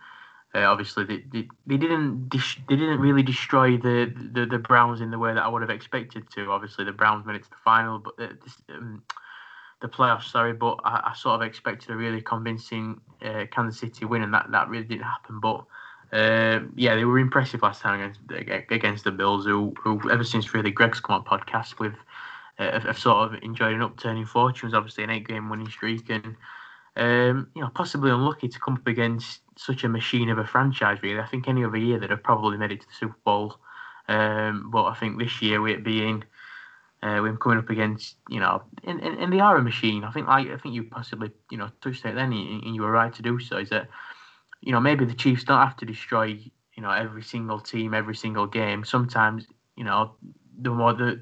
Uh, 0.54 0.64
obviously, 0.64 1.02
they, 1.04 1.24
they, 1.32 1.48
they 1.66 1.78
didn't 1.78 2.28
dis- 2.28 2.58
they 2.68 2.76
didn't 2.76 3.00
really 3.00 3.22
destroy 3.22 3.78
the, 3.78 4.12
the 4.34 4.44
the 4.44 4.58
Browns 4.58 5.00
in 5.00 5.10
the 5.10 5.18
way 5.18 5.32
that 5.32 5.42
I 5.42 5.48
would 5.48 5.62
have 5.62 5.70
expected 5.70 6.30
to. 6.32 6.50
Obviously, 6.50 6.84
the 6.84 6.92
Browns 6.92 7.24
made 7.24 7.36
it 7.36 7.44
to 7.44 7.48
the 7.48 7.56
final, 7.64 7.98
but 7.98 8.12
uh, 8.22 8.34
this, 8.44 8.56
um, 8.68 9.02
the 9.82 9.88
playoffs, 9.88 10.30
sorry, 10.30 10.54
but 10.54 10.78
I, 10.84 11.10
I, 11.10 11.14
sort 11.14 11.34
of 11.34 11.42
expected 11.42 11.90
a 11.90 11.96
really 11.96 12.22
convincing 12.22 13.00
uh, 13.20 13.44
Kansas 13.50 13.80
City 13.80 14.04
win, 14.04 14.22
and 14.22 14.32
that, 14.32 14.46
that 14.50 14.68
really 14.68 14.84
didn't 14.84 15.02
happen. 15.02 15.40
But 15.40 15.64
uh, 16.12 16.60
yeah, 16.76 16.94
they 16.94 17.04
were 17.04 17.18
impressive 17.18 17.62
last 17.62 17.82
time 17.82 18.00
against 18.00 18.70
against 18.70 19.04
the 19.04 19.10
Bills, 19.10 19.44
who, 19.44 19.74
who 19.78 20.10
ever 20.10 20.24
since 20.24 20.54
really 20.54 20.70
Greg's 20.70 21.00
come 21.00 21.16
on 21.16 21.24
podcast 21.24 21.80
with, 21.80 21.94
uh, 22.58 22.80
have, 22.80 22.98
sort 22.98 23.34
of 23.34 23.42
enjoyed 23.42 23.74
an 23.74 23.82
upturning 23.82 24.24
fortunes. 24.24 24.72
Obviously, 24.72 25.04
an 25.04 25.10
eight-game 25.10 25.50
winning 25.50 25.68
streak, 25.68 26.08
and 26.08 26.36
um, 26.96 27.48
you 27.54 27.60
know 27.60 27.70
possibly 27.74 28.10
unlucky 28.10 28.48
to 28.48 28.60
come 28.60 28.74
up 28.74 28.86
against 28.86 29.40
such 29.56 29.84
a 29.84 29.88
machine 29.88 30.30
of 30.30 30.38
a 30.38 30.46
franchise. 30.46 30.98
Really, 31.02 31.20
I 31.20 31.26
think 31.26 31.48
any 31.48 31.64
other 31.64 31.76
year 31.76 31.98
they'd 31.98 32.10
have 32.10 32.22
probably 32.22 32.56
made 32.56 32.72
it 32.72 32.82
to 32.82 32.86
the 32.86 32.94
Super 32.94 33.18
Bowl, 33.24 33.56
um, 34.06 34.70
but 34.70 34.84
I 34.84 34.94
think 34.94 35.18
this 35.18 35.42
year 35.42 35.60
with 35.60 35.72
it 35.72 35.84
being 35.84 36.22
uh, 37.02 37.20
coming 37.40 37.58
up 37.58 37.70
against, 37.70 38.16
you 38.28 38.38
know, 38.38 38.62
and, 38.84 39.00
and, 39.00 39.18
and 39.18 39.32
they 39.32 39.40
are 39.40 39.56
a 39.56 39.62
machine. 39.62 40.04
I 40.04 40.12
think 40.12 40.28
like 40.28 40.48
I 40.48 40.56
think 40.56 40.74
you 40.74 40.84
possibly, 40.84 41.30
you 41.50 41.58
know, 41.58 41.68
touched 41.80 42.04
it 42.04 42.14
then, 42.14 42.32
and 42.32 42.74
you 42.74 42.82
were 42.82 42.90
right 42.90 43.12
to 43.14 43.22
do 43.22 43.40
so. 43.40 43.58
Is 43.58 43.70
that, 43.70 43.88
you 44.60 44.72
know, 44.72 44.80
maybe 44.80 45.04
the 45.04 45.14
Chiefs 45.14 45.44
don't 45.44 45.58
have 45.58 45.76
to 45.78 45.86
destroy, 45.86 46.26
you 46.74 46.82
know, 46.82 46.90
every 46.90 47.22
single 47.22 47.58
team, 47.58 47.92
every 47.92 48.14
single 48.14 48.46
game. 48.46 48.84
Sometimes, 48.84 49.46
you 49.76 49.84
know, 49.84 50.14
the 50.60 50.70
more 50.70 50.92
the 50.92 51.20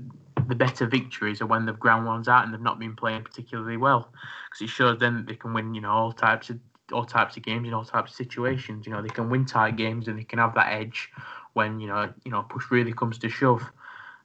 the 0.49 0.55
better 0.55 0.87
victories 0.87 1.41
are 1.41 1.47
when 1.47 1.65
they've 1.65 1.79
ground 1.79 2.07
ones 2.07 2.29
out 2.29 2.45
and 2.45 2.53
they've 2.53 2.61
not 2.61 2.79
been 2.79 2.97
playing 2.97 3.23
particularly 3.23 3.77
well, 3.77 4.13
because 4.51 4.63
it 4.63 4.69
shows 4.69 4.99
them 4.99 5.17
that 5.17 5.27
they 5.27 5.37
can 5.37 5.55
win, 5.55 5.75
you 5.75 5.81
know, 5.81 5.91
all 5.91 6.13
types 6.13 6.51
of 6.51 6.59
all 6.93 7.05
types 7.05 7.37
of 7.37 7.43
games 7.43 7.67
in 7.67 7.73
all 7.73 7.85
types 7.85 8.11
of 8.11 8.17
situations. 8.17 8.87
You 8.87 8.93
know, 8.93 9.01
they 9.01 9.09
can 9.09 9.31
win 9.31 9.47
tight 9.47 9.77
games 9.77 10.09
and 10.09 10.19
they 10.19 10.25
can 10.25 10.41
have 10.41 10.55
that 10.57 10.73
edge 10.73 11.09
when 11.55 11.81
you 11.81 11.89
know, 11.89 12.13
you 12.25 12.31
know, 12.31 12.43
push 12.43 12.71
really 12.71 12.93
comes 12.93 13.19
to 13.19 13.31
shove. 13.31 13.63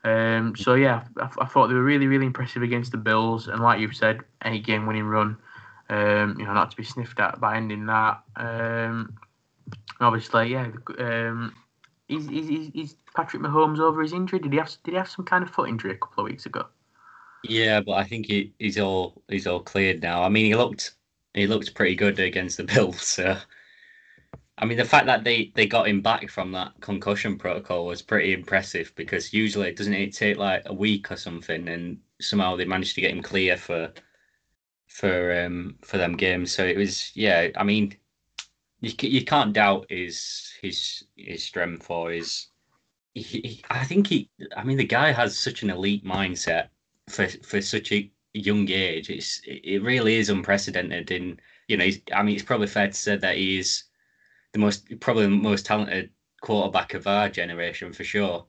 Um, 0.06 0.56
so 0.56 0.76
yeah, 0.76 1.04
I, 1.18 1.30
I, 1.39 1.46
thought 1.46 1.68
they 1.68 1.74
were 1.74 1.84
really, 1.84 2.06
really 2.06 2.28
impressive 2.28 2.62
against 2.62 2.91
the 2.91 2.98
Bills, 2.98 3.48
and 3.48 3.60
like 3.60 3.80
you've 3.80 3.96
said, 3.96 4.20
any 4.44 4.60
game-winning 4.60 5.06
run, 5.06 5.36
um, 5.89 6.36
you 6.38 6.46
know, 6.46 6.54
not 6.54 6.70
to 6.70 6.78
be 6.78 6.84
sniffed 6.84 7.20
at 7.20 7.39
by 7.39 7.58
ending 7.58 7.88
that. 7.88 8.22
Um, 8.36 9.18
obviously, 10.00 10.52
yeah, 10.52 10.68
um, 11.00 11.56
is, 12.08 12.28
is, 12.28 12.70
is 12.76 12.96
Patrick 13.15 13.41
Mahomes 13.41 13.80
over 13.80 14.04
his 14.04 14.13
injury? 14.13 14.38
Did 14.38 14.54
he 14.54 14.60
have 14.60 14.70
did 14.84 14.91
he 14.91 14.98
have 14.98 15.10
some 15.10 15.26
kind 15.26 15.44
of 15.44 15.50
foot 15.50 15.70
injury 15.70 15.94
a 15.94 15.98
couple 15.98 16.24
of 16.24 16.30
weeks 16.30 16.46
ago? 16.46 16.68
Yeah, 17.44 17.82
but 17.82 17.94
I 17.94 18.04
think 18.04 18.28
he, 18.28 18.54
he's 18.60 18.78
all 18.78 19.24
he's 19.28 19.48
all 19.48 19.60
cleared 19.60 20.04
now. 20.04 20.22
I 20.22 20.30
mean, 20.30 20.46
he 20.46 20.56
looked 20.56 20.94
he 21.34 21.48
looked 21.48 21.74
pretty 21.74 21.96
good 21.96 22.20
against 22.20 22.58
the 22.58 22.63
Bills. 22.76 23.02
So 23.02 23.38
I 24.58 24.65
mean, 24.65 24.78
the 24.78 24.86
fact 24.86 25.06
that 25.08 25.24
they, 25.24 25.52
they 25.54 25.68
got 25.68 25.88
him 25.88 26.02
back 26.02 26.30
from 26.30 26.52
that 26.54 26.74
concussion 26.80 27.38
protocol 27.38 27.86
was 27.86 28.02
pretty 28.02 28.32
impressive 28.34 28.94
because 28.96 29.34
usually 29.34 29.68
it 29.68 29.76
doesn't 29.76 29.94
it 29.94 30.13
take 30.13 30.38
like 30.38 30.63
a 30.65 30.74
week 30.74 31.12
or 31.12 31.18
something, 31.18 31.68
and 31.68 32.00
somehow 32.22 32.56
they 32.56 32.65
managed 32.65 32.96
to 32.96 33.02
get 33.02 33.12
him 33.12 33.22
clear 33.22 33.58
for 33.58 33.91
for 34.88 35.44
um 35.44 35.76
for 35.82 35.98
them 35.98 36.15
games. 36.15 36.52
So 36.54 36.65
it 36.65 36.78
was 36.78 37.12
yeah. 37.15 37.50
I 37.58 37.63
mean, 37.63 37.96
you 38.80 38.94
you 39.02 39.26
can't 39.26 39.54
doubt 39.54 39.88
his 39.89 40.54
his 40.62 41.04
his 41.18 41.44
strength 41.44 41.89
or 41.89 42.12
his. 42.12 42.48
He, 43.13 43.22
he, 43.24 43.63
I 43.70 43.84
think 43.86 44.08
he. 44.08 44.30
I 44.56 44.63
mean, 44.63 44.78
the 44.78 44.86
guy 44.86 45.12
has 45.12 45.38
such 45.38 45.63
an 45.63 45.70
elite 45.70 46.06
mindset 46.06 46.70
for 47.10 47.28
for 47.28 47.62
such 47.62 47.91
a 47.91 48.10
young 48.34 48.70
age. 48.70 49.10
It's 49.10 49.41
it 49.46 49.84
really 49.84 50.15
is 50.15 50.30
unprecedented. 50.30 51.12
In 51.12 51.39
you 51.68 51.78
know, 51.78 51.89
I 52.13 52.24
mean, 52.24 52.36
it's 52.36 52.44
probably 52.46 52.68
fair 52.68 52.88
to 52.88 52.94
say 52.94 53.18
that 53.18 53.38
he's 53.38 53.86
the 54.56 54.60
most 54.60 54.88
probably 55.02 55.24
the 55.24 55.30
most 55.32 55.65
talented 55.65 56.10
quarterback 56.41 56.94
of 56.94 57.08
our 57.08 57.28
generation 57.28 57.91
for 57.91 58.06
sure. 58.06 58.46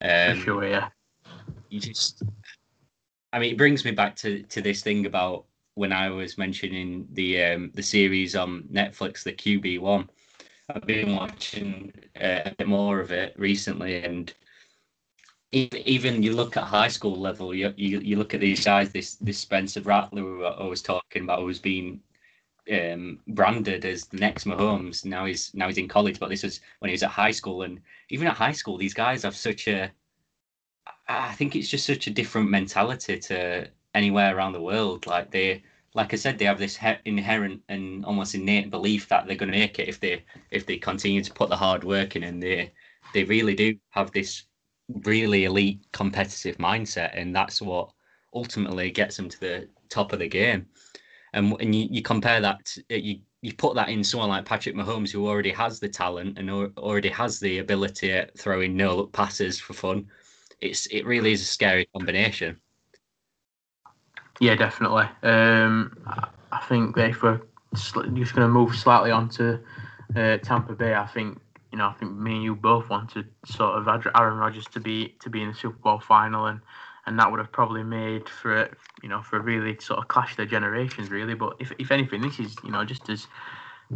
Um, 0.00 0.38
for 0.38 0.44
sure, 0.44 0.66
yeah. 0.66 0.88
You 1.68 1.80
just, 1.80 2.22
I 3.30 3.38
mean, 3.38 3.52
it 3.52 3.58
brings 3.58 3.84
me 3.84 3.90
back 3.90 4.16
to 4.16 4.42
to 4.42 4.62
this 4.62 4.82
thing 4.82 5.04
about 5.04 5.44
when 5.74 5.92
I 5.92 6.08
was 6.08 6.38
mentioning 6.38 7.06
the 7.12 7.44
um, 7.44 7.70
the 7.74 7.82
series 7.82 8.34
on 8.34 8.62
Netflix, 8.72 9.22
the 9.22 9.34
QB 9.34 9.80
one. 9.80 10.08
I've 10.70 10.86
been 10.86 11.14
watching 11.14 11.92
uh, 12.18 12.40
a 12.46 12.54
bit 12.56 12.66
more 12.66 13.00
of 13.00 13.12
it 13.12 13.34
recently, 13.38 14.02
and 14.02 14.32
even 15.52 16.22
you 16.22 16.32
look 16.32 16.56
at 16.56 16.64
high 16.64 16.88
school 16.88 17.20
level, 17.20 17.54
you 17.54 17.74
you, 17.76 18.00
you 18.00 18.16
look 18.16 18.32
at 18.32 18.40
these 18.40 18.64
guys, 18.64 18.92
this 18.92 19.16
this 19.16 19.38
Spencer 19.38 19.82
Rattler 19.82 20.22
who 20.22 20.44
I 20.44 20.64
was 20.64 20.80
talking 20.80 21.24
about, 21.24 21.40
who's 21.40 21.58
been 21.58 22.00
um, 22.72 23.18
branded 23.28 23.84
as 23.84 24.06
the 24.06 24.18
next 24.18 24.44
Mahomes. 24.44 25.04
Now 25.04 25.26
he's 25.26 25.52
now 25.54 25.68
he's 25.68 25.78
in 25.78 25.88
college, 25.88 26.18
but 26.18 26.28
this 26.28 26.42
was 26.42 26.60
when 26.78 26.88
he 26.88 26.94
was 26.94 27.02
at 27.02 27.10
high 27.10 27.30
school. 27.30 27.62
And 27.62 27.80
even 28.10 28.26
at 28.26 28.36
high 28.36 28.52
school, 28.52 28.78
these 28.78 28.94
guys 28.94 29.22
have 29.22 29.36
such 29.36 29.68
a. 29.68 29.90
I 31.08 31.32
think 31.32 31.54
it's 31.54 31.68
just 31.68 31.86
such 31.86 32.06
a 32.06 32.10
different 32.10 32.50
mentality 32.50 33.18
to 33.18 33.68
anywhere 33.94 34.36
around 34.36 34.52
the 34.52 34.60
world. 34.60 35.06
Like 35.06 35.30
they, 35.30 35.62
like 35.94 36.12
I 36.12 36.16
said, 36.16 36.38
they 36.38 36.46
have 36.46 36.58
this 36.58 36.78
inherent 37.04 37.62
and 37.68 38.04
almost 38.04 38.34
innate 38.34 38.70
belief 38.70 39.08
that 39.08 39.26
they're 39.26 39.36
going 39.36 39.52
to 39.52 39.58
make 39.58 39.78
it 39.78 39.88
if 39.88 40.00
they 40.00 40.24
if 40.50 40.66
they 40.66 40.78
continue 40.78 41.22
to 41.22 41.32
put 41.32 41.50
the 41.50 41.56
hard 41.56 41.84
work 41.84 42.16
in, 42.16 42.24
and 42.24 42.42
they 42.42 42.72
they 43.12 43.24
really 43.24 43.54
do 43.54 43.76
have 43.90 44.10
this 44.12 44.44
really 45.04 45.44
elite 45.44 45.80
competitive 45.92 46.56
mindset, 46.58 47.10
and 47.14 47.34
that's 47.34 47.60
what 47.60 47.90
ultimately 48.34 48.90
gets 48.90 49.16
them 49.16 49.28
to 49.28 49.40
the 49.40 49.68
top 49.88 50.12
of 50.12 50.18
the 50.18 50.28
game 50.28 50.66
and 51.34 51.54
and 51.60 51.74
you, 51.74 51.88
you 51.90 52.02
compare 52.02 52.40
that 52.40 52.76
you 52.88 53.20
you 53.42 53.52
put 53.52 53.74
that 53.74 53.90
in 53.90 54.02
someone 54.02 54.30
like 54.30 54.46
Patrick 54.46 54.74
Mahomes 54.74 55.10
who 55.10 55.28
already 55.28 55.50
has 55.50 55.78
the 55.78 55.88
talent 55.88 56.38
and 56.38 56.50
already 56.50 57.10
has 57.10 57.38
the 57.38 57.58
ability 57.58 58.10
at 58.12 58.36
throwing 58.38 58.74
no 58.74 58.96
look 58.96 59.12
passes 59.12 59.60
for 59.60 59.74
fun. 59.74 60.06
It's 60.62 60.86
it 60.86 61.04
really 61.04 61.32
is 61.32 61.42
a 61.42 61.44
scary 61.46 61.86
combination. 61.94 62.58
Yeah, 64.40 64.54
definitely. 64.54 65.04
Um, 65.22 65.96
I 66.52 66.64
think 66.68 66.96
if 66.96 67.22
we're 67.22 67.42
just 67.74 67.94
going 67.94 68.14
to 68.14 68.48
move 68.48 68.74
slightly 68.74 69.10
on 69.10 69.28
to 69.30 69.60
uh, 70.16 70.38
Tampa 70.38 70.72
Bay, 70.72 70.94
I 70.94 71.06
think 71.06 71.38
you 71.70 71.78
know 71.78 71.88
I 71.88 71.92
think 71.92 72.12
me 72.12 72.36
and 72.36 72.42
you 72.42 72.54
both 72.54 72.88
wanted 72.88 73.28
sort 73.44 73.76
of 73.76 74.06
Aaron 74.16 74.38
Rodgers 74.38 74.66
to 74.68 74.80
be 74.80 75.16
to 75.20 75.28
be 75.28 75.42
in 75.42 75.48
the 75.48 75.54
Super 75.54 75.76
Bowl 75.78 76.00
final 76.00 76.46
and 76.46 76.60
and 77.06 77.18
that 77.18 77.30
would 77.30 77.38
have 77.38 77.52
probably 77.52 77.82
made 77.82 78.28
for 78.28 78.74
you 79.02 79.08
know 79.08 79.22
for 79.22 79.36
a 79.36 79.40
really 79.40 79.78
sort 79.80 79.98
of 79.98 80.08
clash 80.08 80.32
of 80.32 80.36
the 80.38 80.46
generations 80.46 81.10
really. 81.10 81.34
But 81.34 81.56
if 81.58 81.72
if 81.78 81.90
anything, 81.90 82.22
this 82.22 82.38
is 82.38 82.56
you 82.64 82.70
know 82.70 82.84
just 82.84 83.08
as 83.08 83.26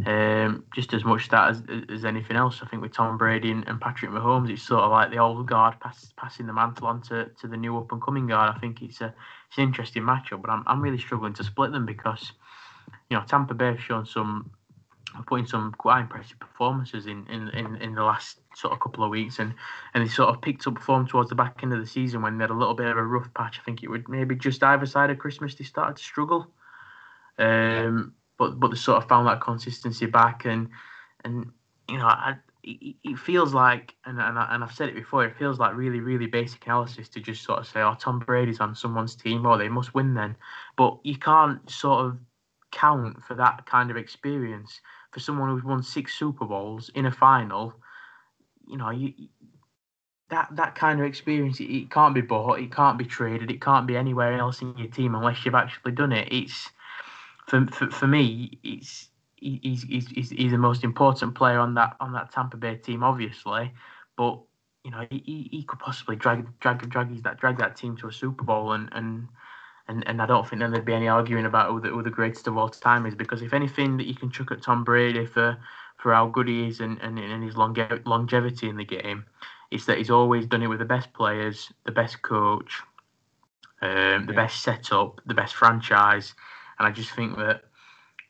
um, 0.05 0.63
just 0.73 0.93
as 0.93 1.03
much 1.03 1.29
that 1.29 1.49
as, 1.49 1.63
as 1.89 2.05
anything 2.05 2.37
else. 2.37 2.59
I 2.61 2.67
think 2.67 2.81
with 2.81 2.93
Tom 2.93 3.17
Brady 3.17 3.51
and, 3.51 3.67
and 3.67 3.81
Patrick 3.81 4.11
Mahomes, 4.11 4.49
it's 4.49 4.63
sort 4.63 4.83
of 4.83 4.91
like 4.91 5.09
the 5.11 5.17
old 5.17 5.45
guard 5.47 5.79
pass, 5.79 6.13
passing 6.15 6.45
the 6.45 6.53
mantle 6.53 6.87
on 6.87 7.01
to, 7.03 7.29
to 7.41 7.47
the 7.47 7.57
new 7.57 7.77
up 7.77 7.91
and 7.91 8.01
coming 8.01 8.27
guard. 8.27 8.55
I 8.55 8.59
think 8.59 8.81
it's 8.81 9.01
a 9.01 9.13
it's 9.47 9.57
an 9.57 9.63
interesting 9.63 10.03
matchup, 10.03 10.41
but 10.41 10.51
I'm 10.51 10.63
I'm 10.67 10.81
really 10.81 10.99
struggling 10.99 11.33
to 11.33 11.43
split 11.43 11.71
them 11.71 11.85
because 11.85 12.31
you 13.09 13.17
know 13.17 13.23
Tampa 13.25 13.53
Bay 13.53 13.67
have 13.67 13.81
shown 13.81 14.05
some 14.05 14.51
putting 15.25 15.45
some 15.45 15.73
quite 15.77 16.01
impressive 16.01 16.39
performances 16.39 17.05
in, 17.05 17.25
in, 17.27 17.49
in, 17.49 17.75
in 17.77 17.95
the 17.95 18.03
last 18.03 18.39
sort 18.55 18.73
of 18.73 18.79
couple 18.79 19.03
of 19.03 19.09
weeks 19.09 19.39
and, 19.39 19.53
and 19.93 20.03
they 20.03 20.07
sort 20.07 20.29
of 20.29 20.41
picked 20.41 20.67
up 20.67 20.77
form 20.79 21.07
towards 21.07 21.29
the 21.29 21.35
back 21.35 21.59
end 21.63 21.73
of 21.73 21.79
the 21.79 21.85
season 21.85 22.21
when 22.21 22.37
they 22.37 22.43
had 22.43 22.51
a 22.51 22.53
little 22.53 22.73
bit 22.73 22.87
of 22.87 22.97
a 22.97 23.03
rough 23.03 23.33
patch. 23.33 23.59
I 23.59 23.63
think 23.63 23.83
it 23.83 23.89
would 23.89 24.07
maybe 24.07 24.35
just 24.35 24.63
either 24.63 24.85
side 24.85 25.09
of 25.09 25.17
Christmas 25.17 25.55
they 25.55 25.65
started 25.65 25.97
to 25.97 26.03
struggle. 26.03 26.47
Um, 27.37 28.13
but 28.37 28.59
but 28.59 28.71
they 28.71 28.77
sort 28.77 29.01
of 29.01 29.09
found 29.09 29.27
that 29.27 29.41
consistency 29.41 30.05
back 30.05 30.45
and 30.45 30.69
and 31.23 31.51
you 31.87 31.97
know 31.97 32.05
I, 32.05 32.35
it, 32.63 32.95
it 33.03 33.17
feels 33.17 33.53
like, 33.53 33.95
and 34.05 34.19
and, 34.19 34.37
I, 34.37 34.53
and 34.53 34.63
I've 34.63 34.73
said 34.73 34.89
it 34.89 34.95
before, 34.95 35.25
it 35.25 35.37
feels 35.37 35.59
like 35.59 35.75
really 35.75 35.99
really 35.99 36.27
basic 36.27 36.65
analysis 36.65 37.09
to 37.09 37.19
just 37.19 37.43
sort 37.43 37.59
of 37.59 37.67
say, 37.67 37.81
oh, 37.81 37.95
Tom 37.99 38.19
Brady's 38.19 38.59
on 38.59 38.75
someone's 38.75 39.15
team, 39.15 39.45
or 39.45 39.53
oh, 39.53 39.57
they 39.57 39.69
must 39.69 39.93
win 39.93 40.13
then. 40.13 40.35
But 40.77 40.97
you 41.03 41.17
can't 41.17 41.69
sort 41.69 42.05
of 42.05 42.17
count 42.71 43.23
for 43.23 43.33
that 43.35 43.65
kind 43.65 43.89
of 43.89 43.97
experience 43.97 44.81
for 45.11 45.19
someone 45.19 45.49
who's 45.49 45.63
won 45.63 45.83
six 45.83 46.13
Super 46.17 46.45
Bowls 46.45 46.89
in 46.95 47.05
a 47.05 47.11
final. 47.11 47.73
You 48.67 48.77
know, 48.77 48.91
you 48.91 49.13
that 50.29 50.47
that 50.51 50.75
kind 50.75 50.99
of 50.99 51.05
experience 51.05 51.59
it, 51.59 51.65
it, 51.65 51.91
can't 51.91 52.13
be 52.13 52.21
bought, 52.21 52.59
it 52.59 52.71
can't 52.71 52.97
be 52.97 53.05
traded, 53.05 53.49
it 53.49 53.61
can't 53.61 53.87
be 53.87 53.97
anywhere 53.97 54.37
else 54.37 54.61
in 54.61 54.77
your 54.77 54.87
team 54.87 55.15
unless 55.15 55.43
you've 55.43 55.55
actually 55.55 55.91
done 55.91 56.11
it. 56.11 56.27
It's 56.31 56.69
for 57.47 57.65
for, 57.67 57.89
for 57.89 58.07
me, 58.07 58.59
it's 58.63 59.09
he's, 59.35 59.83
he's 59.83 60.29
he's 60.29 60.51
the 60.51 60.57
most 60.57 60.83
important 60.83 61.35
player 61.35 61.59
on 61.59 61.73
that 61.75 61.95
on 61.99 62.13
that 62.13 62.31
Tampa 62.31 62.57
Bay 62.57 62.75
team, 62.75 63.03
obviously, 63.03 63.71
but 64.17 64.39
you 64.83 64.91
know 64.91 65.05
he, 65.09 65.49
he 65.51 65.63
could 65.67 65.79
possibly 65.79 66.15
drag 66.15 66.47
drag 66.59 66.87
drag 66.89 67.23
that 67.23 67.39
drag 67.39 67.57
that 67.57 67.75
team 67.75 67.97
to 67.97 68.07
a 68.07 68.11
Super 68.13 68.43
Bowl 68.43 68.73
and 68.73 68.89
and. 68.91 69.27
And, 69.89 70.07
and 70.07 70.21
I 70.21 70.27
don't 70.27 70.47
think 70.47 70.61
then 70.61 70.71
there'd 70.71 70.85
be 70.85 70.93
any 70.93 71.07
arguing 71.07 71.45
about 71.45 71.71
who 71.71 71.81
the, 71.81 71.89
who 71.89 72.03
the 72.03 72.11
greatest 72.11 72.47
of 72.47 72.55
all 72.55 72.69
time 72.69 73.07
is 73.07 73.15
because 73.15 73.41
if 73.41 73.53
anything 73.53 73.97
that 73.97 74.05
you 74.05 74.13
can 74.13 74.29
chuck 74.29 74.51
at 74.51 74.61
Tom 74.61 74.83
Brady 74.83 75.25
for 75.25 75.57
for 75.97 76.13
how 76.13 76.27
good 76.27 76.47
he 76.47 76.67
is 76.67 76.79
and, 76.79 76.97
and, 77.01 77.19
and 77.19 77.43
his 77.43 77.57
longe- 77.57 78.05
longevity 78.05 78.69
in 78.69 78.77
the 78.77 78.85
game, 78.85 79.25
is 79.69 79.85
that 79.85 79.97
he's 79.97 80.09
always 80.09 80.45
done 80.45 80.61
it 80.61 80.67
with 80.67 80.79
the 80.79 80.85
best 80.85 81.11
players, 81.11 81.73
the 81.85 81.91
best 81.91 82.21
coach, 82.21 82.81
um, 83.81 84.25
the 84.25 84.33
yeah. 84.33 84.45
best 84.45 84.63
setup, 84.63 85.19
the 85.25 85.33
best 85.33 85.55
franchise, 85.55 86.33
and 86.77 86.87
I 86.87 86.91
just 86.91 87.11
think 87.11 87.35
that 87.37 87.63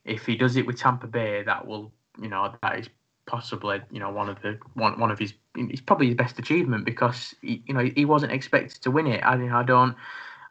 if 0.04 0.26
he 0.26 0.36
does 0.36 0.56
it 0.56 0.66
with 0.66 0.80
Tampa 0.80 1.06
Bay, 1.06 1.44
that 1.44 1.68
will, 1.68 1.92
you 2.20 2.30
know, 2.30 2.56
that 2.64 2.80
is 2.80 2.90
possibly, 3.28 3.82
you 3.92 4.00
know, 4.00 4.10
one 4.10 4.30
of 4.30 4.42
the 4.42 4.58
one 4.74 5.00
one 5.00 5.12
of 5.12 5.20
his, 5.20 5.34
it's 5.56 5.82
probably 5.82 6.08
his 6.08 6.16
best 6.16 6.40
achievement 6.40 6.86
because 6.86 7.36
he, 7.42 7.62
you 7.68 7.74
know 7.74 7.90
he 7.96 8.06
wasn't 8.06 8.32
expected 8.32 8.82
to 8.82 8.92
win 8.92 9.08
it. 9.08 9.24
I 9.24 9.36
mean, 9.38 9.52
I 9.52 9.64
don't. 9.64 9.96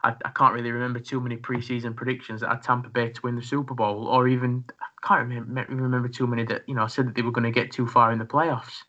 I, 0.04 0.14
I 0.24 0.30
can't 0.30 0.54
really 0.54 0.70
remember 0.70 1.00
too 1.00 1.20
many 1.20 1.36
preseason 1.36 1.96
predictions 1.96 2.40
that 2.40 2.50
had 2.50 2.62
Tampa 2.62 2.88
Bay 2.88 3.10
to 3.10 3.20
win 3.22 3.36
the 3.36 3.42
Super 3.42 3.74
Bowl, 3.74 4.06
or 4.06 4.28
even 4.28 4.64
I 4.80 5.06
can't 5.06 5.28
remember, 5.28 5.66
remember 5.68 6.08
too 6.08 6.26
many 6.26 6.44
that 6.44 6.62
you 6.68 6.74
know 6.74 6.86
said 6.86 7.08
that 7.08 7.14
they 7.14 7.22
were 7.22 7.32
going 7.32 7.44
to 7.44 7.50
get 7.50 7.72
too 7.72 7.86
far 7.86 8.12
in 8.12 8.18
the 8.18 8.24
playoffs. 8.24 8.82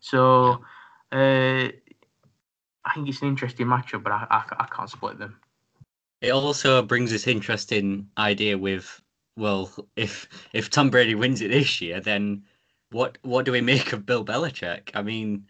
So 0.00 0.64
uh, 1.12 1.68
I 2.84 2.94
think 2.94 3.08
it's 3.08 3.22
an 3.22 3.28
interesting 3.28 3.66
matchup, 3.66 4.02
but 4.02 4.12
I, 4.12 4.26
I, 4.30 4.44
I 4.60 4.66
can't 4.66 4.90
split 4.90 5.18
them. 5.18 5.38
It 6.20 6.30
also 6.30 6.82
brings 6.82 7.10
this 7.10 7.26
interesting 7.26 8.08
idea 8.18 8.58
with 8.58 9.00
well, 9.36 9.72
if 9.96 10.28
if 10.52 10.68
Tom 10.68 10.90
Brady 10.90 11.14
wins 11.14 11.40
it 11.40 11.48
this 11.48 11.80
year, 11.80 12.00
then 12.00 12.42
what 12.90 13.16
what 13.22 13.46
do 13.46 13.52
we 13.52 13.62
make 13.62 13.92
of 13.92 14.04
Bill 14.04 14.24
Belichick? 14.24 14.90
I 14.94 15.02
mean, 15.02 15.46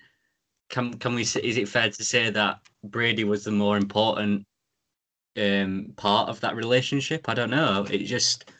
can 0.69 0.95
can 0.95 1.15
we 1.17 1.23
is 1.23 1.37
it 1.37 1.69
fair 1.69 1.91
to 1.91 2.05
say 2.05 2.31
that 2.31 2.61
Brady 2.85 3.25
was 3.25 3.45
the 3.45 3.51
more 3.51 3.77
important 3.77 4.47
um, 5.37 5.93
part 5.97 6.29
of 6.29 6.41
that 6.41 6.57
relationship? 6.57 7.29
I 7.29 7.35
don't 7.35 7.51
know. 7.51 7.87
It 7.91 8.05
just 8.05 8.51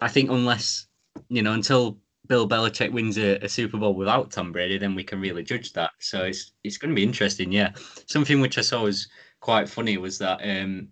I 0.00 0.08
think 0.08 0.30
unless 0.30 0.86
you 1.28 1.42
know 1.42 1.52
until 1.52 1.98
Bill 2.26 2.48
Belichick 2.48 2.92
wins 2.92 3.18
a, 3.18 3.42
a, 3.42 3.48
Super 3.48 3.78
Bowl 3.78 3.94
without 3.94 4.30
Tom 4.30 4.52
Brady, 4.52 4.76
then 4.76 4.94
we 4.94 5.02
can 5.02 5.20
really 5.20 5.42
judge 5.42 5.72
that. 5.72 5.92
So 5.98 6.24
it's 6.24 6.52
it's 6.62 6.76
going 6.76 6.90
to 6.90 6.96
be 6.96 7.02
interesting. 7.02 7.50
Yeah, 7.50 7.72
something 8.06 8.40
which 8.40 8.58
I 8.58 8.62
saw 8.62 8.84
was 8.84 9.08
quite 9.40 9.68
funny 9.68 9.96
was 9.96 10.18
that 10.18 10.40
um, 10.42 10.88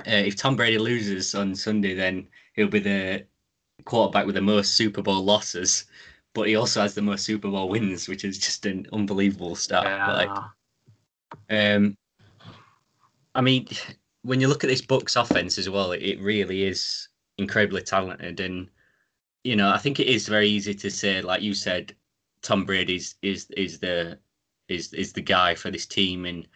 uh, 0.00 0.10
if 0.10 0.36
Tom 0.36 0.56
Brady 0.56 0.78
loses 0.78 1.34
on 1.34 1.54
Sunday, 1.54 1.94
then 1.94 2.28
he'll 2.54 2.68
be 2.68 2.80
the 2.80 3.26
quarterback 3.84 4.26
with 4.26 4.34
the 4.34 4.42
most 4.42 4.74
Super 4.74 5.02
Bowl 5.02 5.24
losses, 5.24 5.86
but 6.34 6.48
he 6.48 6.56
also 6.56 6.82
has 6.82 6.94
the 6.94 7.02
most 7.02 7.24
Super 7.24 7.50
Bowl 7.50 7.68
wins, 7.68 8.08
which 8.08 8.24
is 8.24 8.38
just 8.38 8.66
an 8.66 8.86
unbelievable 8.92 9.56
stat. 9.56 9.84
Yeah. 9.84 10.12
Like, 10.12 10.44
um, 11.50 11.96
I 13.34 13.40
mean, 13.40 13.66
when 14.22 14.40
you 14.40 14.48
look 14.48 14.64
at 14.64 14.70
this 14.70 14.82
Bucs 14.82 15.20
offense 15.20 15.58
as 15.58 15.68
well, 15.68 15.92
it 15.92 16.20
really 16.20 16.64
is 16.64 17.08
incredibly 17.38 17.82
talented 17.82 18.40
and 18.40 18.68
you 19.44 19.56
know, 19.56 19.70
I 19.70 19.78
think 19.78 19.98
it 19.98 20.06
is 20.06 20.28
very 20.28 20.48
easy 20.48 20.74
to 20.74 20.90
say, 20.90 21.20
like 21.20 21.42
you 21.42 21.54
said, 21.54 21.94
Tom 22.42 22.64
Brady 22.64 22.96
is 22.96 23.14
is 23.22 23.50
is 23.56 23.78
the 23.78 24.18
is 24.68 24.92
is 24.92 25.12
the 25.12 25.20
guy 25.20 25.54
for 25.54 25.70
this 25.70 25.86
team, 25.86 26.26
and 26.26 26.46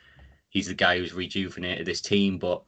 he's 0.50 0.68
the 0.68 0.74
guy 0.74 0.98
who's 0.98 1.14
rejuvenated 1.14 1.86
this 1.86 2.00
team. 2.00 2.38
But 2.38 2.62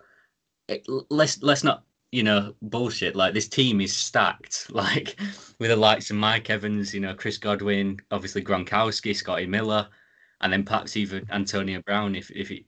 it, 0.68 0.86
let's 1.10 1.42
let's 1.42 1.64
not 1.64 1.84
you 2.12 2.22
know 2.22 2.54
bullshit. 2.62 3.16
Like 3.16 3.34
this 3.34 3.48
team 3.48 3.80
is 3.80 3.94
stacked, 3.96 4.70
like 4.72 5.16
with 5.58 5.70
the 5.70 5.76
likes 5.76 6.10
of 6.10 6.16
Mike 6.16 6.50
Evans, 6.50 6.94
you 6.94 7.00
know, 7.00 7.14
Chris 7.14 7.38
Godwin, 7.38 8.00
obviously 8.10 8.42
Gronkowski, 8.42 9.14
Scotty 9.14 9.46
Miller, 9.46 9.88
and 10.40 10.52
then 10.52 10.64
perhaps 10.64 10.96
even 10.96 11.26
Antonio 11.30 11.80
Brown. 11.82 12.16
If 12.16 12.30
if 12.32 12.48
he, 12.48 12.66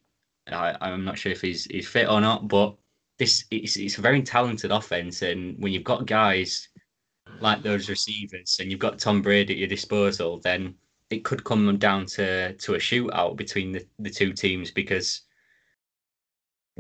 I, 0.49 0.77
I'm 0.81 1.05
not 1.05 1.19
sure 1.19 1.33
if 1.33 1.41
he's 1.41 1.65
he's 1.65 1.89
fit 1.89 2.09
or 2.09 2.21
not, 2.21 2.49
but 2.49 2.77
this 3.19 3.45
it's, 3.51 3.77
it's 3.77 3.99
a 3.99 4.01
very 4.01 4.23
talented 4.23 4.71
offense, 4.71 5.23
and 5.23 5.57
when 5.59 5.73
you've 5.73 5.85
got 5.85 6.07
guys 6.07 6.69
like 7.41 7.63
those 7.63 7.89
receivers 7.89 8.59
and 8.61 8.71
you've 8.71 8.81
got 8.81 8.99
Tom 8.99 9.23
Brady 9.23 9.55
at 9.55 9.59
your 9.59 9.69
disposal, 9.69 10.41
then 10.41 10.75
it 11.11 11.25
could 11.25 11.45
come 11.45 11.77
down 11.79 12.07
to 12.07 12.55
to 12.55 12.75
a 12.75 12.79
shootout 12.79 13.37
between 13.37 13.73
the, 13.73 13.87
the 13.99 14.11
two 14.11 14.33
teams 14.33 14.71
because 14.71 15.23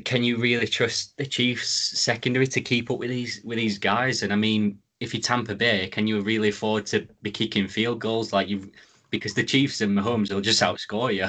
can 0.05 0.23
you 0.23 0.39
really 0.39 0.67
trust 0.67 1.17
the 1.17 1.27
Chiefs 1.27 1.99
secondary 1.99 2.47
to 2.47 2.61
keep 2.61 2.91
up 2.91 2.99
with 2.99 3.11
these 3.11 3.41
with 3.45 3.59
these 3.59 3.79
guys? 3.79 4.23
And 4.23 4.33
I 4.33 4.37
mean, 4.37 4.79
if 5.01 5.15
you're 5.15 5.21
Tampa 5.21 5.55
Bay, 5.55 5.89
can 5.89 6.07
you 6.07 6.21
really 6.23 6.49
afford 6.49 6.87
to 6.87 7.07
be 7.23 7.31
kicking 7.31 7.69
field 7.69 8.01
goals 8.01 8.33
like 8.33 8.49
you 8.49 8.71
because 9.11 9.35
the 9.35 9.45
Chiefs 9.45 9.81
and 9.81 9.97
Mahomes 9.97 10.33
will 10.33 10.41
just 10.41 10.63
outscore 10.63 11.15
you. 11.15 11.29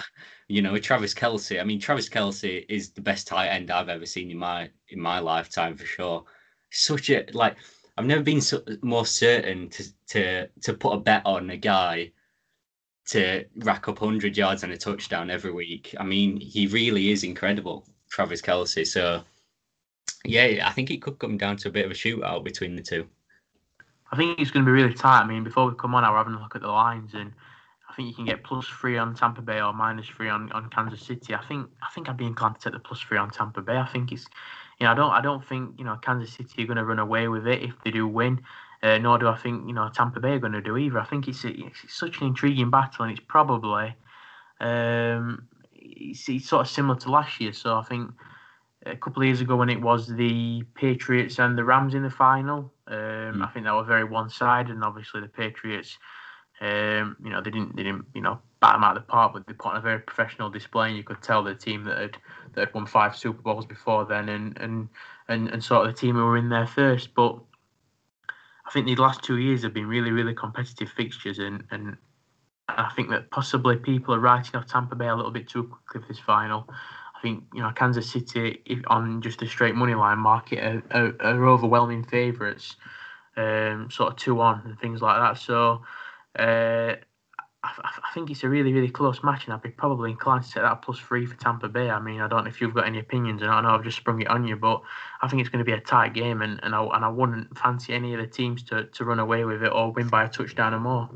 You 0.51 0.61
know, 0.61 0.77
Travis 0.77 1.13
Kelce. 1.13 1.61
I 1.61 1.63
mean, 1.63 1.79
Travis 1.79 2.09
Kelce 2.09 2.65
is 2.67 2.91
the 2.91 3.01
best 3.01 3.25
tight 3.25 3.47
end 3.47 3.71
I've 3.71 3.87
ever 3.87 4.05
seen 4.05 4.29
in 4.29 4.37
my 4.37 4.69
in 4.89 4.99
my 4.99 5.19
lifetime 5.19 5.77
for 5.77 5.85
sure. 5.85 6.25
Such 6.71 7.09
a 7.09 7.25
like 7.33 7.55
I've 7.97 8.05
never 8.05 8.21
been 8.21 8.41
so, 8.41 8.61
more 8.81 9.05
certain 9.05 9.69
to 9.69 9.83
to 10.09 10.47
to 10.47 10.73
put 10.73 10.93
a 10.93 10.99
bet 10.99 11.21
on 11.25 11.49
a 11.51 11.57
guy 11.57 12.11
to 13.07 13.45
rack 13.57 13.87
up 13.87 14.01
100 14.01 14.35
yards 14.37 14.63
and 14.63 14.73
a 14.73 14.77
touchdown 14.77 15.29
every 15.29 15.51
week. 15.51 15.95
I 15.97 16.03
mean, 16.03 16.39
he 16.39 16.67
really 16.67 17.11
is 17.11 17.23
incredible, 17.23 17.85
Travis 18.09 18.41
Kelce. 18.41 18.85
So, 18.85 19.23
yeah, 20.23 20.67
I 20.67 20.71
think 20.71 20.91
it 20.91 21.01
could 21.01 21.17
come 21.19 21.37
down 21.37 21.57
to 21.57 21.69
a 21.69 21.71
bit 21.71 21.85
of 21.85 21.91
a 21.91 21.95
shootout 21.95 22.43
between 22.43 22.75
the 22.75 22.81
two. 22.81 23.07
I 24.11 24.17
think 24.17 24.39
it's 24.39 24.51
going 24.51 24.65
to 24.65 24.69
be 24.69 24.73
really 24.73 24.93
tight. 24.93 25.21
I 25.21 25.27
mean, 25.27 25.43
before 25.43 25.69
we 25.69 25.75
come 25.75 25.95
on, 25.95 26.03
we're 26.03 26.17
having 26.17 26.33
a 26.33 26.41
look 26.41 26.55
at 26.55 26.61
the 26.61 26.67
lines, 26.67 27.13
and 27.13 27.33
I 27.91 27.95
think 27.95 28.07
you 28.07 28.13
can 28.13 28.25
get 28.25 28.43
plus 28.43 28.65
three 28.67 28.97
on 28.97 29.13
Tampa 29.15 29.41
Bay 29.41 29.61
or 29.61 29.73
minus 29.73 30.07
three 30.07 30.29
on, 30.29 30.49
on 30.53 30.69
Kansas 30.69 31.01
City. 31.01 31.35
I 31.35 31.43
think 31.45 31.69
I 31.81 31.89
think 31.93 32.07
I'd 32.07 32.17
be 32.17 32.25
inclined 32.25 32.55
to 32.55 32.61
take 32.61 32.73
the 32.73 32.79
plus 32.79 33.01
three 33.01 33.17
on 33.17 33.29
Tampa 33.29 33.61
Bay. 33.61 33.77
I 33.77 33.87
think 33.87 34.11
it's 34.11 34.27
you 34.79 34.85
know, 34.85 34.91
I 34.91 34.95
don't 34.95 35.11
I 35.11 35.21
don't 35.21 35.45
think 35.45 35.77
you 35.77 35.83
know 35.83 35.97
Kansas 36.01 36.33
City 36.33 36.63
are 36.63 36.67
going 36.67 36.77
to 36.77 36.85
run 36.85 36.99
away 36.99 37.27
with 37.27 37.47
it 37.47 37.61
if 37.63 37.73
they 37.83 37.91
do 37.91 38.07
win. 38.07 38.41
Uh, 38.83 38.97
nor 38.97 39.19
do 39.19 39.27
I 39.27 39.35
think 39.35 39.67
you 39.67 39.73
know 39.73 39.89
Tampa 39.93 40.19
Bay 40.19 40.31
are 40.31 40.39
going 40.39 40.53
to 40.53 40.61
do 40.61 40.77
either. 40.77 40.99
I 40.99 41.05
think 41.05 41.27
it's, 41.27 41.43
a, 41.43 41.49
it's 41.49 41.93
such 41.93 42.21
an 42.21 42.27
intriguing 42.27 42.71
battle, 42.71 43.03
and 43.03 43.11
it's 43.11 43.25
probably 43.27 43.93
um, 44.59 45.47
it's, 45.73 46.27
it's, 46.29 46.47
sort 46.47 46.61
of 46.61 46.71
similar 46.71 46.97
to 46.99 47.11
last 47.11 47.39
year. 47.41 47.53
So 47.53 47.77
I 47.77 47.83
think 47.83 48.09
a 48.85 48.95
couple 48.95 49.21
of 49.21 49.27
years 49.27 49.41
ago 49.41 49.55
when 49.55 49.69
it 49.69 49.81
was 49.81 50.07
the 50.07 50.63
Patriots 50.75 51.39
and 51.39 51.57
the 51.57 51.63
Rams 51.63 51.93
in 51.93 52.03
the 52.03 52.09
final, 52.09 52.73
um, 52.87 52.95
mm. 52.97 53.45
I 53.45 53.51
think 53.53 53.65
that 53.65 53.73
was 53.73 53.87
very 53.87 54.03
one-sided, 54.03 54.71
and 54.71 54.83
obviously 54.83 55.21
the 55.21 55.27
Patriots, 55.27 55.97
um, 56.61 57.17
you 57.23 57.31
know, 57.31 57.41
they 57.41 57.49
didn't 57.49 57.75
they 57.75 57.83
didn't 57.83 58.05
you 58.13 58.21
know 58.21 58.39
bat 58.59 58.73
them 58.73 58.83
out 58.83 58.95
of 58.95 59.03
the 59.03 59.07
park, 59.07 59.33
but 59.33 59.47
they 59.47 59.53
put 59.53 59.69
on 59.69 59.77
a 59.77 59.81
very 59.81 59.99
professional 59.99 60.49
display, 60.49 60.89
and 60.89 60.97
you 60.97 61.03
could 61.03 61.21
tell 61.21 61.43
the 61.43 61.55
team 61.55 61.83
that 61.85 61.97
had 61.97 62.17
that 62.53 62.67
had 62.67 62.73
won 62.75 62.85
five 62.85 63.17
Super 63.17 63.41
Bowls 63.41 63.65
before 63.65 64.05
then, 64.05 64.29
and 64.29 64.57
and 64.59 64.87
and, 65.27 65.49
and 65.49 65.63
sort 65.63 65.87
of 65.87 65.93
the 65.93 65.99
team 65.99 66.15
who 66.15 66.23
were 66.23 66.37
in 66.37 66.49
there 66.49 66.67
first. 66.67 67.15
But 67.15 67.39
I 68.67 68.71
think 68.71 68.85
the 68.85 68.95
last 68.95 69.23
two 69.23 69.37
years 69.37 69.63
have 69.63 69.73
been 69.73 69.87
really, 69.87 70.11
really 70.11 70.35
competitive 70.35 70.89
fixtures, 70.89 71.39
and 71.39 71.63
and 71.71 71.97
I 72.69 72.91
think 72.95 73.09
that 73.09 73.31
possibly 73.31 73.77
people 73.77 74.13
are 74.13 74.19
writing 74.19 74.55
off 74.55 74.67
Tampa 74.67 74.95
Bay 74.95 75.07
a 75.07 75.15
little 75.15 75.31
bit 75.31 75.49
too 75.49 75.63
quickly 75.63 76.01
for 76.01 76.13
this 76.13 76.19
final. 76.19 76.69
I 76.69 77.21
think 77.23 77.43
you 77.55 77.63
know 77.63 77.71
Kansas 77.71 78.11
City, 78.11 78.61
if 78.67 78.79
on 78.85 79.23
just 79.23 79.41
a 79.41 79.47
straight 79.47 79.73
money 79.73 79.95
line 79.95 80.19
market, 80.19 80.59
are, 80.59 80.83
are, 80.91 81.15
are 81.21 81.47
overwhelming 81.47 82.03
favourites, 82.03 82.75
um, 83.35 83.89
sort 83.89 84.11
of 84.11 84.17
two 84.17 84.39
on 84.41 84.61
and 84.65 84.79
things 84.79 85.01
like 85.01 85.19
that. 85.19 85.41
So. 85.41 85.81
Uh, 86.37 86.95
I, 87.63 87.69
I, 87.83 88.13
think 88.13 88.31
it's 88.31 88.43
a 88.43 88.49
really, 88.49 88.73
really 88.73 88.89
close 88.89 89.23
match, 89.23 89.45
and 89.45 89.53
I'd 89.53 89.61
be 89.61 89.69
probably 89.69 90.11
inclined 90.11 90.43
to 90.43 90.49
set 90.49 90.61
that 90.61 90.81
plus 90.81 90.97
three 90.97 91.25
for 91.25 91.35
Tampa 91.35 91.69
Bay. 91.69 91.89
I 91.89 91.99
mean, 91.99 92.19
I 92.19 92.27
don't 92.27 92.43
know 92.43 92.49
if 92.49 92.59
you've 92.59 92.73
got 92.73 92.87
any 92.87 92.99
opinions, 92.99 93.41
and 93.41 93.51
I 93.51 93.61
know 93.61 93.69
I've 93.69 93.83
just 93.83 93.97
sprung 93.97 94.21
it 94.21 94.29
on 94.29 94.47
you, 94.47 94.55
but 94.55 94.81
I 95.21 95.27
think 95.27 95.41
it's 95.41 95.49
going 95.49 95.63
to 95.63 95.69
be 95.69 95.77
a 95.77 95.79
tight 95.79 96.13
game, 96.13 96.41
and, 96.41 96.59
and 96.63 96.73
I 96.73 96.83
and 96.83 97.05
I 97.05 97.09
wouldn't 97.09 97.55
fancy 97.57 97.93
any 97.93 98.13
of 98.13 98.19
the 98.19 98.27
teams 98.27 98.63
to, 98.63 98.85
to 98.85 99.05
run 99.05 99.19
away 99.19 99.45
with 99.45 99.63
it 99.63 99.71
or 99.71 99.91
win 99.91 100.07
by 100.07 100.23
a 100.23 100.29
touchdown 100.29 100.73
or 100.73 100.79
more. 100.79 101.09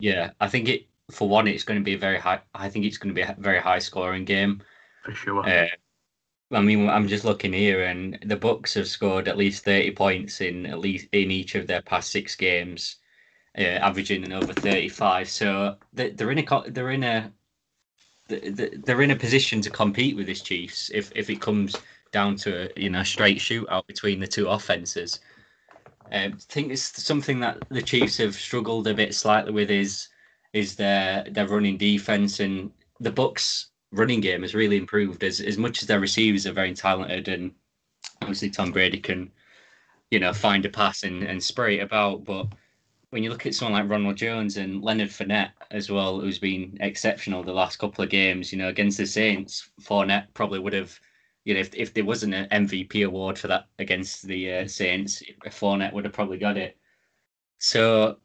Yeah, 0.00 0.32
I 0.40 0.48
think 0.48 0.68
it 0.68 0.86
for 1.10 1.28
one, 1.28 1.46
it's 1.46 1.64
going 1.64 1.78
to 1.78 1.84
be 1.84 1.94
a 1.94 1.98
very 1.98 2.18
high. 2.18 2.40
I 2.54 2.68
think 2.68 2.84
it's 2.84 2.98
going 2.98 3.14
to 3.14 3.20
be 3.20 3.22
a 3.22 3.36
very 3.38 3.60
high 3.60 3.78
scoring 3.78 4.24
game. 4.24 4.62
For 5.04 5.12
sure. 5.12 5.48
Uh, 5.48 5.68
I 6.50 6.60
mean, 6.60 6.88
I'm 6.88 7.06
just 7.06 7.24
looking 7.24 7.52
here, 7.52 7.84
and 7.84 8.18
the 8.24 8.36
Bucs 8.36 8.74
have 8.74 8.88
scored 8.88 9.28
at 9.28 9.36
least 9.36 9.64
30 9.64 9.92
points 9.92 10.40
in 10.40 10.66
at 10.66 10.80
least 10.80 11.08
in 11.12 11.30
each 11.30 11.54
of 11.54 11.66
their 11.66 11.82
past 11.82 12.10
six 12.10 12.34
games 12.34 12.96
uh, 13.58 13.62
averaging 13.62 14.24
an 14.24 14.32
over 14.32 14.52
35. 14.52 15.28
So 15.28 15.76
they're 15.92 16.30
in 16.30 16.38
a 16.38 16.70
they're 16.70 16.90
in 16.90 17.04
a 17.04 17.32
they're 18.28 19.02
in 19.02 19.10
a 19.10 19.16
position 19.16 19.60
to 19.60 19.70
compete 19.70 20.16
with 20.16 20.26
this 20.26 20.42
Chiefs 20.42 20.90
if 20.94 21.12
if 21.14 21.28
it 21.30 21.40
comes 21.40 21.76
down 22.10 22.36
to 22.36 22.64
a, 22.64 22.80
you 22.80 22.90
know 22.90 23.02
straight 23.02 23.38
shootout 23.38 23.86
between 23.86 24.20
the 24.20 24.26
two 24.26 24.48
offenses. 24.48 25.20
Um, 26.12 26.32
I 26.34 26.36
think 26.48 26.70
it's 26.70 27.02
something 27.02 27.40
that 27.40 27.58
the 27.70 27.82
Chiefs 27.82 28.16
have 28.18 28.34
struggled 28.34 28.86
a 28.86 28.94
bit 28.94 29.14
slightly 29.14 29.52
with 29.52 29.70
is 29.70 30.08
is 30.52 30.76
their 30.76 31.24
their 31.30 31.48
running 31.48 31.76
defense 31.76 32.40
and 32.40 32.70
the 33.00 33.12
Bucs 33.12 33.66
running 33.92 34.20
game 34.20 34.42
has 34.42 34.54
really 34.54 34.76
improved 34.76 35.22
as 35.22 35.40
as 35.40 35.58
much 35.58 35.82
as 35.82 35.88
their 35.88 36.00
receivers 36.00 36.46
are 36.46 36.52
very 36.52 36.74
talented 36.74 37.28
and 37.28 37.52
obviously 38.22 38.50
Tom 38.50 38.72
Brady 38.72 38.98
can 38.98 39.30
you 40.10 40.18
know 40.18 40.32
find 40.32 40.64
a 40.64 40.68
pass 40.68 41.02
and, 41.02 41.22
and 41.22 41.42
spray 41.42 41.78
it 41.78 41.82
about 41.82 42.24
but 42.24 42.46
when 43.14 43.22
you 43.22 43.30
look 43.30 43.46
at 43.46 43.54
someone 43.54 43.80
like 43.80 43.88
Ronald 43.88 44.16
Jones 44.16 44.56
and 44.56 44.82
Leonard 44.82 45.08
Fournette 45.08 45.52
as 45.70 45.88
well, 45.88 46.18
who's 46.18 46.40
been 46.40 46.76
exceptional 46.80 47.44
the 47.44 47.52
last 47.52 47.76
couple 47.76 48.02
of 48.02 48.10
games, 48.10 48.50
you 48.50 48.58
know, 48.58 48.66
against 48.66 48.98
the 48.98 49.06
Saints, 49.06 49.70
Fournette 49.80 50.26
probably 50.34 50.58
would 50.58 50.72
have, 50.72 50.98
you 51.44 51.54
know, 51.54 51.60
if, 51.60 51.72
if 51.76 51.94
there 51.94 52.04
wasn't 52.04 52.34
an 52.34 52.48
MVP 52.48 53.06
award 53.06 53.38
for 53.38 53.46
that 53.46 53.68
against 53.78 54.26
the 54.26 54.52
uh, 54.52 54.66
Saints, 54.66 55.22
Fournette 55.46 55.92
would 55.92 56.04
have 56.04 56.12
probably 56.12 56.38
got 56.38 56.56
it. 56.56 56.76
So 57.58 58.16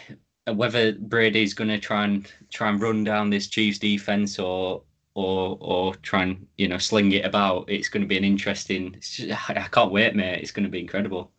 whether 0.54 0.92
Brady's 0.92 1.52
going 1.52 1.68
to 1.68 1.78
try 1.78 2.04
and 2.04 2.32
try 2.50 2.70
and 2.70 2.80
run 2.80 3.04
down 3.04 3.28
this 3.28 3.48
Chiefs 3.48 3.78
defense 3.78 4.38
or 4.38 4.82
or 5.12 5.58
or 5.60 5.94
try 5.96 6.22
and 6.22 6.46
you 6.56 6.68
know 6.68 6.78
sling 6.78 7.12
it 7.12 7.26
about, 7.26 7.68
it's 7.68 7.90
going 7.90 8.00
to 8.00 8.08
be 8.08 8.16
an 8.16 8.24
interesting. 8.24 8.96
Just, 8.98 9.30
I 9.50 9.68
can't 9.70 9.92
wait, 9.92 10.16
mate. 10.16 10.40
It's 10.40 10.52
going 10.52 10.64
to 10.64 10.70
be 10.70 10.80
incredible. 10.80 11.32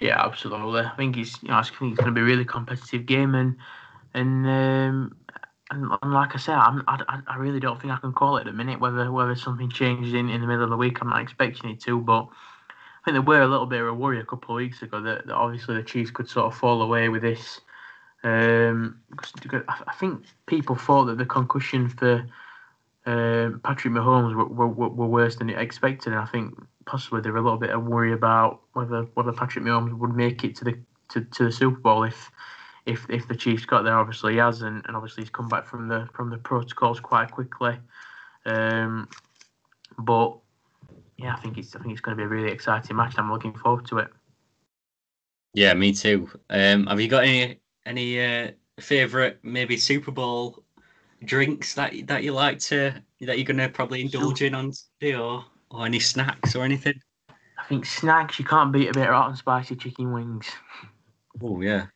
Yeah, 0.00 0.24
absolutely. 0.24 0.80
I 0.80 0.96
think 0.96 1.16
it's 1.16 1.42
you 1.42 1.48
know 1.48 1.56
I 1.56 1.62
think 1.62 1.92
it's 1.92 2.00
going 2.00 2.14
to 2.14 2.18
be 2.18 2.22
a 2.22 2.24
really 2.24 2.44
competitive 2.44 3.06
game 3.06 3.34
and 3.34 3.56
and 4.14 4.46
um, 4.46 5.16
and, 5.70 5.92
and 6.02 6.12
like 6.12 6.34
I 6.34 6.38
said, 6.38 6.56
I'm, 6.56 6.82
I, 6.88 7.20
I 7.28 7.36
really 7.36 7.60
don't 7.60 7.80
think 7.80 7.92
I 7.92 7.96
can 7.98 8.12
call 8.12 8.36
it 8.36 8.40
at 8.40 8.46
the 8.46 8.52
minute. 8.52 8.80
Whether 8.80 9.12
whether 9.12 9.34
something 9.36 9.70
changes 9.70 10.14
in, 10.14 10.28
in 10.30 10.40
the 10.40 10.46
middle 10.46 10.64
of 10.64 10.70
the 10.70 10.76
week, 10.76 10.98
I'm 11.00 11.10
not 11.10 11.22
expecting 11.22 11.70
it 11.70 11.80
to. 11.82 12.00
But 12.00 12.24
I 12.24 13.04
think 13.04 13.14
there 13.14 13.22
were 13.22 13.42
a 13.42 13.46
little 13.48 13.66
bit 13.66 13.80
of 13.82 13.88
a 13.88 13.94
worry 13.94 14.20
a 14.20 14.24
couple 14.24 14.54
of 14.54 14.58
weeks 14.58 14.82
ago 14.82 15.00
that, 15.02 15.26
that 15.26 15.34
obviously 15.34 15.76
the 15.76 15.82
Chiefs 15.82 16.10
could 16.10 16.28
sort 16.28 16.46
of 16.52 16.58
fall 16.58 16.82
away 16.82 17.08
with 17.08 17.22
this. 17.22 17.60
Um, 18.22 19.00
I 19.68 19.94
think 19.98 20.24
people 20.46 20.76
thought 20.76 21.04
that 21.06 21.18
the 21.18 21.24
concussion 21.24 21.88
for 21.88 22.26
um, 23.10 23.60
Patrick 23.64 23.92
Mahomes 23.92 24.36
were, 24.36 24.68
were, 24.68 24.88
were 24.88 25.06
worse 25.06 25.34
than 25.34 25.50
expected, 25.50 26.12
and 26.12 26.22
I 26.22 26.26
think 26.26 26.54
possibly 26.86 27.20
there 27.20 27.32
were 27.32 27.38
a 27.38 27.42
little 27.42 27.58
bit 27.58 27.70
of 27.70 27.82
worry 27.82 28.12
about 28.12 28.60
whether 28.74 29.02
whether 29.14 29.32
Patrick 29.32 29.64
Mahomes 29.64 29.98
would 29.98 30.14
make 30.14 30.44
it 30.44 30.54
to 30.56 30.64
the 30.64 30.78
to, 31.08 31.22
to 31.22 31.44
the 31.46 31.52
Super 31.52 31.80
Bowl 31.80 32.04
if 32.04 32.30
if 32.86 33.04
if 33.10 33.26
the 33.26 33.34
Chiefs 33.34 33.64
got 33.64 33.82
there. 33.82 33.98
Obviously, 33.98 34.34
he 34.34 34.38
has, 34.38 34.62
and, 34.62 34.84
and 34.86 34.96
obviously 34.96 35.24
he's 35.24 35.30
come 35.30 35.48
back 35.48 35.66
from 35.66 35.88
the 35.88 36.08
from 36.14 36.30
the 36.30 36.38
protocols 36.38 37.00
quite 37.00 37.32
quickly. 37.32 37.76
Um, 38.46 39.08
but 39.98 40.38
yeah, 41.16 41.34
I 41.34 41.40
think 41.40 41.58
it's 41.58 41.74
I 41.74 41.80
think 41.80 41.90
it's 41.90 42.00
going 42.00 42.16
to 42.16 42.20
be 42.20 42.26
a 42.26 42.28
really 42.28 42.52
exciting 42.52 42.96
match. 42.96 43.14
I'm 43.18 43.32
looking 43.32 43.54
forward 43.54 43.86
to 43.86 43.98
it. 43.98 44.08
Yeah, 45.52 45.74
me 45.74 45.92
too. 45.92 46.30
Um, 46.48 46.86
have 46.86 47.00
you 47.00 47.08
got 47.08 47.24
any 47.24 47.58
any 47.84 48.24
uh, 48.24 48.50
favorite 48.78 49.40
maybe 49.42 49.76
Super 49.76 50.12
Bowl 50.12 50.62
drinks 51.24 51.74
that 51.74 51.92
that 52.06 52.22
you 52.22 52.32
like 52.32 52.58
to 52.58 52.92
that 53.20 53.38
you're 53.38 53.44
going 53.44 53.58
to 53.58 53.68
probably 53.68 54.00
indulge 54.02 54.42
in 54.42 54.54
on 54.54 54.72
today, 55.00 55.16
or 55.16 55.44
or 55.70 55.86
any 55.86 56.00
snacks 56.00 56.56
or 56.56 56.64
anything? 56.64 56.94
I 57.58 57.64
think 57.68 57.84
snacks 57.86 58.38
you 58.38 58.44
can't 58.44 58.72
beat 58.72 58.88
a 58.88 58.92
bit 58.92 59.08
of 59.08 59.14
hot 59.14 59.28
and 59.28 59.38
spicy 59.38 59.76
chicken 59.76 60.12
wings. 60.12 60.46
Oh 61.42 61.60
yeah. 61.60 61.86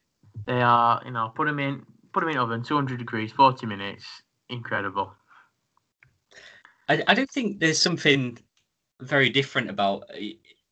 They 0.46 0.60
are, 0.60 1.02
you 1.04 1.12
know, 1.12 1.32
put 1.34 1.46
them 1.46 1.58
in, 1.58 1.84
put 2.12 2.20
them 2.20 2.30
in 2.30 2.38
oven, 2.38 2.62
200 2.62 2.98
degrees, 2.98 3.32
40 3.32 3.66
minutes. 3.66 4.04
Incredible. 4.48 5.14
I, 6.88 7.02
I 7.06 7.14
don't 7.14 7.30
think 7.30 7.60
there's 7.60 7.80
something 7.80 8.38
very 9.00 9.30
different 9.30 9.70
about 9.70 10.04
uh, 10.10 10.20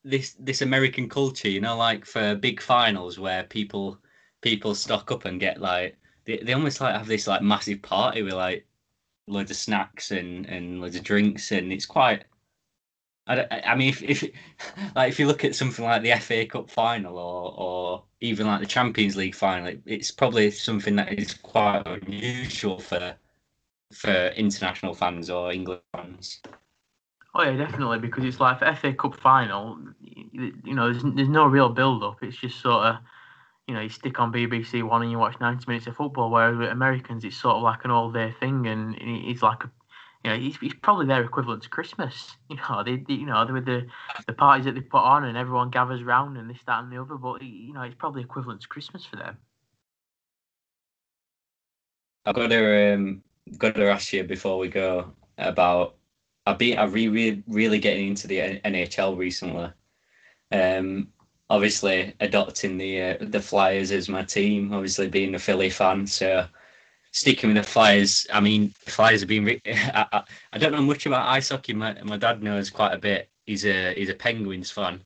this 0.05 0.37
this 0.39 0.63
American 0.63 1.09
culture, 1.09 1.49
you 1.49 1.61
know, 1.61 1.77
like 1.77 2.05
for 2.05 2.35
big 2.35 2.61
finals 2.61 3.19
where 3.19 3.45
people 3.45 3.99
people 4.41 4.75
stock 4.75 5.11
up 5.11 5.25
and 5.25 5.41
get 5.41 5.61
like 5.61 5.97
they, 6.25 6.39
they 6.39 6.53
almost 6.53 6.81
like 6.81 6.95
have 6.95 7.07
this 7.07 7.27
like 7.27 7.43
massive 7.43 7.83
party 7.83 8.23
with 8.23 8.35
like 8.35 8.67
loads 9.27 9.51
of 9.51 9.57
snacks 9.57 10.11
and 10.11 10.47
and 10.47 10.81
loads 10.81 10.97
of 10.97 11.05
drinks 11.05 11.53
and 11.53 11.73
it's 11.73 11.87
quite 11.87 12.25
I, 13.27 13.63
I 13.67 13.75
mean, 13.77 13.89
if, 13.89 14.03
if 14.03 14.23
like 14.95 15.11
if 15.11 15.19
you 15.19 15.27
look 15.27 15.45
at 15.45 15.55
something 15.55 15.85
like 15.85 16.03
the 16.03 16.15
FA 16.17 16.47
Cup 16.47 16.71
final 16.71 17.19
or 17.19 17.55
or 17.57 18.05
even 18.21 18.47
like 18.47 18.61
the 18.61 18.67
Champions 18.67 19.17
League 19.17 19.35
final, 19.35 19.75
it's 19.87 20.11
probably 20.11 20.51
something 20.51 20.97
that 20.97 21.13
is 21.13 21.35
quite 21.35 21.87
unusual 21.87 22.79
for 22.79 23.15
for 23.93 24.29
international 24.37 24.95
fans 24.95 25.31
or 25.31 25.53
England 25.53 25.83
fans. 25.95 26.41
Oh 27.35 27.43
yeah, 27.43 27.57
definitely 27.57 27.99
because 27.99 28.25
it's 28.25 28.41
like 28.41 28.59
FA 28.77 28.93
Cup 28.93 29.15
final. 29.15 29.79
You 30.01 30.75
know, 30.75 30.93
there's 30.93 31.05
there's 31.15 31.29
no 31.29 31.47
real 31.47 31.69
build 31.69 32.03
up. 32.03 32.23
It's 32.23 32.37
just 32.37 32.61
sort 32.61 32.87
of, 32.87 32.97
you 33.73 33.79
know, 33.79 33.85
you 33.85 33.89
stick 33.89 34.21
on 34.21 34.31
BBC 34.31 34.83
One 34.83 35.01
and 35.01 35.11
you 35.11 35.19
watch 35.19 35.41
90 35.41 35.65
minutes 35.67 35.87
of 35.87 35.97
football. 35.97 36.31
Whereas 36.31 36.59
with 36.59 36.69
Americans, 36.69 37.25
it's 37.25 37.39
sort 37.39 37.57
of 37.57 37.63
like 37.63 37.87
an 37.87 37.91
all 37.91 38.13
day 38.13 38.35
thing, 38.39 38.67
and 38.67 38.95
it's 39.01 39.43
like 39.43 39.65
a 39.65 39.71
you 40.23 40.31
know, 40.31 40.39
he's, 40.39 40.75
probably 40.83 41.07
their 41.07 41.25
equivalent 41.25 41.63
to 41.63 41.71
Christmas. 41.71 42.37
You 42.51 42.57
know, 42.57 42.85
they, 42.85 42.97
they 42.97 43.15
you 43.15 43.25
know, 43.25 43.47
with 43.51 43.65
the 43.65 43.87
the 44.27 44.35
parties 44.35 44.67
that 44.67 44.75
they 44.75 44.83
put 44.83 45.03
on 45.03 45.25
and 45.25 45.39
everyone 45.39 45.71
gathers 45.71 46.03
round 46.03 46.37
and 46.37 46.51
this, 46.51 46.59
that, 46.67 46.85
and 46.85 46.93
the 46.93 47.01
other. 47.01 47.15
But 47.15 47.41
you 47.41 47.73
know, 47.73 47.81
it's 47.81 47.95
probably 47.95 48.21
equivalent 48.21 48.61
to 48.61 48.69
Christmas 48.69 49.07
for 49.07 49.17
them. 49.17 49.39
I've 52.27 52.35
got 52.35 52.49
to 52.49 52.95
um, 52.95 53.23
got 53.57 53.75
to 53.77 53.91
ask 53.91 54.13
you 54.13 54.23
before 54.25 54.59
we 54.59 54.69
go 54.69 55.15
about. 55.39 55.95
I've 56.45 56.59
been 56.59 56.77
I've 56.77 56.93
really 56.93 57.43
really 57.49 57.79
getting 57.79 58.09
into 58.09 58.27
the 58.27 58.61
NHL 58.67 59.17
recently. 59.17 59.71
Um, 60.53 61.09
obviously 61.53 62.15
adopting 62.21 62.79
the 62.79 63.03
uh, 63.03 63.17
the 63.21 63.41
Flyers 63.41 63.93
as 63.93 64.09
my 64.09 64.25
team. 64.25 64.73
Obviously 64.73 65.07
being 65.07 65.35
a 65.35 65.39
Philly 65.39 65.69
fan, 65.69 66.07
so 66.07 66.47
sticking 67.13 67.53
with 67.53 67.63
the 67.63 67.71
Flyers, 67.71 68.27
I 68.33 68.41
mean, 68.41 68.73
Flyers 68.87 69.21
have 69.21 69.29
been. 69.29 69.61
I, 69.67 70.23
I, 70.53 70.59
don't 70.59 70.73
know 70.73 70.81
much 70.81 71.05
about 71.05 71.29
ice 71.29 71.51
hockey. 71.51 71.75
My, 71.75 71.95
my 72.03 72.17
dad 72.17 72.43
knows 72.43 72.71
quite 72.71 72.95
a 72.95 72.99
bit. 72.99 73.29
He's 73.45 73.67
a 73.67 73.95
he's 73.95 74.09
a 74.09 74.15
Penguins 74.15 74.71
fan, 74.71 75.05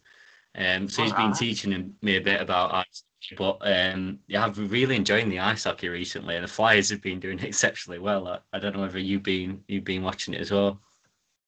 um, 0.55 0.89
so 0.89 1.03
he's 1.03 1.13
been 1.13 1.33
teaching 1.33 1.95
me 2.01 2.17
a 2.17 2.21
bit 2.21 2.41
about 2.41 2.73
ice. 2.73 3.03
But 3.37 3.59
um, 3.63 4.21
yeah, 4.29 4.45
I've 4.45 4.71
really 4.71 4.95
enjoying 4.95 5.29
the 5.29 5.41
ice 5.41 5.65
hockey 5.65 5.89
recently, 5.89 6.37
and 6.37 6.45
the 6.45 6.49
Flyers 6.49 6.91
have 6.91 7.03
been 7.03 7.19
doing 7.19 7.39
exceptionally 7.43 7.99
well. 7.99 8.29
I, 8.29 8.39
I 8.53 8.61
don't 8.61 8.75
know 8.75 8.83
whether 8.83 9.01
you've 9.01 9.25
been 9.25 9.65
you've 9.67 9.85
been 9.85 10.05
watching 10.05 10.33
it 10.33 10.41
as 10.41 10.53
well. 10.53 10.81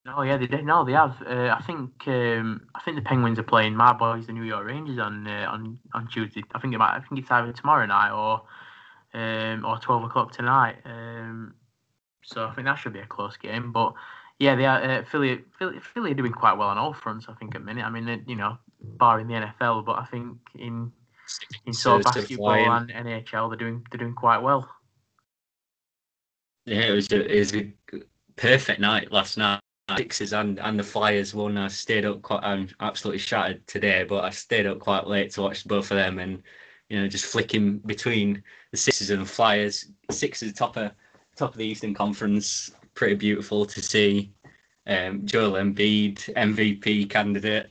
No, 0.05 0.23
yeah, 0.23 0.37
they 0.39 0.47
did. 0.47 0.65
No, 0.65 0.85
they 0.85 0.93
have. 0.93 1.21
Uh, 1.27 1.55
I 1.59 1.63
think 1.63 1.91
um, 2.07 2.67
I 2.75 2.81
think 2.81 2.97
the 2.97 3.03
Penguins 3.03 3.39
are 3.39 3.43
playing 3.43 3.77
my 3.77 3.93
boys, 3.93 4.27
the 4.27 4.33
New 4.33 4.45
York 4.45 4.67
Rangers, 4.67 4.99
on 4.99 5.27
uh, 5.27 5.49
on 5.51 5.79
on 5.93 6.09
Tuesday. 6.09 6.43
I 6.55 6.61
think 6.61 6.75
it 6.75 6.79
might. 6.79 6.97
I 6.97 7.01
think 7.01 7.21
it's 7.21 7.31
either 7.31 7.53
tomorrow 7.53 7.85
night 7.85 8.13
or 8.13 8.43
um, 9.15 9.65
or 9.65 9.79
12 9.79 10.05
o'clock 10.05 10.33
tonight. 10.33 10.77
Um, 10.85 11.55
so 12.23 12.47
I 12.47 12.55
think 12.55 12.67
that 12.67 12.77
should 12.77 12.93
be 12.93 13.01
a 13.01 13.07
close 13.07 13.37
game. 13.37 13.73
But 13.73 13.95
yeah, 14.39 14.55
they 14.55 14.67
are, 14.67 14.83
uh, 14.83 15.05
Philly, 15.05 15.45
Philly, 15.59 15.81
Philly 15.81 16.13
are 16.13 16.15
doing 16.15 16.33
quite 16.33 16.55
well 16.55 16.69
on 16.69 16.79
all 16.79 16.93
fronts, 16.93 17.27
I 17.29 17.35
think, 17.35 17.55
at 17.55 17.65
minute. 17.65 17.85
I 17.85 17.91
mean, 17.91 18.25
you 18.27 18.37
know, 18.37 18.59
barring 18.81 19.27
the 19.27 19.35
NFL, 19.35 19.85
but 19.85 19.99
I 19.99 20.05
think 20.05 20.37
in 20.55 20.93
in 21.67 21.73
sort 21.73 22.07
of 22.07 22.13
basketball 22.13 22.53
and 22.53 22.91
NHL, 22.91 23.51
they're 23.51 23.59
doing 23.59 23.85
they're 23.91 23.99
doing 23.99 24.15
quite 24.15 24.39
well. 24.39 24.69
Yeah, 26.65 26.83
it 26.83 26.91
was 26.93 27.11
a, 27.11 27.35
it 27.35 27.39
was 27.39 27.55
a 27.55 27.73
perfect 28.37 28.81
night 28.81 29.11
last 29.11 29.39
night. 29.39 29.61
Sixers 29.97 30.32
and, 30.32 30.59
and 30.61 30.78
the 30.78 30.82
Flyers 30.84 31.34
won. 31.34 31.57
I 31.57 31.68
stayed 31.68 32.05
up 32.05 32.22
quite. 32.22 32.43
I'm 32.43 32.68
absolutely 32.80 33.18
shattered 33.18 33.66
today, 33.66 34.05
but 34.05 34.24
I 34.24 34.30
stayed 34.30 34.66
up 34.66 34.78
quite 34.78 35.07
late 35.07 35.32
to 35.32 35.43
watch 35.43 35.66
both 35.66 35.91
of 35.91 35.97
them, 35.97 36.18
and 36.18 36.43
you 36.89 37.01
know, 37.01 37.09
just 37.09 37.26
flicking 37.26 37.78
between 37.78 38.43
the 38.70 38.76
Sixers 38.76 39.11
and 39.11 39.22
the 39.22 39.26
Flyers. 39.26 39.91
Sixers 40.11 40.53
top 40.53 40.76
of 40.76 40.93
top 41.36 41.53
of 41.53 41.57
the 41.59 41.66
Eastern 41.66 41.95
Conference, 41.95 42.70
pretty 42.95 43.14
beautiful 43.14 43.64
to 43.64 43.82
see. 43.82 44.32
Um, 44.86 45.24
Joel 45.24 45.53
Embiid, 45.53 46.16
MVP 46.34 47.09
candidate. 47.11 47.70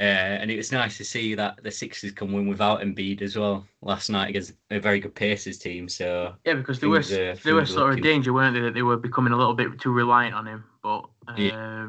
Uh, 0.00 0.38
and 0.40 0.48
it 0.48 0.56
was 0.56 0.70
nice 0.70 0.96
to 0.96 1.04
see 1.04 1.34
that 1.34 1.60
the 1.64 1.70
Sixers 1.70 2.12
can 2.12 2.32
win 2.32 2.46
without 2.46 2.82
Embiid 2.82 3.20
as 3.20 3.36
well 3.36 3.66
last 3.82 4.10
night 4.10 4.28
against 4.28 4.52
a 4.70 4.78
very 4.78 5.00
good 5.00 5.14
Pacers 5.14 5.58
team. 5.58 5.88
So 5.88 6.34
yeah, 6.44 6.54
because 6.54 6.78
they 6.78 6.86
were 6.86 7.00
uh, 7.00 7.34
they 7.42 7.52
were 7.52 7.66
sort 7.66 7.94
of 7.94 8.02
danger, 8.02 8.32
weren't 8.32 8.54
they? 8.54 8.60
That 8.60 8.74
they 8.74 8.82
were 8.82 8.96
becoming 8.96 9.32
a 9.32 9.36
little 9.36 9.54
bit 9.54 9.80
too 9.80 9.92
reliant 9.92 10.36
on 10.36 10.46
him. 10.46 10.64
But 10.84 11.00
um, 11.26 11.36
yeah. 11.36 11.86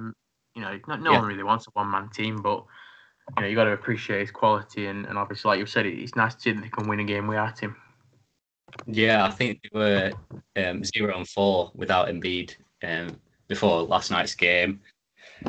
you 0.56 0.62
know, 0.62 0.80
no, 0.88 0.96
no 0.96 1.12
yeah. 1.12 1.20
one 1.20 1.28
really 1.28 1.44
wants 1.44 1.68
a 1.68 1.72
one 1.74 1.92
man 1.92 2.10
team. 2.10 2.42
But 2.42 2.66
you 3.38 3.44
know, 3.44 3.48
you 3.48 3.56
got 3.56 3.66
to 3.66 3.74
appreciate 3.74 4.22
his 4.22 4.32
quality, 4.32 4.88
and, 4.88 5.06
and 5.06 5.16
obviously, 5.16 5.50
like 5.50 5.60
you 5.60 5.68
said, 5.68 5.86
it's 5.86 6.16
nice 6.16 6.34
to 6.34 6.42
see 6.42 6.52
that 6.52 6.62
they 6.62 6.70
can 6.70 6.88
win 6.88 7.02
a 7.02 7.04
game 7.04 7.28
without 7.28 7.60
him. 7.60 7.76
Yeah, 8.88 9.24
I 9.24 9.30
think 9.30 9.62
they 9.62 9.80
were 9.80 10.12
um, 10.56 10.84
zero 10.84 11.16
and 11.16 11.28
four 11.28 11.72
without 11.76 12.08
Embiid 12.08 12.56
um, 12.84 13.20
before 13.48 13.84
last 13.84 14.10
night's 14.10 14.34
game. 14.34 14.80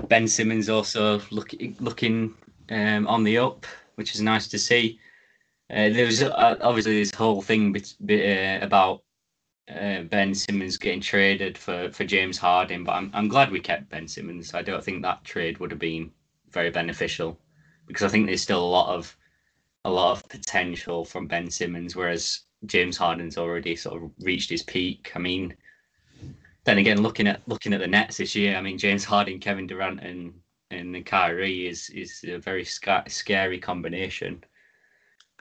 Ben 0.08 0.28
Simmons 0.28 0.68
also 0.68 1.20
look, 1.30 1.52
looking 1.80 2.34
um, 2.70 3.06
on 3.06 3.24
the 3.24 3.38
up, 3.38 3.66
which 3.96 4.14
is 4.14 4.20
nice 4.20 4.48
to 4.48 4.58
see. 4.58 4.98
Uh, 5.70 5.88
there 5.90 6.06
was 6.06 6.22
uh, 6.22 6.56
obviously 6.62 6.98
this 6.98 7.14
whole 7.14 7.42
thing 7.42 7.76
uh, 7.76 8.64
about 8.64 9.02
uh, 9.68 10.02
Ben 10.02 10.34
Simmons 10.34 10.76
getting 10.76 11.00
traded 11.00 11.56
for, 11.56 11.90
for 11.92 12.04
James 12.04 12.38
Harden, 12.38 12.84
but 12.84 12.92
I'm 12.92 13.10
I'm 13.14 13.28
glad 13.28 13.52
we 13.52 13.60
kept 13.60 13.90
Ben 13.90 14.08
Simmons. 14.08 14.54
I 14.54 14.62
don't 14.62 14.82
think 14.82 15.02
that 15.02 15.24
trade 15.24 15.58
would 15.58 15.70
have 15.70 15.78
been 15.78 16.10
very 16.50 16.70
beneficial 16.70 17.38
because 17.86 18.02
I 18.02 18.08
think 18.08 18.26
there's 18.26 18.42
still 18.42 18.64
a 18.64 18.74
lot 18.76 18.94
of 18.94 19.16
a 19.84 19.90
lot 19.90 20.12
of 20.12 20.28
potential 20.28 21.04
from 21.04 21.26
Ben 21.26 21.50
Simmons, 21.50 21.96
whereas 21.96 22.40
James 22.66 22.96
Harden's 22.96 23.38
already 23.38 23.76
sort 23.76 24.02
of 24.02 24.10
reached 24.20 24.50
his 24.50 24.62
peak. 24.62 25.12
I 25.14 25.18
mean, 25.18 25.54
then 26.64 26.78
again, 26.78 27.02
looking 27.02 27.26
at 27.28 27.46
looking 27.46 27.72
at 27.72 27.80
the 27.80 27.86
Nets 27.86 28.16
this 28.16 28.34
year, 28.34 28.56
I 28.56 28.60
mean 28.60 28.76
James 28.76 29.04
Harden, 29.04 29.38
Kevin 29.38 29.66
Durant, 29.66 30.00
and 30.00 30.34
and 30.70 30.94
the 30.94 31.02
Kyrie 31.02 31.66
is 31.66 31.90
is 31.90 32.24
a 32.26 32.38
very 32.38 32.64
sc- 32.64 33.08
scary 33.08 33.58
combination. 33.58 34.42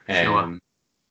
Sure. 0.08 0.42
Um, 0.42 0.60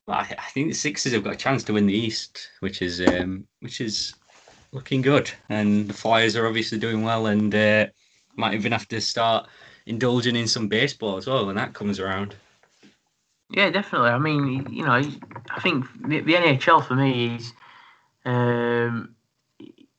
I, 0.07 0.35
I 0.37 0.49
think 0.51 0.69
the 0.69 0.75
Sixers 0.75 1.13
have 1.13 1.23
got 1.23 1.33
a 1.33 1.37
chance 1.37 1.63
to 1.63 1.73
win 1.73 1.85
the 1.85 1.93
East, 1.93 2.49
which 2.59 2.81
is 2.81 3.01
um, 3.01 3.47
which 3.59 3.81
is 3.81 4.15
looking 4.71 5.01
good, 5.01 5.31
and 5.49 5.87
the 5.87 5.93
Flyers 5.93 6.35
are 6.35 6.47
obviously 6.47 6.77
doing 6.77 7.03
well, 7.03 7.27
and 7.27 7.53
uh, 7.53 7.87
might 8.35 8.53
even 8.53 8.71
have 8.71 8.87
to 8.89 9.01
start 9.01 9.47
indulging 9.85 10.35
in 10.35 10.47
some 10.47 10.67
baseball 10.67 11.17
as 11.17 11.27
well 11.27 11.45
when 11.45 11.55
that 11.55 11.73
comes 11.73 11.99
around. 11.99 12.35
Yeah, 13.51 13.71
definitely. 13.71 14.09
I 14.09 14.19
mean, 14.19 14.71
you 14.71 14.85
know, 14.85 14.93
I 14.93 15.59
think 15.61 15.87
the, 16.07 16.19
the 16.21 16.33
NHL 16.33 16.85
for 16.85 16.95
me 16.95 17.35
is 17.35 17.53
um, 18.25 19.15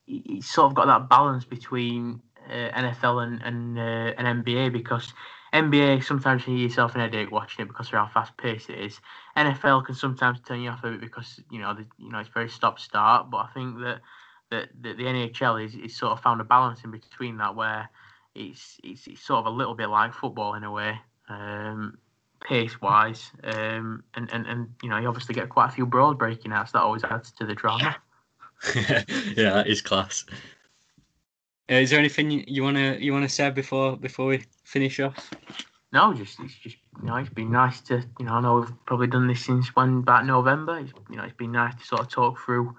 it's 0.07 0.53
sort 0.53 0.71
of 0.71 0.75
got 0.75 0.87
that 0.87 1.09
balance 1.09 1.45
between 1.45 2.21
uh, 2.51 2.71
NFL 2.79 3.25
and 3.25 3.43
and, 3.43 3.79
uh, 3.79 4.15
and 4.19 4.45
NBA 4.45 4.73
because 4.73 5.13
NBA 5.53 6.05
sometimes 6.05 6.47
you 6.47 6.57
get 6.57 6.63
yourself 6.63 6.95
an 6.95 7.01
headache 7.01 7.31
watching 7.31 7.65
it 7.65 7.69
because 7.69 7.89
of 7.89 7.95
how 7.95 8.07
fast 8.07 8.37
paced 8.37 8.71
it 8.71 8.79
is. 8.79 9.01
NFL 9.37 9.87
can 9.87 9.95
sometimes 9.95 10.41
turn 10.41 10.61
you 10.61 10.71
off 10.71 10.85
a 10.85 10.91
bit 10.91 11.01
because 11.01 11.41
you 11.51 11.61
know 11.61 11.75
the, 11.75 11.87
you 11.99 12.11
know 12.11 12.19
it's 12.19 12.31
very 12.31 12.49
stop 12.49 12.79
start. 12.79 13.31
But 13.31 13.39
I 13.39 13.49
think 13.55 13.79
that 13.81 14.01
that, 14.51 14.69
that 14.83 14.97
the 14.97 15.05
NHL 15.05 15.65
is, 15.65 15.75
is 15.75 15.97
sort 15.97 16.13
of 16.13 16.21
found 16.21 16.41
a 16.41 16.45
balance 16.45 16.85
in 16.85 16.91
between 16.91 17.39
that 17.39 17.55
where 17.55 17.89
it's, 18.35 18.79
it's 18.85 19.07
it's 19.07 19.23
sort 19.23 19.41
of 19.41 19.47
a 19.47 19.57
little 19.57 19.75
bit 19.75 19.89
like 19.89 20.15
football 20.15 20.55
in 20.55 20.65
a 20.65 20.71
way. 20.71 20.99
Um, 21.29 21.99
pace 22.43 22.81
wise, 22.81 23.31
um, 23.45 24.03
and, 24.15 24.31
and 24.33 24.47
and 24.47 24.69
you 24.83 24.89
know 24.89 24.99
you 24.99 25.09
obviously 25.09 25.35
get 25.35 25.49
quite 25.49 25.69
a 25.69 25.73
few 25.73 25.87
broad 25.87 26.19
breaking 26.19 26.53
outs 26.53 26.73
that 26.73 26.81
always 26.81 27.05
adds 27.05 27.31
to 27.33 27.47
the 27.47 27.55
drama. 27.55 27.97
yeah, 28.75 29.05
that 29.37 29.67
is 29.67 29.83
class. 29.83 30.25
Uh, 31.71 31.75
is 31.75 31.91
there 31.91 32.01
anything 32.01 32.31
you, 32.49 32.63
wanna 32.65 32.97
you 32.99 33.13
wanna 33.13 33.29
say 33.29 33.49
before 33.51 33.97
before 33.97 34.27
we 34.27 34.43
finish 34.65 34.99
off? 34.99 35.31
No, 35.93 36.13
just 36.13 36.41
it's 36.41 36.55
just 36.55 36.77
you 37.01 37.07
know 37.07 37.17
it's 37.17 37.31
been 37.31 37.53
nice 37.53 37.81
to 37.83 38.03
you 38.19 38.25
know 38.25 38.33
I 38.33 38.41
know 38.41 38.57
we've 38.57 38.87
probably 38.87 39.07
done 39.07 39.29
this 39.29 39.45
since 39.45 39.69
when 39.77 39.99
about 39.99 40.27
November. 40.27 40.79
It's, 40.79 40.93
you 41.09 41.17
know 41.17 41.23
it's 41.23 41.37
been 41.37 41.53
nice 41.53 41.75
to 41.77 41.85
sort 41.85 42.01
of 42.01 42.09
talk 42.09 42.41
through 42.41 42.75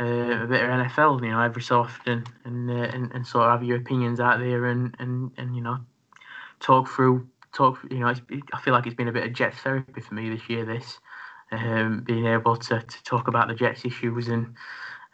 uh, 0.00 0.04
a 0.04 0.46
bit 0.46 0.64
of 0.64 0.70
NFL. 0.70 1.22
You 1.22 1.30
know 1.30 1.40
every 1.40 1.62
so 1.62 1.80
often 1.80 2.24
and, 2.44 2.70
uh, 2.70 2.74
and 2.74 3.12
and 3.12 3.24
sort 3.24 3.44
of 3.44 3.52
have 3.52 3.68
your 3.68 3.76
opinions 3.76 4.18
out 4.18 4.40
there 4.40 4.66
and 4.66 4.96
and 4.98 5.30
and 5.36 5.54
you 5.54 5.62
know 5.62 5.78
talk 6.58 6.88
through 6.88 7.28
talk. 7.52 7.78
You 7.88 8.00
know 8.00 8.08
it's, 8.08 8.20
I 8.52 8.60
feel 8.60 8.74
like 8.74 8.86
it's 8.86 8.96
been 8.96 9.08
a 9.08 9.12
bit 9.12 9.26
of 9.26 9.32
Jets 9.32 9.58
therapy 9.58 10.00
for 10.00 10.14
me 10.14 10.28
this 10.30 10.48
year. 10.48 10.64
This 10.64 10.98
um, 11.52 12.02
being 12.04 12.26
able 12.26 12.56
to, 12.56 12.80
to 12.80 13.04
talk 13.04 13.28
about 13.28 13.46
the 13.46 13.54
Jets 13.54 13.84
issues 13.84 14.26
and 14.26 14.54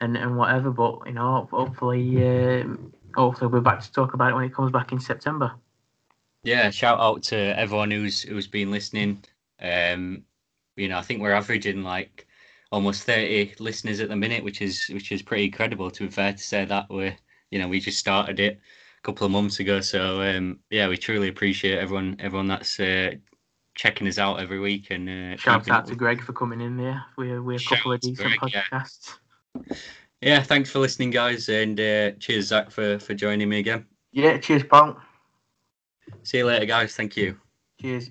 and, 0.01 0.17
and 0.17 0.39
whatever. 0.39 0.71
But 0.71 1.07
you 1.07 1.13
know 1.13 1.49
hopefully 1.51 2.17
uh, 2.17 2.65
hopefully 3.15 3.51
we'll 3.51 3.61
be 3.61 3.65
back 3.65 3.81
to 3.81 3.93
talk 3.93 4.15
about 4.15 4.33
it 4.33 4.35
when 4.35 4.45
it 4.45 4.55
comes 4.55 4.71
back 4.71 4.93
in 4.93 5.01
September. 5.01 5.53
Yeah, 6.43 6.71
shout 6.71 7.01
out 7.01 7.23
to 7.25 7.37
everyone 7.37 7.91
who's 7.91 8.23
who's 8.23 8.47
been 8.47 8.71
listening. 8.71 9.25
Um, 9.61 10.23
you 10.77 10.89
know, 10.89 10.99
I 10.99 11.03
think 11.03 11.21
we're 11.21 11.33
averaging 11.33 11.83
like 11.83 12.27
almost 12.73 13.05
thirty 13.05 13.55
listeners 13.59 14.01
at 14.01 14.09
the 14.09 14.17
minute, 14.17 14.43
which 14.43 14.63
is 14.63 14.89
which 14.89 15.13
is 15.13 15.23
pretty 15.23 15.45
incredible. 15.45 15.91
To 15.91 16.05
be 16.05 16.11
fair 16.11 16.33
to 16.33 16.39
say 16.39 16.65
that 16.65 16.89
we 16.89 17.15
you 17.51 17.59
know 17.59 17.69
we 17.69 17.81
just 17.81 17.99
started 17.99 18.41
it 18.41 18.59
a 18.99 19.03
couple 19.03 19.27
of 19.27 19.33
months 19.33 19.61
ago, 19.61 19.81
so 19.81 20.23
um, 20.23 20.61
yeah, 20.71 20.89
we 20.89 20.97
truly 20.97 21.29
appreciate 21.29 21.79
everyone 21.79 22.17
everyone 22.21 22.49
that's 22.49 22.81
uh, 22.81 23.13
checking 23.75 24.09
us 24.09 24.19
out 24.19 24.41
every 24.41 24.61
week. 24.61 24.91
And 24.91 25.09
uh, 25.09 25.37
shout 25.37 25.69
out 25.69 25.87
to 25.89 25.95
Greg 25.95 26.23
for 26.23 26.33
coming 26.33 26.61
in 26.61 26.77
there. 26.77 27.05
We're 27.19 27.43
we're 27.43 27.59
a 27.59 27.65
couple 27.65 27.93
of 27.93 28.01
decent 28.01 28.39
Greg, 28.39 28.53
podcasts. 28.55 29.17
Yeah. 29.55 29.77
Yeah. 30.21 30.43
thanks 30.43 30.71
for 30.71 30.79
listening, 30.79 31.11
guys, 31.11 31.49
and 31.49 31.79
uh, 31.79 32.13
cheers, 32.13 32.49
Zach, 32.49 32.71
for 32.71 32.99
for 32.99 33.15
joining 33.15 33.49
me 33.49 33.59
again. 33.59 33.87
Yeah, 34.13 34.39
cheers, 34.39 34.65
pal. 34.65 35.01
See 36.23 36.39
you 36.39 36.47
later, 36.47 36.67
guys. 36.67 36.95
Thank 36.95 37.17
you. 37.17 37.39
Cheers. 37.81 38.11